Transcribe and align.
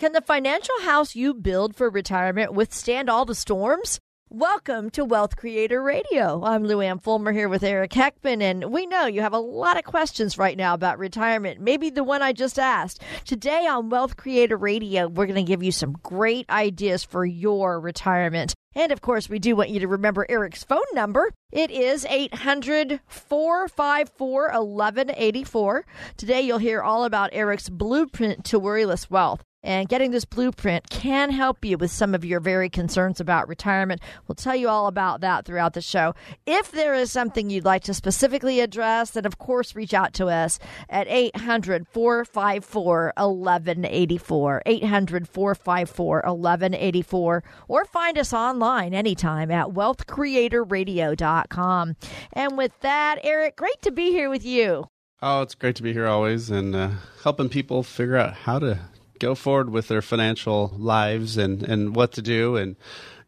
Can 0.00 0.12
the 0.12 0.22
financial 0.22 0.80
house 0.80 1.14
you 1.14 1.34
build 1.34 1.76
for 1.76 1.90
retirement 1.90 2.54
withstand 2.54 3.10
all 3.10 3.26
the 3.26 3.34
storms? 3.34 4.00
Welcome 4.30 4.88
to 4.92 5.04
Wealth 5.04 5.36
Creator 5.36 5.82
Radio. 5.82 6.42
I'm 6.42 6.64
Lou 6.64 6.80
Ann 6.80 7.00
Fulmer 7.00 7.32
here 7.32 7.50
with 7.50 7.62
Eric 7.62 7.90
Heckman, 7.90 8.40
and 8.40 8.72
we 8.72 8.86
know 8.86 9.04
you 9.04 9.20
have 9.20 9.34
a 9.34 9.38
lot 9.38 9.76
of 9.76 9.84
questions 9.84 10.38
right 10.38 10.56
now 10.56 10.72
about 10.72 10.98
retirement, 10.98 11.60
maybe 11.60 11.90
the 11.90 12.02
one 12.02 12.22
I 12.22 12.32
just 12.32 12.58
asked. 12.58 13.02
Today 13.26 13.66
on 13.66 13.90
Wealth 13.90 14.16
Creator 14.16 14.56
Radio, 14.56 15.06
we're 15.06 15.26
going 15.26 15.34
to 15.34 15.42
give 15.42 15.62
you 15.62 15.70
some 15.70 15.92
great 16.02 16.48
ideas 16.48 17.04
for 17.04 17.26
your 17.26 17.78
retirement. 17.78 18.54
And 18.74 18.92
of 18.92 19.02
course, 19.02 19.28
we 19.28 19.38
do 19.38 19.54
want 19.54 19.68
you 19.68 19.80
to 19.80 19.88
remember 19.88 20.24
Eric's 20.30 20.64
phone 20.64 20.80
number. 20.94 21.30
It 21.52 21.70
is 21.70 22.06
800 22.08 23.00
454 23.06 24.42
1184. 24.44 25.84
Today, 26.16 26.40
you'll 26.40 26.56
hear 26.56 26.80
all 26.80 27.04
about 27.04 27.28
Eric's 27.34 27.68
blueprint 27.68 28.46
to 28.46 28.58
worryless 28.58 29.10
wealth. 29.10 29.42
And 29.62 29.88
getting 29.88 30.10
this 30.10 30.24
blueprint 30.24 30.88
can 30.88 31.30
help 31.30 31.62
you 31.64 31.76
with 31.76 31.90
some 31.90 32.14
of 32.14 32.24
your 32.24 32.40
very 32.40 32.70
concerns 32.70 33.20
about 33.20 33.46
retirement. 33.46 34.00
We'll 34.26 34.36
tell 34.36 34.56
you 34.56 34.70
all 34.70 34.86
about 34.86 35.20
that 35.20 35.44
throughout 35.44 35.74
the 35.74 35.82
show. 35.82 36.14
If 36.46 36.70
there 36.70 36.94
is 36.94 37.12
something 37.12 37.50
you'd 37.50 37.66
like 37.66 37.82
to 37.84 37.92
specifically 37.92 38.60
address, 38.60 39.10
then 39.10 39.26
of 39.26 39.36
course 39.38 39.74
reach 39.74 39.92
out 39.92 40.14
to 40.14 40.28
us 40.28 40.58
at 40.88 41.06
800 41.08 41.86
454 41.88 43.12
1184. 43.16 44.62
800 44.64 45.28
454 45.28 46.22
1184. 46.24 47.44
Or 47.68 47.84
find 47.84 48.16
us 48.16 48.32
online 48.32 48.94
anytime 48.94 49.50
at 49.50 49.66
wealthcreatorradio.com. 49.68 51.96
And 52.32 52.56
with 52.56 52.80
that, 52.80 53.18
Eric, 53.22 53.56
great 53.56 53.82
to 53.82 53.90
be 53.90 54.10
here 54.10 54.30
with 54.30 54.42
you. 54.44 54.86
Oh, 55.22 55.42
it's 55.42 55.54
great 55.54 55.76
to 55.76 55.82
be 55.82 55.92
here 55.92 56.06
always 56.06 56.48
and 56.48 56.74
uh, 56.74 56.92
helping 57.22 57.50
people 57.50 57.82
figure 57.82 58.16
out 58.16 58.32
how 58.32 58.58
to 58.58 58.78
go 59.20 59.36
forward 59.36 59.70
with 59.70 59.86
their 59.86 60.02
financial 60.02 60.72
lives 60.76 61.36
and, 61.36 61.62
and 61.62 61.94
what 61.94 62.12
to 62.12 62.22
do. 62.22 62.56
And, 62.56 62.74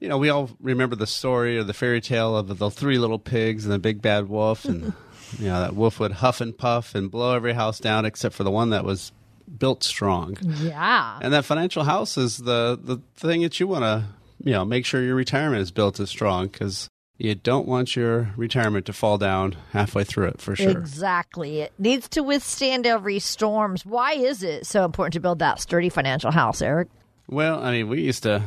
you 0.00 0.08
know, 0.08 0.18
we 0.18 0.28
all 0.28 0.50
remember 0.60 0.96
the 0.96 1.06
story 1.06 1.56
or 1.56 1.62
the 1.62 1.74
fairy 1.74 2.00
tale 2.00 2.36
of 2.36 2.58
the 2.58 2.70
three 2.70 2.98
little 2.98 3.20
pigs 3.20 3.64
and 3.64 3.72
the 3.72 3.78
big 3.78 4.02
bad 4.02 4.28
wolf. 4.28 4.64
And, 4.64 4.92
you 5.38 5.46
know, 5.46 5.60
that 5.60 5.76
wolf 5.76 6.00
would 6.00 6.12
huff 6.12 6.40
and 6.40 6.56
puff 6.56 6.96
and 6.96 7.10
blow 7.10 7.36
every 7.36 7.52
house 7.52 7.78
down 7.78 8.04
except 8.04 8.34
for 8.34 8.42
the 8.42 8.50
one 8.50 8.70
that 8.70 8.84
was 8.84 9.12
built 9.58 9.84
strong. 9.84 10.36
Yeah. 10.40 11.18
And 11.22 11.32
that 11.32 11.44
financial 11.44 11.84
house 11.84 12.16
is 12.18 12.38
the, 12.38 12.78
the 12.82 12.98
thing 13.14 13.42
that 13.42 13.60
you 13.60 13.68
want 13.68 13.84
to, 13.84 14.04
you 14.42 14.52
know, 14.52 14.64
make 14.64 14.84
sure 14.84 15.02
your 15.02 15.14
retirement 15.14 15.62
is 15.62 15.70
built 15.70 16.00
as 16.00 16.10
strong 16.10 16.48
because 16.48 16.88
you 17.18 17.34
don't 17.34 17.68
want 17.68 17.94
your 17.94 18.32
retirement 18.36 18.86
to 18.86 18.92
fall 18.92 19.18
down 19.18 19.56
halfway 19.72 20.05
through 20.05 20.28
it 20.28 20.41
for 20.41 20.56
sure. 20.56 20.70
Exactly. 20.70 21.60
It 21.60 21.72
needs 21.78 22.08
to 22.10 22.22
withstand 22.22 22.86
every 22.86 23.18
storms. 23.18 23.84
Why 23.86 24.14
is 24.14 24.42
it 24.42 24.66
so 24.66 24.84
important 24.84 25.12
to 25.14 25.20
build 25.20 25.38
that 25.40 25.60
sturdy 25.60 25.88
financial 25.88 26.30
house, 26.30 26.62
Eric? 26.62 26.88
Well, 27.28 27.62
I 27.62 27.72
mean, 27.72 27.88
we 27.88 28.02
used 28.02 28.24
to, 28.24 28.42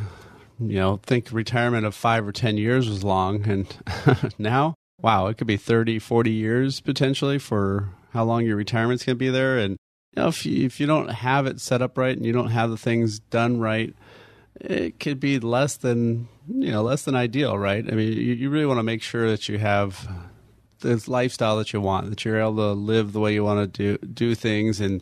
you 0.59 0.75
know, 0.75 0.97
think 1.03 1.31
retirement 1.31 1.85
of 1.85 1.95
five 1.95 2.27
or 2.27 2.31
10 2.31 2.57
years 2.57 2.89
was 2.89 3.03
long. 3.03 3.47
And 3.47 4.33
now, 4.37 4.75
wow, 5.01 5.27
it 5.27 5.37
could 5.37 5.47
be 5.47 5.57
30, 5.57 5.99
40 5.99 6.31
years 6.31 6.81
potentially 6.81 7.37
for 7.37 7.89
how 8.11 8.25
long 8.25 8.45
your 8.45 8.55
retirement's 8.55 9.05
going 9.05 9.15
to 9.15 9.19
be 9.19 9.29
there. 9.29 9.57
And, 9.57 9.77
you 10.15 10.23
know, 10.23 10.27
if 10.27 10.45
you, 10.45 10.65
if 10.65 10.79
you 10.79 10.87
don't 10.87 11.09
have 11.09 11.45
it 11.45 11.61
set 11.61 11.81
up 11.81 11.97
right 11.97 12.15
and 12.15 12.25
you 12.25 12.33
don't 12.33 12.51
have 12.51 12.71
the 12.71 12.77
things 12.77 13.19
done 13.19 13.59
right, 13.59 13.95
it 14.59 14.99
could 14.99 15.19
be 15.19 15.39
less 15.39 15.77
than 15.77 16.27
you 16.47 16.71
know 16.71 16.83
less 16.83 17.03
than 17.03 17.15
ideal, 17.15 17.57
right? 17.57 17.85
I 17.85 17.95
mean, 17.95 18.13
you, 18.13 18.33
you 18.33 18.49
really 18.49 18.65
want 18.65 18.79
to 18.79 18.83
make 18.83 19.01
sure 19.01 19.29
that 19.29 19.49
you 19.49 19.57
have 19.57 20.07
this 20.79 21.07
lifestyle 21.07 21.57
that 21.57 21.73
you 21.73 21.81
want, 21.81 22.09
that 22.09 22.23
you're 22.25 22.39
able 22.39 22.55
to 22.57 22.73
live 22.73 23.13
the 23.13 23.19
way 23.19 23.33
you 23.33 23.43
want 23.43 23.73
to 23.73 23.97
do 23.97 24.05
do 24.07 24.35
things, 24.35 24.79
and 24.79 25.01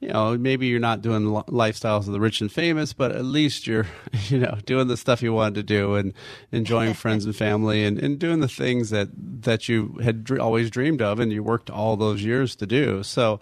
you 0.00 0.08
know 0.08 0.36
maybe 0.36 0.66
you're 0.66 0.80
not 0.80 1.02
doing 1.02 1.24
lifestyles 1.24 2.06
of 2.06 2.12
the 2.12 2.20
rich 2.20 2.40
and 2.40 2.52
famous, 2.52 2.92
but 2.92 3.12
at 3.12 3.24
least 3.24 3.66
you're 3.66 3.86
you 4.28 4.38
know 4.38 4.58
doing 4.66 4.88
the 4.88 4.96
stuff 4.96 5.22
you 5.22 5.32
wanted 5.32 5.54
to 5.54 5.62
do 5.62 5.94
and 5.94 6.12
enjoying 6.52 6.94
friends 6.94 7.24
and 7.24 7.34
family 7.34 7.84
and, 7.84 7.98
and 7.98 8.18
doing 8.18 8.40
the 8.40 8.48
things 8.48 8.90
that 8.90 9.08
that 9.14 9.68
you 9.68 9.98
had 10.02 10.24
dr- 10.24 10.40
always 10.40 10.70
dreamed 10.70 11.02
of 11.02 11.18
and 11.18 11.32
you 11.32 11.42
worked 11.42 11.70
all 11.70 11.96
those 11.96 12.22
years 12.22 12.54
to 12.56 12.66
do. 12.66 13.02
So 13.02 13.40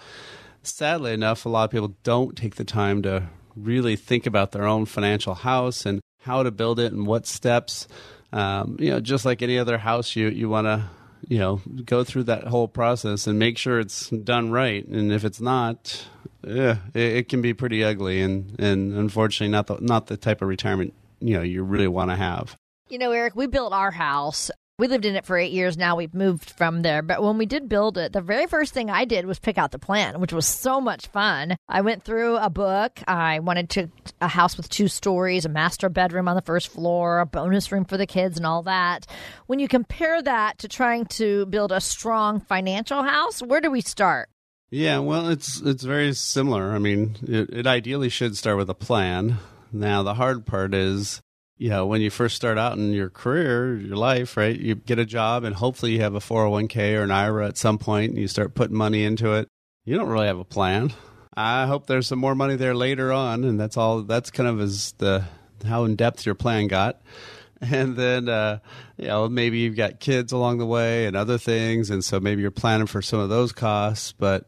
sadly 0.62 1.12
enough, 1.12 1.46
a 1.46 1.48
lot 1.48 1.64
of 1.64 1.70
people 1.70 1.96
don't 2.02 2.36
take 2.36 2.56
the 2.56 2.64
time 2.64 3.02
to 3.02 3.28
really 3.54 3.96
think 3.96 4.26
about 4.26 4.52
their 4.52 4.66
own 4.66 4.84
financial 4.84 5.34
house 5.34 5.86
and 5.86 6.00
how 6.26 6.42
to 6.42 6.50
build 6.50 6.80
it 6.80 6.92
and 6.92 7.06
what 7.06 7.26
steps. 7.26 7.86
Um, 8.32 8.76
you 8.80 8.90
know, 8.90 9.00
just 9.00 9.24
like 9.24 9.40
any 9.40 9.58
other 9.58 9.78
house, 9.78 10.16
you 10.16 10.28
you 10.28 10.48
want 10.48 10.66
to 10.66 10.84
you 11.28 11.38
know 11.38 11.60
go 11.84 12.04
through 12.04 12.24
that 12.24 12.44
whole 12.44 12.68
process 12.68 13.26
and 13.26 13.38
make 13.38 13.56
sure 13.56 13.80
it's 13.80 14.10
done 14.10 14.50
right. 14.50 14.86
And 14.86 15.12
if 15.12 15.24
it's 15.24 15.40
not, 15.40 16.06
yeah, 16.44 16.78
it, 16.92 17.16
it 17.16 17.28
can 17.28 17.40
be 17.40 17.54
pretty 17.54 17.82
ugly 17.84 18.20
and 18.20 18.58
and 18.60 18.94
unfortunately 18.94 19.52
not 19.52 19.68
the 19.68 19.78
not 19.80 20.08
the 20.08 20.16
type 20.16 20.42
of 20.42 20.48
retirement 20.48 20.92
you 21.20 21.34
know 21.34 21.42
you 21.42 21.62
really 21.62 21.88
want 21.88 22.10
to 22.10 22.16
have. 22.16 22.56
You 22.88 22.98
know, 22.98 23.10
Eric, 23.12 23.34
we 23.34 23.46
built 23.46 23.72
our 23.72 23.90
house 23.90 24.50
we 24.78 24.88
lived 24.88 25.06
in 25.06 25.16
it 25.16 25.24
for 25.24 25.38
eight 25.38 25.52
years 25.52 25.78
now. 25.78 25.96
We've 25.96 26.12
moved 26.12 26.50
from 26.50 26.82
there. 26.82 27.00
But 27.00 27.22
when 27.22 27.38
we 27.38 27.46
did 27.46 27.68
build 27.68 27.96
it, 27.96 28.12
the 28.12 28.20
very 28.20 28.46
first 28.46 28.74
thing 28.74 28.90
I 28.90 29.06
did 29.06 29.24
was 29.24 29.38
pick 29.38 29.56
out 29.56 29.70
the 29.70 29.78
plan, 29.78 30.20
which 30.20 30.34
was 30.34 30.46
so 30.46 30.80
much 30.80 31.06
fun. 31.06 31.56
I 31.66 31.80
went 31.80 32.04
through 32.04 32.36
a 32.36 32.50
book. 32.50 33.00
I 33.08 33.38
wanted 33.38 33.70
to 33.70 33.88
a 34.20 34.28
house 34.28 34.56
with 34.56 34.68
two 34.68 34.88
stories, 34.88 35.46
a 35.46 35.48
master 35.48 35.88
bedroom 35.88 36.28
on 36.28 36.36
the 36.36 36.42
first 36.42 36.68
floor, 36.68 37.20
a 37.20 37.26
bonus 37.26 37.72
room 37.72 37.86
for 37.86 37.96
the 37.96 38.06
kids, 38.06 38.36
and 38.36 38.44
all 38.44 38.62
that. 38.64 39.06
When 39.46 39.60
you 39.60 39.68
compare 39.68 40.20
that 40.20 40.58
to 40.58 40.68
trying 40.68 41.06
to 41.06 41.46
build 41.46 41.72
a 41.72 41.80
strong 41.80 42.40
financial 42.40 43.02
house, 43.02 43.40
where 43.40 43.62
do 43.62 43.70
we 43.70 43.80
start? 43.80 44.28
Yeah, 44.68 44.98
well, 44.98 45.28
it's 45.28 45.60
it's 45.62 45.84
very 45.84 46.12
similar. 46.12 46.72
I 46.72 46.78
mean, 46.78 47.16
it, 47.26 47.50
it 47.50 47.66
ideally 47.66 48.10
should 48.10 48.36
start 48.36 48.58
with 48.58 48.68
a 48.68 48.74
plan. 48.74 49.38
Now, 49.72 50.02
the 50.02 50.14
hard 50.14 50.44
part 50.44 50.74
is 50.74 51.22
know, 51.58 51.86
when 51.86 52.00
you 52.00 52.10
first 52.10 52.36
start 52.36 52.58
out 52.58 52.76
in 52.76 52.92
your 52.92 53.08
career, 53.08 53.76
your 53.76 53.96
life, 53.96 54.36
right? 54.36 54.58
You 54.58 54.74
get 54.74 54.98
a 54.98 55.06
job 55.06 55.44
and 55.44 55.54
hopefully 55.54 55.92
you 55.92 56.00
have 56.00 56.14
a 56.14 56.20
401k 56.20 56.98
or 56.98 57.02
an 57.02 57.10
IRA 57.10 57.48
at 57.48 57.56
some 57.56 57.78
point 57.78 58.10
and 58.10 58.20
you 58.20 58.28
start 58.28 58.54
putting 58.54 58.76
money 58.76 59.04
into 59.04 59.32
it. 59.32 59.48
You 59.84 59.96
don't 59.96 60.08
really 60.08 60.26
have 60.26 60.38
a 60.38 60.44
plan. 60.44 60.92
I 61.34 61.66
hope 61.66 61.86
there's 61.86 62.06
some 62.06 62.18
more 62.18 62.34
money 62.34 62.56
there 62.56 62.74
later 62.74 63.12
on. 63.12 63.44
And 63.44 63.58
that's 63.58 63.76
all, 63.76 64.02
that's 64.02 64.30
kind 64.30 64.48
of 64.48 64.60
as 64.60 64.92
the, 64.98 65.24
how 65.66 65.84
in 65.84 65.96
depth 65.96 66.26
your 66.26 66.34
plan 66.34 66.68
got. 66.68 67.00
And 67.58 67.96
then, 67.96 68.28
uh, 68.28 68.58
you 68.98 69.06
know, 69.06 69.30
maybe 69.30 69.60
you've 69.60 69.76
got 69.76 69.98
kids 69.98 70.30
along 70.30 70.58
the 70.58 70.66
way 70.66 71.06
and 71.06 71.16
other 71.16 71.38
things. 71.38 71.88
And 71.88 72.04
so 72.04 72.20
maybe 72.20 72.42
you're 72.42 72.50
planning 72.50 72.86
for 72.86 73.00
some 73.00 73.18
of 73.18 73.30
those 73.30 73.52
costs. 73.52 74.12
But 74.12 74.46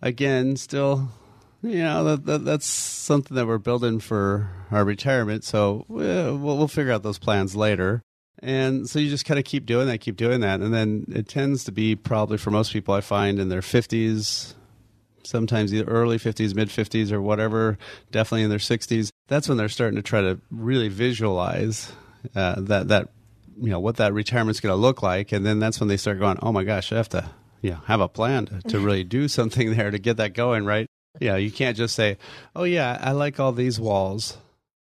again, 0.00 0.56
still, 0.56 1.10
you 1.62 1.82
know 1.82 2.04
that, 2.04 2.26
that, 2.26 2.44
that's 2.44 2.66
something 2.66 3.34
that 3.34 3.46
we're 3.46 3.58
building 3.58 4.00
for 4.00 4.50
our 4.70 4.84
retirement 4.84 5.44
so 5.44 5.84
we'll, 5.88 6.36
we'll 6.36 6.68
figure 6.68 6.92
out 6.92 7.02
those 7.02 7.18
plans 7.18 7.56
later. 7.56 8.02
And 8.42 8.88
so 8.88 8.98
you 8.98 9.08
just 9.08 9.24
kind 9.24 9.38
of 9.38 9.46
keep 9.46 9.64
doing 9.64 9.86
that 9.86 9.98
keep 9.98 10.16
doing 10.16 10.40
that 10.40 10.60
and 10.60 10.72
then 10.72 11.06
it 11.08 11.26
tends 11.26 11.64
to 11.64 11.72
be 11.72 11.96
probably 11.96 12.36
for 12.36 12.50
most 12.50 12.70
people 12.70 12.92
i 12.92 13.00
find 13.00 13.38
in 13.38 13.48
their 13.48 13.62
50s 13.62 14.52
sometimes 15.24 15.72
either 15.72 15.90
early 15.90 16.18
50s 16.18 16.54
mid 16.54 16.68
50s 16.68 17.12
or 17.12 17.22
whatever 17.22 17.78
definitely 18.12 18.42
in 18.42 18.50
their 18.50 18.58
60s 18.58 19.08
that's 19.26 19.48
when 19.48 19.56
they're 19.56 19.70
starting 19.70 19.96
to 19.96 20.02
try 20.02 20.20
to 20.20 20.38
really 20.50 20.88
visualize 20.88 21.90
uh, 22.34 22.56
that 22.58 22.88
that 22.88 23.08
you 23.58 23.70
know 23.70 23.80
what 23.80 23.96
that 23.96 24.12
retirement's 24.12 24.60
going 24.60 24.72
to 24.72 24.76
look 24.76 25.02
like 25.02 25.32
and 25.32 25.44
then 25.46 25.58
that's 25.58 25.80
when 25.80 25.88
they 25.88 25.96
start 25.96 26.18
going 26.18 26.38
oh 26.42 26.52
my 26.52 26.62
gosh 26.62 26.92
i 26.92 26.96
have 26.96 27.08
to 27.08 27.28
you 27.62 27.70
know, 27.70 27.80
have 27.86 28.00
a 28.00 28.08
plan 28.08 28.46
to, 28.46 28.60
to 28.68 28.78
really 28.80 29.02
do 29.02 29.28
something 29.28 29.74
there 29.74 29.90
to 29.90 29.98
get 29.98 30.18
that 30.18 30.34
going 30.34 30.64
right 30.64 30.86
yeah, 31.20 31.36
you 31.36 31.50
can't 31.50 31.76
just 31.76 31.94
say, 31.94 32.18
"Oh 32.54 32.64
yeah, 32.64 32.98
I 33.00 33.12
like 33.12 33.40
all 33.40 33.52
these 33.52 33.80
walls." 33.80 34.36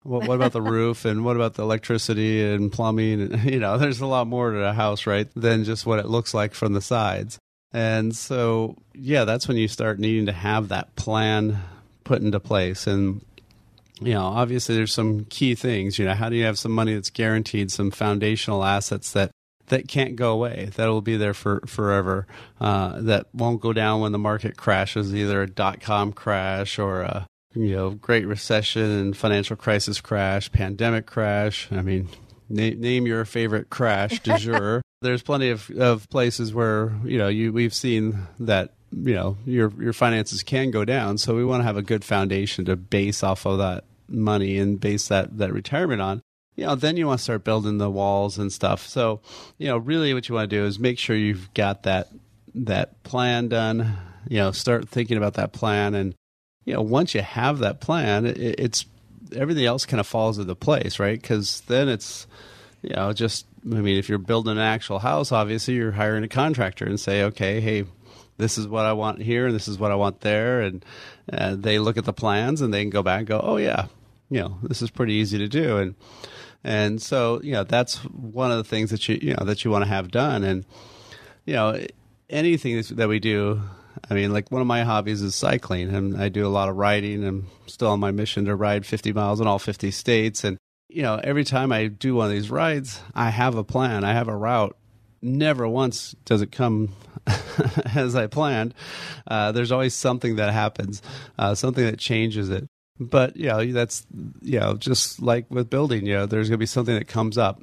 What, 0.02 0.26
what 0.26 0.34
about 0.34 0.52
the 0.52 0.62
roof 0.79 1.05
and 1.05 1.25
what 1.25 1.37
about 1.37 1.55
the 1.55 1.62
electricity 1.62 2.44
and 2.44 2.73
plumbing? 2.73 3.20
And, 3.20 3.44
you 3.50 3.61
know, 3.61 3.79
there's 3.79 4.00
a 4.00 4.06
lot 4.06 4.26
more 4.26 4.50
to 4.50 4.64
a 4.64 4.73
house, 4.73 5.06
right, 5.06 5.29
than 5.34 5.64
just 5.64 5.87
what 5.87 5.99
it 5.99 6.06
looks 6.06 6.34
like 6.34 6.55
from 6.55 6.73
the 6.73 6.81
sides. 6.81 7.38
And 7.73 8.14
so, 8.14 8.76
yeah, 8.94 9.25
that's 9.25 9.49
when 9.49 9.56
you 9.56 9.69
start 9.69 9.99
needing 9.99 10.26
to 10.26 10.32
have 10.32 10.69
that 10.69 10.94
plan 10.96 11.58
put 12.05 12.20
into 12.20 12.40
place. 12.40 12.87
And, 12.87 13.25
you 14.00 14.12
know, 14.12 14.25
obviously 14.25 14.75
there's 14.75 14.93
some 14.93 15.25
key 15.26 15.55
things. 15.55 15.99
You 15.99 16.05
know, 16.05 16.14
how 16.14 16.28
do 16.28 16.37
you 16.37 16.44
have 16.44 16.58
some 16.58 16.73
money 16.73 16.94
that's 16.94 17.11
guaranteed, 17.11 17.70
some 17.70 17.90
foundational 17.90 18.64
assets 18.64 19.12
that 19.12 19.31
that 19.67 19.88
can't 19.88 20.17
go 20.17 20.32
away. 20.32 20.70
That 20.76 20.87
will 20.88 21.03
be 21.03 21.17
there 21.17 21.35
for 21.35 21.61
forever. 21.67 22.26
Uh, 22.61 23.00
that 23.03 23.26
won't 23.32 23.61
go 23.61 23.73
down 23.73 24.00
when 24.00 24.12
the 24.12 24.19
market 24.19 24.56
crashes, 24.56 25.14
either 25.14 25.43
a 25.43 25.47
dot 25.47 25.81
com 25.81 26.12
crash 26.12 26.79
or 26.79 27.03
a 27.03 27.26
you 27.55 27.75
know, 27.75 27.91
Great 27.91 28.26
Recession 28.26 28.91
and 28.91 29.17
financial 29.17 29.56
crisis 29.56 30.00
crash, 30.00 30.50
pandemic 30.53 31.06
crash. 31.06 31.69
I 31.70 31.82
mean, 31.82 32.09
na- 32.49 32.75
name 32.76 33.06
your 33.06 33.25
favorite 33.25 33.70
crash 33.70 34.20
du 34.20 34.37
jour. 34.38 34.82
There's 35.00 35.23
plenty 35.23 35.50
of, 35.50 35.69
of 35.70 36.09
places 36.09 36.55
where 36.55 36.93
you 37.05 37.19
know 37.19 37.29
you 37.29 37.53
we've 37.53 37.75
seen 37.75 38.26
that 38.41 38.75
you 38.93 39.14
know 39.14 39.37
your 39.44 39.73
your 39.81 39.93
finances 39.93 40.43
can 40.43 40.70
go 40.70 40.85
down. 40.85 41.19
So 41.19 41.35
we 41.35 41.44
want 41.44 41.61
to 41.61 41.64
have 41.64 41.76
a 41.76 41.82
good 41.82 42.05
foundation 42.05 42.64
to 42.67 42.76
base 42.76 43.23
off 43.23 43.47
of 43.47 43.59
that 43.59 43.85
money 44.09 44.59
and 44.59 44.81
base 44.81 45.09
that 45.09 45.38
that 45.38 45.53
retirement 45.53 46.00
on. 46.00 46.23
You 46.56 46.66
know, 46.66 46.75
then 46.75 46.96
you 46.96 47.06
want 47.06 47.19
to 47.19 47.25
start 47.25 47.44
building 47.44 47.78
the 47.78 47.90
walls 47.90 48.38
and 48.38 48.52
stuff. 48.52 48.87
So, 48.87 49.20
you 49.58 49.69
know, 49.69 49.78
really 49.78 50.12
what 50.12 50.28
you 50.28 50.34
want 50.34 50.50
to 50.50 50.56
do 50.56 50.66
is 50.66 50.78
make 50.78 50.99
sure 50.99 51.16
you've 51.16 51.52
got 51.54 51.84
that 51.84 52.08
that 52.54 53.02
plan 53.02 53.49
done. 53.49 53.96
You 54.28 54.38
know, 54.38 54.52
start 54.52 54.88
thinking 54.88 55.16
about 55.16 55.34
that 55.34 55.52
plan 55.52 55.94
and 55.94 56.14
you 56.64 56.75
know, 56.75 56.82
once 56.82 57.14
you 57.14 57.22
have 57.22 57.58
that 57.58 57.81
plan, 57.81 58.26
it, 58.26 58.38
it's 58.38 58.87
everything 59.34 59.64
else 59.64 59.87
kind 59.87 60.00
of 60.00 60.06
falls 60.06 60.38
into 60.38 60.54
place, 60.54 60.99
right? 60.99 61.20
Because 61.20 61.62
then 61.62 61.88
it's, 61.88 62.26
you 62.82 62.94
know, 62.94 63.12
just 63.12 63.46
I 63.64 63.76
mean, 63.76 63.96
if 63.96 64.08
you're 64.08 64.19
building 64.19 64.52
an 64.52 64.58
actual 64.58 64.99
house, 64.99 65.32
obviously 65.32 65.75
you're 65.75 65.93
hiring 65.93 66.25
a 66.25 66.28
contractor 66.28 66.84
and 66.84 66.99
say, 66.99 67.25
okay, 67.25 67.60
hey, 67.60 67.84
this 68.38 68.58
is 68.58 68.66
what 68.66 68.84
I 68.84 68.93
want 68.93 69.22
here, 69.22 69.46
and 69.46 69.54
this 69.54 69.69
is 69.69 69.78
what 69.78 69.93
I 69.93 69.94
want 69.94 70.20
there, 70.20 70.62
and 70.62 70.84
uh, 71.32 71.54
they 71.54 71.78
look 71.78 71.96
at 71.96 72.04
the 72.04 72.12
plans 72.12 72.60
and 72.60 72.72
they 72.72 72.82
can 72.82 72.90
go 72.90 73.02
back 73.02 73.20
and 73.20 73.28
go, 73.28 73.40
oh 73.43 73.56
yeah, 73.56 73.87
you 74.31 74.40
know, 74.40 74.58
this 74.62 74.82
is 74.82 74.90
pretty 74.90 75.14
easy 75.14 75.38
to 75.38 75.49
do, 75.49 75.78
and 75.78 75.94
and 76.64 77.00
so 77.00 77.41
you 77.43 77.53
know 77.53 77.64
that's 77.64 77.97
one 78.05 78.50
of 78.50 78.59
the 78.59 78.64
things 78.64 78.91
that 78.91 79.09
you 79.09 79.19
you 79.20 79.35
know 79.35 79.44
that 79.44 79.64
you 79.64 79.70
want 79.70 79.85
to 79.85 79.88
have 79.88 80.11
done, 80.11 80.44
and 80.44 80.64
you 81.44 81.55
know 81.55 81.81
anything 82.29 82.82
that 82.97 83.09
we 83.09 83.19
do 83.19 83.61
I 84.11 84.14
mean, 84.14 84.32
like 84.32 84.50
one 84.50 84.61
of 84.61 84.67
my 84.67 84.82
hobbies 84.82 85.23
is 85.23 85.35
cycling, 85.35 85.94
and 85.94 86.20
I 86.20 86.29
do 86.29 86.47
a 86.47 86.49
lot 86.49 86.69
of 86.69 86.76
riding. 86.76 87.25
I'm 87.25 87.49
still 87.67 87.88
on 87.88 88.00
my 88.00 88.11
mission 88.11 88.44
to 88.47 88.55
ride 88.56 88.87
50 88.87 89.12
miles 89.12 89.41
in 89.41 89.47
all 89.47 89.59
50 89.59 89.91
states. 89.91 90.44
And, 90.44 90.59
you 90.88 91.03
know, 91.03 91.20
every 91.23 91.44
time 91.44 91.73
I 91.73 91.87
do 91.87 92.14
one 92.14 92.26
of 92.26 92.32
these 92.32 92.50
rides, 92.50 93.00
I 93.14 93.31
have 93.31 93.55
a 93.56 93.64
plan, 93.64 94.05
I 94.05 94.12
have 94.12 94.29
a 94.29 94.37
route. 94.37 94.76
Never 95.20 95.69
once 95.69 96.17
does 96.25 96.43
it 96.43 96.50
come 96.50 96.94
as 97.94 98.17
I 98.17 98.26
planned. 98.26 98.75
Uh, 99.26 99.53
there's 99.53 99.70
always 99.70 99.94
something 99.94 100.37
that 100.37 100.53
happens, 100.53 101.00
uh, 101.38 101.55
something 101.55 101.85
that 101.85 101.99
changes 101.99 102.50
it. 102.50 102.69
But, 103.00 103.37
you 103.37 103.49
know, 103.49 103.73
that's, 103.73 104.06
you 104.43 104.61
know, 104.61 104.75
just 104.75 105.21
like 105.21 105.47
with 105.50 105.71
building, 105.71 106.06
you 106.06 106.15
know, 106.15 106.27
there's 106.27 106.49
going 106.49 106.59
to 106.59 106.62
be 106.62 106.67
something 106.67 106.94
that 106.94 107.09
comes 107.09 107.39
up 107.39 107.62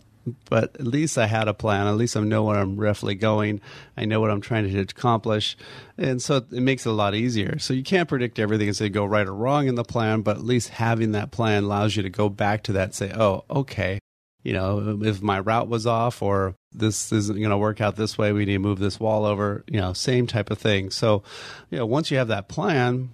but 0.50 0.76
at 0.76 0.88
least 0.88 1.18
I 1.18 1.28
had 1.28 1.48
a 1.48 1.54
plan. 1.54 1.88
At 1.88 1.96
least 1.96 2.18
I 2.18 2.22
know 2.22 2.44
where 2.44 2.58
I'm 2.58 2.78
roughly 2.78 3.16
going. 3.16 3.62
I 3.98 4.06
know 4.06 4.20
what 4.20 4.32
I'm 4.32 4.42
trying 4.42 4.70
to 4.70 4.80
accomplish. 4.80 5.58
And 5.98 6.22
so 6.22 6.38
it 6.38 6.52
makes 6.52 6.86
it 6.86 6.90
a 6.90 6.94
lot 6.94 7.16
easier. 7.16 7.60
So 7.60 7.74
you 7.74 7.84
can't 7.84 8.10
predict 8.10 8.40
everything 8.40 8.68
and 8.68 8.76
say 8.76 8.90
go 8.90 9.06
right 9.06 9.28
or 9.28 9.34
wrong 9.34 9.68
in 9.68 9.76
the 9.76 9.84
plan, 9.84 10.22
but 10.22 10.38
at 10.38 10.44
least 10.44 10.70
having 10.70 11.12
that 11.14 11.32
plan 11.32 11.64
allows 11.64 11.96
you 11.96 12.04
to 12.04 12.10
go 12.10 12.30
back 12.30 12.64
to 12.64 12.74
that 12.74 12.84
and 12.84 12.96
say, 12.96 13.12
oh, 13.14 13.46
okay, 13.50 14.00
you 14.44 14.54
know, 14.54 15.00
if 15.02 15.22
my 15.22 15.40
route 15.40 15.68
was 15.68 15.86
off 15.86 16.22
or 16.22 16.56
this 16.72 17.12
isn't 17.12 17.38
going 17.38 17.50
to 17.50 17.58
work 17.58 17.82
out 17.82 17.96
this 17.96 18.18
way, 18.18 18.32
we 18.32 18.46
need 18.46 18.54
to 18.54 18.60
move 18.60 18.80
this 18.80 19.00
wall 19.00 19.26
over, 19.26 19.64
you 19.68 19.80
know, 19.80 19.94
same 19.94 20.28
type 20.28 20.50
of 20.50 20.58
thing. 20.58 20.90
So, 20.92 21.24
you 21.70 21.78
know, 21.78 21.86
once 21.86 22.12
you 22.12 22.18
have 22.18 22.30
that 22.30 22.48
plan, 22.48 23.10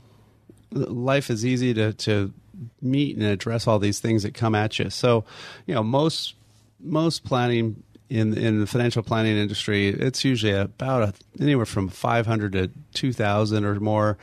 life 0.75 1.29
is 1.29 1.45
easy 1.45 1.73
to, 1.73 1.93
to 1.93 2.33
meet 2.81 3.15
and 3.15 3.25
address 3.25 3.67
all 3.67 3.79
these 3.79 3.99
things 3.99 4.23
that 4.23 4.33
come 4.33 4.55
at 4.55 4.77
you. 4.79 4.89
So, 4.89 5.25
you 5.65 5.73
know, 5.73 5.83
most 5.83 6.35
most 6.79 7.23
planning 7.23 7.83
in 8.09 8.37
in 8.37 8.59
the 8.59 8.67
financial 8.67 9.03
planning 9.03 9.37
industry, 9.37 9.87
it's 9.87 10.23
usually 10.23 10.53
about 10.53 11.03
a, 11.03 11.13
anywhere 11.41 11.65
from 11.65 11.89
500 11.89 12.51
to 12.53 12.71
2,000 12.93 13.65
or 13.65 13.79
more 13.79 14.17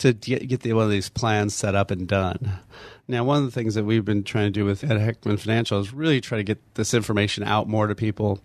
to 0.00 0.12
get, 0.12 0.48
get 0.48 0.60
the, 0.60 0.72
one 0.72 0.84
of 0.84 0.90
these 0.90 1.08
plans 1.08 1.54
set 1.54 1.74
up 1.74 1.90
and 1.90 2.08
done. 2.08 2.58
Now, 3.06 3.22
one 3.24 3.38
of 3.38 3.44
the 3.44 3.50
things 3.50 3.74
that 3.74 3.84
we've 3.84 4.04
been 4.04 4.24
trying 4.24 4.46
to 4.46 4.50
do 4.50 4.64
with 4.64 4.82
Ed 4.82 4.98
Heckman 4.98 5.38
Financial 5.38 5.78
is 5.78 5.92
really 5.92 6.20
try 6.20 6.38
to 6.38 6.44
get 6.44 6.74
this 6.74 6.94
information 6.94 7.44
out 7.44 7.68
more 7.68 7.86
to 7.86 7.94
people. 7.94 8.40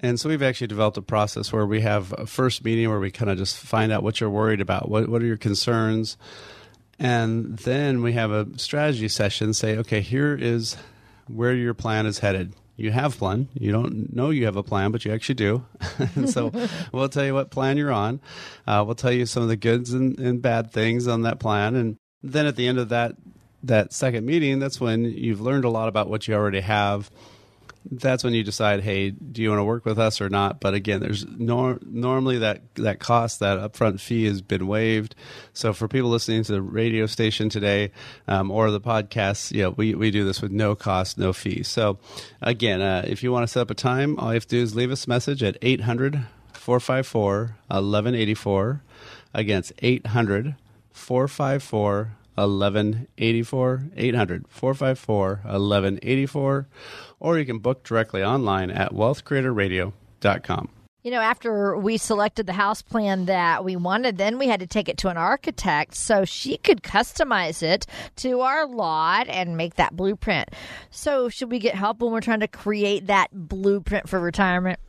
And 0.00 0.20
so 0.20 0.28
we've 0.28 0.42
actually 0.42 0.68
developed 0.68 0.96
a 0.96 1.02
process 1.02 1.52
where 1.52 1.66
we 1.66 1.80
have 1.80 2.14
a 2.16 2.26
first 2.26 2.64
meeting 2.64 2.88
where 2.88 3.00
we 3.00 3.10
kind 3.10 3.30
of 3.30 3.38
just 3.38 3.58
find 3.58 3.90
out 3.90 4.02
what 4.02 4.20
you're 4.20 4.30
worried 4.30 4.60
about, 4.60 4.88
what 4.88 5.08
what 5.08 5.22
are 5.22 5.26
your 5.26 5.36
concerns, 5.36 6.16
and 6.98 7.56
then 7.58 8.02
we 8.02 8.12
have 8.14 8.30
a 8.30 8.46
strategy 8.58 9.08
session. 9.08 9.54
Say, 9.54 9.76
okay, 9.78 10.00
here 10.00 10.34
is 10.34 10.76
where 11.26 11.54
your 11.54 11.74
plan 11.74 12.06
is 12.06 12.20
headed 12.20 12.54
you 12.78 12.92
have 12.92 13.18
plan. 13.18 13.48
You 13.54 13.72
don't 13.72 14.14
know 14.14 14.30
you 14.30 14.44
have 14.46 14.56
a 14.56 14.62
plan, 14.62 14.92
but 14.92 15.04
you 15.04 15.12
actually 15.12 15.34
do. 15.34 15.66
and 16.14 16.30
so 16.32 16.52
we'll 16.92 17.08
tell 17.08 17.24
you 17.24 17.34
what 17.34 17.50
plan 17.50 17.76
you're 17.76 17.92
on. 17.92 18.20
Uh, 18.66 18.84
we'll 18.86 18.94
tell 18.94 19.12
you 19.12 19.26
some 19.26 19.42
of 19.42 19.48
the 19.48 19.56
goods 19.56 19.92
and, 19.92 20.18
and 20.18 20.40
bad 20.40 20.72
things 20.72 21.08
on 21.08 21.22
that 21.22 21.40
plan. 21.40 21.74
And 21.74 21.96
then 22.22 22.46
at 22.46 22.56
the 22.56 22.66
end 22.66 22.78
of 22.78 22.88
that 22.88 23.16
that 23.64 23.92
second 23.92 24.24
meeting, 24.24 24.60
that's 24.60 24.80
when 24.80 25.04
you've 25.04 25.40
learned 25.40 25.64
a 25.64 25.68
lot 25.68 25.88
about 25.88 26.08
what 26.08 26.28
you 26.28 26.34
already 26.34 26.60
have 26.60 27.10
that's 27.90 28.22
when 28.24 28.34
you 28.34 28.44
decide, 28.44 28.82
hey, 28.82 29.10
do 29.10 29.42
you 29.42 29.48
want 29.48 29.60
to 29.60 29.64
work 29.64 29.84
with 29.84 29.98
us 29.98 30.20
or 30.20 30.28
not? 30.28 30.60
But 30.60 30.74
again, 30.74 31.00
there's 31.00 31.24
nor- 31.26 31.78
normally 31.84 32.38
that 32.38 32.62
that 32.76 32.98
cost, 32.98 33.40
that 33.40 33.58
upfront 33.58 34.00
fee 34.00 34.26
has 34.26 34.42
been 34.42 34.66
waived. 34.66 35.14
So 35.52 35.72
for 35.72 35.88
people 35.88 36.10
listening 36.10 36.44
to 36.44 36.52
the 36.52 36.62
radio 36.62 37.06
station 37.06 37.48
today 37.48 37.92
um, 38.26 38.50
or 38.50 38.70
the 38.70 38.80
podcast, 38.80 39.52
yeah, 39.52 39.68
we 39.68 39.94
we 39.94 40.10
do 40.10 40.24
this 40.24 40.42
with 40.42 40.52
no 40.52 40.74
cost, 40.74 41.18
no 41.18 41.32
fee. 41.32 41.62
So 41.62 41.98
again, 42.42 42.80
uh, 42.80 43.04
if 43.06 43.22
you 43.22 43.32
want 43.32 43.44
to 43.44 43.48
set 43.48 43.62
up 43.62 43.70
a 43.70 43.74
time, 43.74 44.18
all 44.18 44.28
you 44.28 44.34
have 44.34 44.46
to 44.48 44.56
do 44.56 44.62
is 44.62 44.74
leave 44.74 44.90
us 44.90 45.06
a 45.06 45.08
message 45.08 45.42
at 45.42 45.56
800 45.62 46.26
454 46.52 47.56
1184. 47.68 48.82
Again, 49.34 49.58
it's 49.60 49.72
800 49.80 50.56
454 50.92 52.12
1184 52.38 53.84
800 53.96 54.46
454 54.48 55.28
1184 55.44 56.68
or 57.20 57.38
you 57.38 57.44
can 57.44 57.58
book 57.58 57.84
directly 57.84 58.22
online 58.22 58.70
at 58.70 58.92
wealthcreatorradio.com. 58.92 60.68
You 61.04 61.12
know, 61.12 61.20
after 61.20 61.76
we 61.76 61.96
selected 61.96 62.46
the 62.46 62.52
house 62.52 62.82
plan 62.82 63.26
that 63.26 63.64
we 63.64 63.76
wanted, 63.76 64.18
then 64.18 64.36
we 64.36 64.48
had 64.48 64.60
to 64.60 64.66
take 64.66 64.88
it 64.88 64.98
to 64.98 65.08
an 65.08 65.16
architect 65.16 65.94
so 65.94 66.24
she 66.24 66.56
could 66.56 66.82
customize 66.82 67.62
it 67.62 67.86
to 68.16 68.40
our 68.40 68.66
lot 68.66 69.28
and 69.28 69.56
make 69.56 69.76
that 69.76 69.96
blueprint. 69.96 70.50
So, 70.90 71.28
should 71.28 71.50
we 71.50 71.60
get 71.60 71.76
help 71.76 72.00
when 72.00 72.12
we're 72.12 72.20
trying 72.20 72.40
to 72.40 72.48
create 72.48 73.06
that 73.06 73.28
blueprint 73.32 74.08
for 74.08 74.18
retirement? 74.18 74.80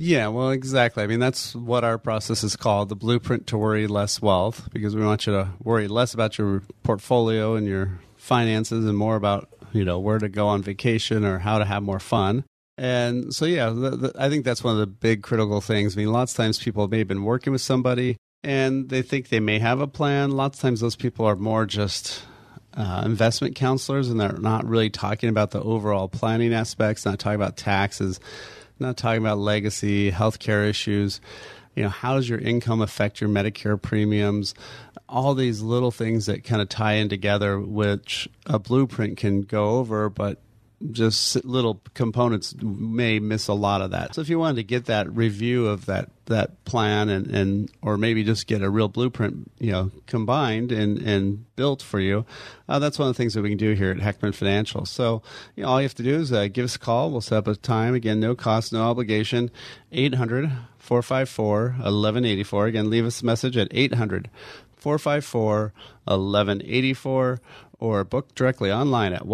Yeah, 0.00 0.28
well, 0.28 0.50
exactly. 0.50 1.02
I 1.02 1.08
mean, 1.08 1.18
that's 1.18 1.56
what 1.56 1.82
our 1.82 1.98
process 1.98 2.44
is 2.44 2.54
called 2.54 2.88
the 2.88 2.94
blueprint 2.94 3.48
to 3.48 3.58
worry 3.58 3.88
less 3.88 4.22
wealth 4.22 4.68
because 4.72 4.94
we 4.94 5.04
want 5.04 5.26
you 5.26 5.32
to 5.32 5.48
worry 5.60 5.88
less 5.88 6.14
about 6.14 6.38
your 6.38 6.62
portfolio 6.84 7.56
and 7.56 7.66
your 7.66 7.98
finances 8.14 8.86
and 8.86 8.96
more 8.96 9.16
about 9.16 9.48
you 9.72 9.84
know 9.84 9.98
where 9.98 10.18
to 10.18 10.28
go 10.28 10.46
on 10.46 10.62
vacation 10.62 11.24
or 11.24 11.40
how 11.40 11.58
to 11.58 11.64
have 11.64 11.82
more 11.82 11.98
fun. 11.98 12.44
And 12.78 13.34
so, 13.34 13.44
yeah, 13.44 13.74
I 14.16 14.28
think 14.28 14.44
that's 14.44 14.62
one 14.62 14.74
of 14.74 14.78
the 14.78 14.86
big 14.86 15.24
critical 15.24 15.60
things. 15.60 15.96
I 15.96 15.98
mean, 15.98 16.12
lots 16.12 16.32
of 16.32 16.36
times 16.36 16.60
people 16.60 16.86
may 16.86 16.98
have 16.98 17.08
been 17.08 17.24
working 17.24 17.52
with 17.52 17.60
somebody 17.60 18.16
and 18.44 18.88
they 18.88 19.02
think 19.02 19.30
they 19.30 19.40
may 19.40 19.58
have 19.58 19.80
a 19.80 19.88
plan. 19.88 20.30
Lots 20.30 20.58
of 20.58 20.62
times 20.62 20.78
those 20.78 20.94
people 20.94 21.26
are 21.26 21.34
more 21.34 21.66
just 21.66 22.22
uh, 22.74 23.02
investment 23.04 23.56
counselors 23.56 24.08
and 24.08 24.20
they're 24.20 24.38
not 24.38 24.64
really 24.64 24.90
talking 24.90 25.28
about 25.28 25.50
the 25.50 25.60
overall 25.60 26.06
planning 26.06 26.54
aspects, 26.54 27.04
not 27.04 27.18
talking 27.18 27.34
about 27.34 27.56
taxes, 27.56 28.20
not 28.78 28.96
talking 28.96 29.20
about 29.20 29.38
legacy, 29.38 30.10
healthcare 30.10 30.68
issues. 30.68 31.20
You 31.74 31.84
know, 31.84 31.90
how 31.90 32.16
does 32.16 32.28
your 32.28 32.38
income 32.40 32.80
affect 32.80 33.20
your 33.20 33.30
Medicare 33.30 33.80
premiums? 33.80 34.54
all 35.08 35.34
these 35.34 35.62
little 35.62 35.90
things 35.90 36.26
that 36.26 36.44
kind 36.44 36.60
of 36.60 36.68
tie 36.68 36.94
in 36.94 37.08
together, 37.08 37.58
which 37.58 38.28
a 38.46 38.58
blueprint 38.58 39.16
can 39.16 39.42
go 39.42 39.78
over, 39.78 40.10
but 40.10 40.40
just 40.92 41.44
little 41.44 41.82
components 41.94 42.54
may 42.62 43.18
miss 43.18 43.48
a 43.48 43.54
lot 43.54 43.82
of 43.82 43.90
that. 43.90 44.14
So 44.14 44.20
if 44.20 44.28
you 44.28 44.38
wanted 44.38 44.56
to 44.56 44.62
get 44.62 44.84
that 44.84 45.12
review 45.12 45.66
of 45.66 45.86
that 45.86 46.10
that 46.26 46.64
plan 46.64 47.08
and, 47.08 47.26
and 47.28 47.70
or 47.82 47.96
maybe 47.96 48.22
just 48.22 48.46
get 48.46 48.62
a 48.62 48.70
real 48.70 48.88
blueprint, 48.88 49.50
you 49.58 49.72
know, 49.72 49.90
combined 50.06 50.70
and, 50.70 50.98
and 50.98 51.56
built 51.56 51.82
for 51.82 51.98
you, 51.98 52.24
uh, 52.68 52.78
that's 52.78 52.98
one 52.98 53.08
of 53.08 53.14
the 53.14 53.18
things 53.18 53.34
that 53.34 53.42
we 53.42 53.48
can 53.48 53.58
do 53.58 53.72
here 53.72 53.90
at 53.90 53.96
Heckman 53.96 54.34
Financial. 54.34 54.86
So 54.86 55.22
you 55.56 55.64
know, 55.64 55.70
all 55.70 55.80
you 55.80 55.84
have 55.84 55.94
to 55.96 56.02
do 56.02 56.14
is 56.14 56.32
uh, 56.32 56.46
give 56.46 56.64
us 56.64 56.76
a 56.76 56.78
call. 56.78 57.10
We'll 57.10 57.22
set 57.22 57.38
up 57.38 57.48
a 57.48 57.56
time. 57.56 57.94
Again, 57.94 58.20
no 58.20 58.36
cost, 58.36 58.72
no 58.72 58.82
obligation. 58.82 59.50
800 59.90 60.50
454 60.78 61.62
1184. 61.70 62.66
Again, 62.66 62.90
leave 62.90 63.04
us 63.04 63.20
a 63.20 63.26
message 63.26 63.56
at 63.56 63.68
800 63.72 64.30
454 64.76 65.72
1184 66.04 67.40
or 67.80 68.04
book 68.04 68.34
directly 68.34 68.70
online 68.70 69.12
at 69.12 69.26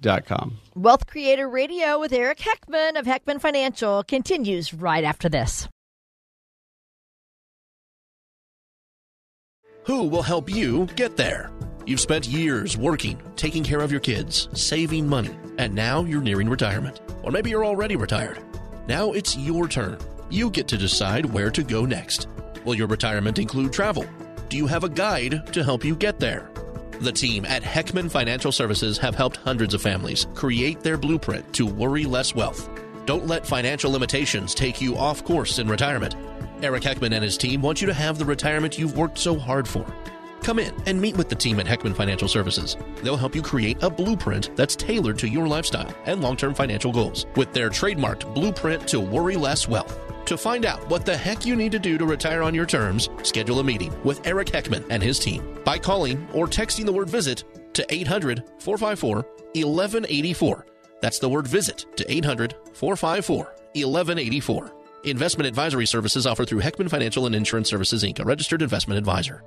wealthcreatorradio.com. 0.00 0.58
Wealth 0.74 1.06
Creator 1.06 1.48
Radio 1.48 1.98
with 1.98 2.12
Eric 2.12 2.38
Heckman 2.38 2.98
of 2.98 3.06
Heckman 3.06 3.40
Financial 3.40 4.02
continues 4.02 4.72
right 4.74 5.04
after 5.04 5.28
this. 5.28 5.68
Who 9.84 10.04
will 10.04 10.22
help 10.22 10.50
you 10.50 10.86
get 10.94 11.16
there? 11.16 11.50
You've 11.86 12.00
spent 12.00 12.28
years 12.28 12.76
working, 12.76 13.20
taking 13.36 13.64
care 13.64 13.80
of 13.80 13.90
your 13.90 14.00
kids, 14.00 14.48
saving 14.52 15.08
money, 15.08 15.34
and 15.58 15.74
now 15.74 16.04
you're 16.04 16.20
nearing 16.20 16.48
retirement. 16.48 17.00
Or 17.22 17.32
maybe 17.32 17.50
you're 17.50 17.64
already 17.64 17.96
retired. 17.96 18.38
Now 18.86 19.12
it's 19.12 19.36
your 19.36 19.66
turn. 19.68 19.98
You 20.28 20.50
get 20.50 20.68
to 20.68 20.76
decide 20.76 21.24
where 21.26 21.50
to 21.50 21.62
go 21.62 21.84
next. 21.86 22.28
Will 22.64 22.74
your 22.74 22.86
retirement 22.86 23.38
include 23.38 23.72
travel? 23.72 24.04
Do 24.48 24.56
you 24.56 24.66
have 24.66 24.84
a 24.84 24.88
guide 24.88 25.52
to 25.52 25.64
help 25.64 25.84
you 25.84 25.96
get 25.96 26.20
there? 26.20 26.50
The 27.00 27.12
team 27.12 27.46
at 27.46 27.62
Heckman 27.62 28.10
Financial 28.10 28.52
Services 28.52 28.98
have 28.98 29.14
helped 29.14 29.38
hundreds 29.38 29.72
of 29.72 29.80
families 29.80 30.26
create 30.34 30.80
their 30.80 30.98
blueprint 30.98 31.50
to 31.54 31.64
worry 31.64 32.04
less 32.04 32.34
wealth. 32.34 32.68
Don't 33.06 33.26
let 33.26 33.46
financial 33.46 33.90
limitations 33.90 34.54
take 34.54 34.82
you 34.82 34.98
off 34.98 35.24
course 35.24 35.58
in 35.58 35.66
retirement. 35.66 36.14
Eric 36.60 36.82
Heckman 36.82 37.14
and 37.14 37.24
his 37.24 37.38
team 37.38 37.62
want 37.62 37.80
you 37.80 37.86
to 37.86 37.94
have 37.94 38.18
the 38.18 38.24
retirement 38.26 38.78
you've 38.78 38.98
worked 38.98 39.16
so 39.16 39.38
hard 39.38 39.66
for. 39.66 39.86
Come 40.42 40.58
in 40.58 40.74
and 40.86 41.00
meet 41.00 41.16
with 41.16 41.28
the 41.28 41.34
team 41.34 41.60
at 41.60 41.66
Heckman 41.66 41.94
Financial 41.94 42.28
Services. 42.28 42.76
They'll 43.02 43.16
help 43.16 43.34
you 43.34 43.42
create 43.42 43.82
a 43.82 43.90
blueprint 43.90 44.54
that's 44.56 44.74
tailored 44.74 45.18
to 45.18 45.28
your 45.28 45.46
lifestyle 45.46 45.94
and 46.06 46.20
long 46.20 46.36
term 46.36 46.54
financial 46.54 46.92
goals 46.92 47.26
with 47.36 47.52
their 47.52 47.70
trademarked 47.70 48.34
blueprint 48.34 48.88
to 48.88 49.00
worry 49.00 49.36
less 49.36 49.68
wealth. 49.68 49.98
To 50.26 50.36
find 50.36 50.64
out 50.64 50.88
what 50.88 51.04
the 51.04 51.16
heck 51.16 51.44
you 51.44 51.56
need 51.56 51.72
to 51.72 51.78
do 51.78 51.98
to 51.98 52.06
retire 52.06 52.42
on 52.42 52.54
your 52.54 52.66
terms, 52.66 53.08
schedule 53.22 53.58
a 53.58 53.64
meeting 53.64 53.92
with 54.04 54.26
Eric 54.26 54.48
Heckman 54.48 54.86
and 54.88 55.02
his 55.02 55.18
team 55.18 55.58
by 55.64 55.78
calling 55.78 56.26
or 56.32 56.46
texting 56.46 56.86
the 56.86 56.92
word 56.92 57.10
visit 57.10 57.44
to 57.74 57.84
800 57.92 58.44
454 58.60 59.16
1184. 59.54 60.66
That's 61.00 61.18
the 61.18 61.28
word 61.28 61.46
visit 61.48 61.86
to 61.96 62.10
800 62.10 62.54
454 62.72 63.38
1184. 63.74 64.72
Investment 65.04 65.48
advisory 65.48 65.86
services 65.86 66.26
offered 66.26 66.48
through 66.48 66.60
Heckman 66.60 66.90
Financial 66.90 67.26
and 67.26 67.34
Insurance 67.34 67.70
Services 67.70 68.04
Inc., 68.04 68.20
a 68.20 68.24
registered 68.24 68.62
investment 68.62 68.98
advisor. 68.98 69.42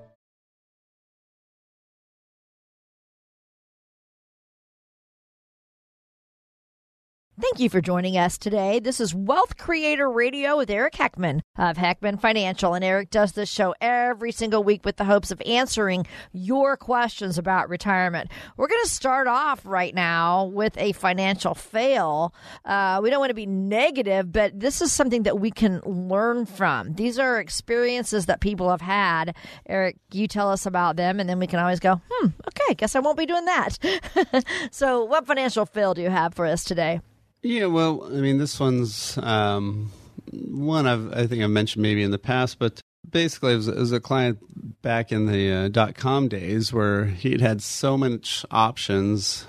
Thank 7.43 7.59
you 7.59 7.69
for 7.69 7.81
joining 7.81 8.17
us 8.17 8.37
today. 8.37 8.79
This 8.79 9.01
is 9.01 9.13
Wealth 9.13 9.57
Creator 9.57 10.09
Radio 10.09 10.55
with 10.55 10.69
Eric 10.69 10.93
Heckman 10.93 11.41
of 11.57 11.75
Heckman 11.75 12.17
Financial. 12.17 12.73
And 12.73 12.85
Eric 12.85 13.09
does 13.09 13.33
this 13.33 13.49
show 13.49 13.75
every 13.81 14.31
single 14.31 14.63
week 14.63 14.85
with 14.85 14.95
the 14.95 15.03
hopes 15.03 15.29
of 15.29 15.41
answering 15.45 16.07
your 16.31 16.77
questions 16.77 17.37
about 17.37 17.67
retirement. 17.67 18.31
We're 18.55 18.69
going 18.69 18.85
to 18.85 18.89
start 18.89 19.27
off 19.27 19.65
right 19.65 19.93
now 19.93 20.45
with 20.45 20.77
a 20.77 20.93
financial 20.93 21.53
fail. 21.53 22.33
Uh, 22.63 23.01
we 23.03 23.09
don't 23.09 23.19
want 23.19 23.31
to 23.31 23.35
be 23.35 23.45
negative, 23.45 24.31
but 24.31 24.57
this 24.57 24.81
is 24.81 24.93
something 24.93 25.23
that 25.23 25.37
we 25.37 25.51
can 25.51 25.81
learn 25.85 26.45
from. 26.45 26.93
These 26.93 27.19
are 27.19 27.41
experiences 27.41 28.25
that 28.27 28.39
people 28.39 28.69
have 28.69 28.79
had. 28.79 29.35
Eric, 29.67 29.97
you 30.13 30.29
tell 30.29 30.49
us 30.49 30.65
about 30.65 30.95
them, 30.95 31.19
and 31.19 31.29
then 31.29 31.39
we 31.39 31.47
can 31.47 31.59
always 31.59 31.81
go, 31.81 31.99
hmm, 32.09 32.27
okay, 32.47 32.73
guess 32.75 32.95
I 32.95 32.99
won't 32.99 33.17
be 33.17 33.25
doing 33.25 33.45
that. 33.45 34.45
so, 34.71 35.03
what 35.03 35.27
financial 35.27 35.65
fail 35.65 35.93
do 35.93 36.01
you 36.01 36.09
have 36.09 36.33
for 36.33 36.45
us 36.45 36.63
today? 36.63 37.01
Yeah, 37.45 37.65
well, 37.65 38.05
I 38.05 38.21
mean, 38.21 38.37
this 38.37 38.57
one's 38.57 39.17
um, 39.17 39.91
one 40.31 40.87
I've, 40.87 41.11
I 41.11 41.27
think 41.27 41.43
I've 41.43 41.49
mentioned 41.49 41.83
maybe 41.83 42.01
in 42.01 42.11
the 42.11 42.17
past, 42.17 42.57
but 42.57 42.79
basically, 43.07 43.51
it 43.51 43.57
was, 43.57 43.67
it 43.67 43.75
was 43.75 43.91
a 43.91 43.99
client 43.99 44.39
back 44.81 45.11
in 45.11 45.25
the 45.25 45.51
uh, 45.51 45.67
dot 45.67 45.95
com 45.95 46.29
days 46.29 46.71
where 46.71 47.05
he'd 47.05 47.41
had 47.41 47.61
so 47.61 47.97
much 47.97 48.45
options, 48.49 49.45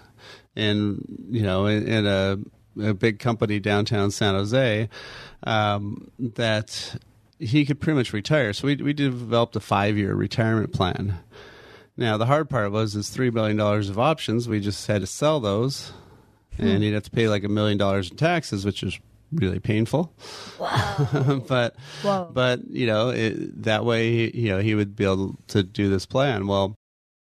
in 0.57 1.05
you 1.31 1.43
know, 1.43 1.67
in, 1.67 1.87
in 1.87 2.07
a, 2.07 2.39
a 2.83 2.95
big 2.95 3.21
company 3.21 3.61
downtown 3.61 4.11
San 4.11 4.35
Jose, 4.35 4.89
um, 5.45 6.11
that 6.19 6.97
he 7.39 7.65
could 7.65 7.81
pretty 7.81 7.97
much 7.97 8.13
retire. 8.13 8.53
So 8.53 8.67
we 8.67 8.75
we 8.77 8.93
developed 8.93 9.55
a 9.55 9.61
five 9.61 9.97
year 9.97 10.17
retirement 10.17 10.73
plan. 10.73 11.21
Now 11.97 12.17
the 12.17 12.27
hard 12.27 12.51
part 12.51 12.73
was 12.73 12.97
is 12.97 13.09
three 13.09 13.31
billion 13.31 13.57
dollars 13.57 13.89
of 13.89 14.01
options. 14.01 14.49
We 14.49 14.59
just 14.59 14.85
had 14.89 15.03
to 15.03 15.07
sell 15.07 15.39
those 15.39 15.93
and 16.59 16.83
he'd 16.83 16.95
have 16.95 17.03
to 17.05 17.11
pay 17.11 17.29
like 17.29 17.45
a 17.45 17.49
million 17.49 17.79
dollars 17.79 18.11
in 18.11 18.17
taxes, 18.17 18.65
which 18.65 18.83
is 18.83 18.99
really 19.33 19.61
painful. 19.61 20.13
but 20.59 21.75
Whoa. 22.03 22.31
but 22.33 22.67
you 22.69 22.87
know 22.87 23.11
it, 23.11 23.63
that 23.65 23.85
way 23.85 24.31
you 24.31 24.49
know 24.49 24.59
he 24.59 24.75
would 24.75 24.97
be 24.97 25.05
able 25.05 25.37
to 25.49 25.63
do 25.63 25.89
this 25.89 26.07
plan. 26.07 26.47
Well, 26.47 26.75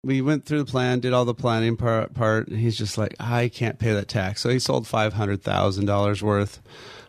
we 0.05 0.21
went 0.21 0.45
through 0.45 0.63
the 0.63 0.71
plan, 0.71 1.01
did 1.01 1.13
all 1.13 1.25
the 1.25 1.35
planning 1.35 1.77
part. 1.77 2.15
part 2.15 2.49
and 2.49 2.59
he's 2.59 2.79
just 2.79 2.97
like, 2.97 3.15
I 3.19 3.49
can't 3.49 3.79
pay 3.79 3.93
that 3.93 4.09
tax. 4.09 4.41
So 4.41 4.49
he 4.49 4.59
sold 4.59 4.87
five 4.87 5.15
hundred 5.15 5.43
thousand 5.43 5.87
dollars 5.87 6.23
worth, 6.23 6.61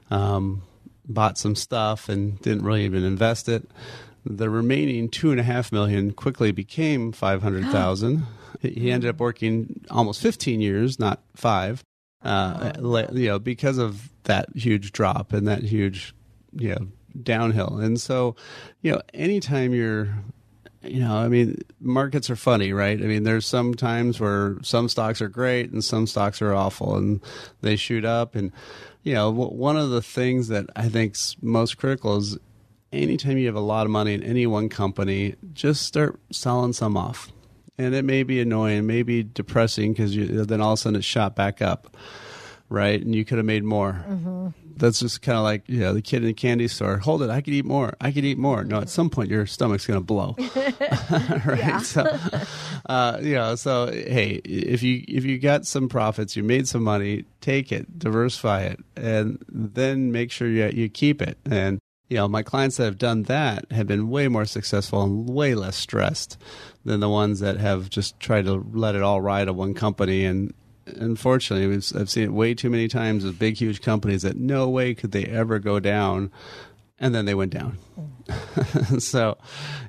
um, 0.10 0.64
bought 1.08 1.38
some 1.38 1.56
stuff, 1.56 2.10
and 2.10 2.40
didn't 2.42 2.64
really 2.64 2.86
even 2.86 3.04
invest 3.04 3.50
it. 3.50 3.70
The 4.26 4.50
remaining 4.50 5.10
two 5.10 5.32
and 5.32 5.40
a 5.40 5.44
half 5.44 5.72
million 5.72 6.12
quickly 6.12 6.52
became 6.52 7.12
five 7.12 7.44
hundred 7.44 7.66
thousand. 7.66 8.26
he 8.62 8.92
ended 8.92 9.10
up 9.10 9.20
working 9.20 9.86
almost 9.90 10.22
fifteen 10.22 10.60
years, 10.60 11.00
not 11.00 11.22
five 11.36 11.84
uh, 12.24 12.74
you 13.14 13.28
know, 13.28 13.40
because 13.40 13.78
of 13.78 14.10
that 14.24 14.50
huge 14.56 14.92
drop 14.92 15.34
and 15.34 15.48
that 15.48 15.64
huge, 15.64 16.14
you 16.54 16.70
know, 16.70 16.88
downhill. 17.22 17.78
And 17.78 18.00
so, 18.00 18.36
you 18.82 18.92
know, 18.92 19.02
anytime 19.14 19.74
you're, 19.74 20.10
you 20.82 21.00
know, 21.00 21.16
I 21.16 21.28
mean, 21.28 21.60
markets 21.80 22.30
are 22.30 22.36
funny, 22.36 22.74
right? 22.74 23.00
I 23.00 23.06
mean, 23.06 23.24
there's 23.24 23.46
some 23.46 23.74
times 23.74 24.20
where 24.20 24.58
some 24.62 24.90
stocks 24.90 25.22
are 25.22 25.30
great 25.30 25.72
and 25.72 25.84
some 25.84 26.08
stocks 26.08 26.42
are 26.42 26.54
awful 26.54 26.96
and 26.96 27.22
they 27.62 27.76
shoot 27.76 28.06
up. 28.06 28.36
And, 28.36 28.52
you 29.04 29.14
know, 29.14 29.30
one 29.32 29.78
of 29.78 29.90
the 29.90 30.02
things 30.02 30.48
that 30.50 30.66
I 30.76 30.90
think's 30.90 31.36
most 31.42 31.78
critical 31.78 32.18
is 32.18 32.38
anytime 32.92 33.38
you 33.38 33.48
have 33.48 33.56
a 33.56 33.62
lot 33.62 33.86
of 33.86 33.92
money 33.92 34.14
in 34.14 34.24
any 34.24 34.48
one 34.48 34.70
company, 34.70 35.36
just 35.54 35.84
start 35.84 36.20
selling 36.32 36.74
some 36.74 36.98
off 36.98 37.32
and 37.78 37.94
it 37.94 38.06
may 38.06 38.24
be 38.24 38.40
annoying, 38.42 38.86
may 38.88 39.04
be 39.04 39.24
depressing 39.24 39.94
because 39.94 40.16
then 40.48 40.62
all 40.62 40.74
of 40.74 40.80
a 40.80 40.82
sudden 40.82 41.00
it 41.00 41.04
shot 41.04 41.36
back 41.36 41.62
up, 41.62 41.96
right? 42.70 43.02
And 43.02 43.16
you 43.16 43.24
could 43.26 43.38
have 43.38 43.46
made 43.46 43.64
more. 43.64 44.04
Mm-hmm. 44.08 44.48
That's 44.78 45.00
just 45.00 45.24
kind 45.24 45.38
of 45.38 45.44
like 45.44 45.64
you 45.68 45.80
know 45.80 45.94
the 45.94 46.04
kid 46.04 46.18
in 46.18 46.28
the 46.28 46.34
candy 46.34 46.68
store. 46.68 46.98
Hold 46.98 47.24
it, 47.24 47.32
I 47.32 47.42
could 47.42 47.54
eat 47.54 47.66
more. 47.66 47.96
I 48.00 48.12
could 48.12 48.24
eat 48.24 48.38
more. 48.38 48.64
No, 48.64 48.80
at 48.80 48.90
some 48.90 49.10
point 49.10 49.32
your 49.32 49.48
stomach's 49.48 49.88
going 49.88 50.00
to 50.00 50.06
blow, 50.06 50.36
right? 51.46 51.82
So, 51.82 52.06
uh, 52.88 53.18
you 53.20 53.34
know, 53.34 53.56
so 53.56 53.88
hey, 53.88 54.40
if 54.46 54.84
you 54.84 55.04
if 55.08 55.26
you 55.26 55.40
got 55.40 55.66
some 55.66 55.90
profits, 55.90 56.36
you 56.36 56.44
made 56.44 56.68
some 56.68 56.84
money, 56.84 57.26
take 57.42 57.72
it, 57.72 57.98
diversify 57.98 58.64
it, 58.64 58.80
and 58.96 59.44
then 59.50 60.12
make 60.12 60.30
sure 60.30 60.48
you 60.48 60.68
you 60.68 60.90
keep 60.90 61.24
it 61.24 61.40
and 61.50 61.80
you 62.10 62.18
know, 62.18 62.28
my 62.28 62.44
clients 62.44 62.78
that 62.78 62.86
have 62.86 62.98
done 62.98 63.24
that 63.24 63.70
have 63.72 63.88
been 63.88 64.10
way 64.10 64.28
more 64.28 64.46
successful 64.46 65.04
and 65.04 65.30
way 65.30 65.56
less 65.56 65.76
stressed 65.76 66.38
than 66.86 67.00
the 67.00 67.10
ones 67.10 67.40
that 67.42 67.58
have 67.58 67.90
just 67.90 68.20
tried 68.20 68.46
to 68.46 68.66
let 68.72 68.96
it 68.96 69.02
all 69.02 69.20
ride 69.22 69.50
on 69.50 69.58
one 69.58 69.74
company. 69.74 70.24
And 70.24 70.54
unfortunately, 70.86 71.76
I've 72.00 72.10
seen 72.10 72.24
it 72.24 72.34
way 72.34 72.54
too 72.54 72.70
many 72.70 72.88
times 72.88 73.26
with 73.26 73.40
big, 73.40 73.58
huge 73.58 73.82
companies 73.82 74.22
that 74.22 74.38
no 74.38 74.70
way 74.70 74.94
could 74.94 75.12
they 75.12 75.26
ever 75.26 75.60
go 75.60 75.80
down. 75.80 76.32
And 77.00 77.14
then 77.14 77.26
they 77.26 77.36
went 77.36 77.54
down. 77.54 77.78
so, 79.00 79.38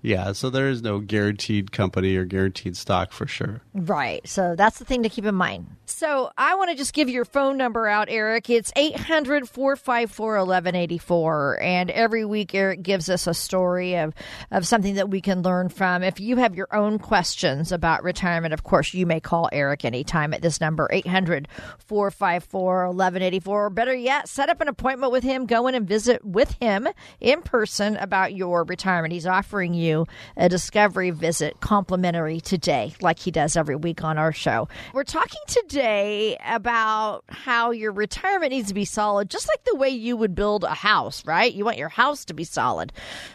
yeah, 0.02 0.32
so 0.32 0.50
there 0.50 0.68
is 0.68 0.82
no 0.82 1.00
guaranteed 1.00 1.72
company 1.72 2.16
or 2.16 2.24
guaranteed 2.24 2.76
stock 2.76 3.12
for 3.12 3.26
sure. 3.26 3.60
Right. 3.74 4.26
So 4.26 4.54
that's 4.56 4.78
the 4.78 4.84
thing 4.84 5.02
to 5.02 5.08
keep 5.08 5.24
in 5.24 5.34
mind. 5.34 5.66
So 5.86 6.30
I 6.36 6.54
want 6.54 6.70
to 6.70 6.76
just 6.76 6.92
give 6.92 7.08
your 7.08 7.24
phone 7.24 7.56
number 7.56 7.88
out, 7.88 8.08
Eric. 8.10 8.50
It's 8.50 8.72
800 8.76 9.48
454 9.48 10.26
1184. 10.26 11.60
And 11.62 11.90
every 11.90 12.24
week, 12.24 12.54
Eric 12.54 12.82
gives 12.82 13.08
us 13.08 13.26
a 13.26 13.34
story 13.34 13.96
of, 13.96 14.14
of 14.50 14.66
something 14.66 14.94
that 14.94 15.10
we 15.10 15.20
can 15.20 15.42
learn 15.42 15.68
from. 15.68 16.02
If 16.02 16.20
you 16.20 16.36
have 16.36 16.54
your 16.54 16.68
own 16.74 16.98
questions 16.98 17.72
about 17.72 18.04
retirement, 18.04 18.54
of 18.54 18.62
course, 18.62 18.94
you 18.94 19.06
may 19.06 19.20
call 19.20 19.48
Eric 19.52 19.84
anytime 19.84 20.32
at 20.34 20.42
this 20.42 20.60
number, 20.60 20.88
800 20.90 21.48
454 21.86 22.86
1184. 22.88 23.66
Or 23.66 23.70
better 23.70 23.94
yet, 23.94 24.28
set 24.28 24.48
up 24.48 24.60
an 24.60 24.68
appointment 24.68 25.12
with 25.12 25.24
him, 25.24 25.46
go 25.46 25.66
in 25.66 25.74
and 25.74 25.88
visit 25.88 26.24
with 26.24 26.52
him 26.60 26.86
in 27.20 27.42
person 27.42 27.97
about 28.00 28.34
your 28.34 28.64
retirement. 28.64 29.12
He's 29.12 29.26
offering 29.26 29.74
you 29.74 30.06
a 30.36 30.48
discovery 30.48 31.10
visit 31.10 31.60
complimentary 31.60 32.40
today, 32.40 32.94
like 33.00 33.18
he 33.18 33.30
does 33.30 33.56
every 33.56 33.76
week 33.76 34.04
on 34.04 34.18
our 34.18 34.32
show. 34.32 34.68
We're 34.92 35.04
talking 35.04 35.40
today 35.46 36.36
about 36.44 37.24
how 37.28 37.70
your 37.70 37.92
retirement 37.92 38.52
needs 38.52 38.68
to 38.68 38.74
be 38.74 38.84
solid, 38.84 39.30
just 39.30 39.48
like 39.48 39.64
the 39.64 39.76
way 39.76 39.90
you 39.90 40.16
would 40.16 40.34
build 40.34 40.64
a 40.64 40.74
house, 40.74 41.24
right? 41.26 41.52
You 41.52 41.64
want 41.64 41.78
your 41.78 41.88
house 41.88 42.24
to 42.26 42.34
be 42.34 42.44
solid. 42.44 42.92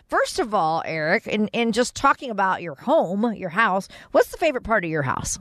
First 0.08 0.40
of 0.40 0.54
all, 0.54 0.84
Eric, 0.86 1.28
and, 1.28 1.50
and 1.54 1.74
just 1.74 1.96
talking 1.96 2.30
about 2.30 2.62
your 2.62 2.76
home, 2.76 3.34
your 3.34 3.50
house, 3.50 3.88
what's 4.12 4.30
the 4.30 4.38
favorite 4.38 4.64
part 4.64 4.84
of 4.84 4.90
your 4.90 5.04
house? 5.04 5.40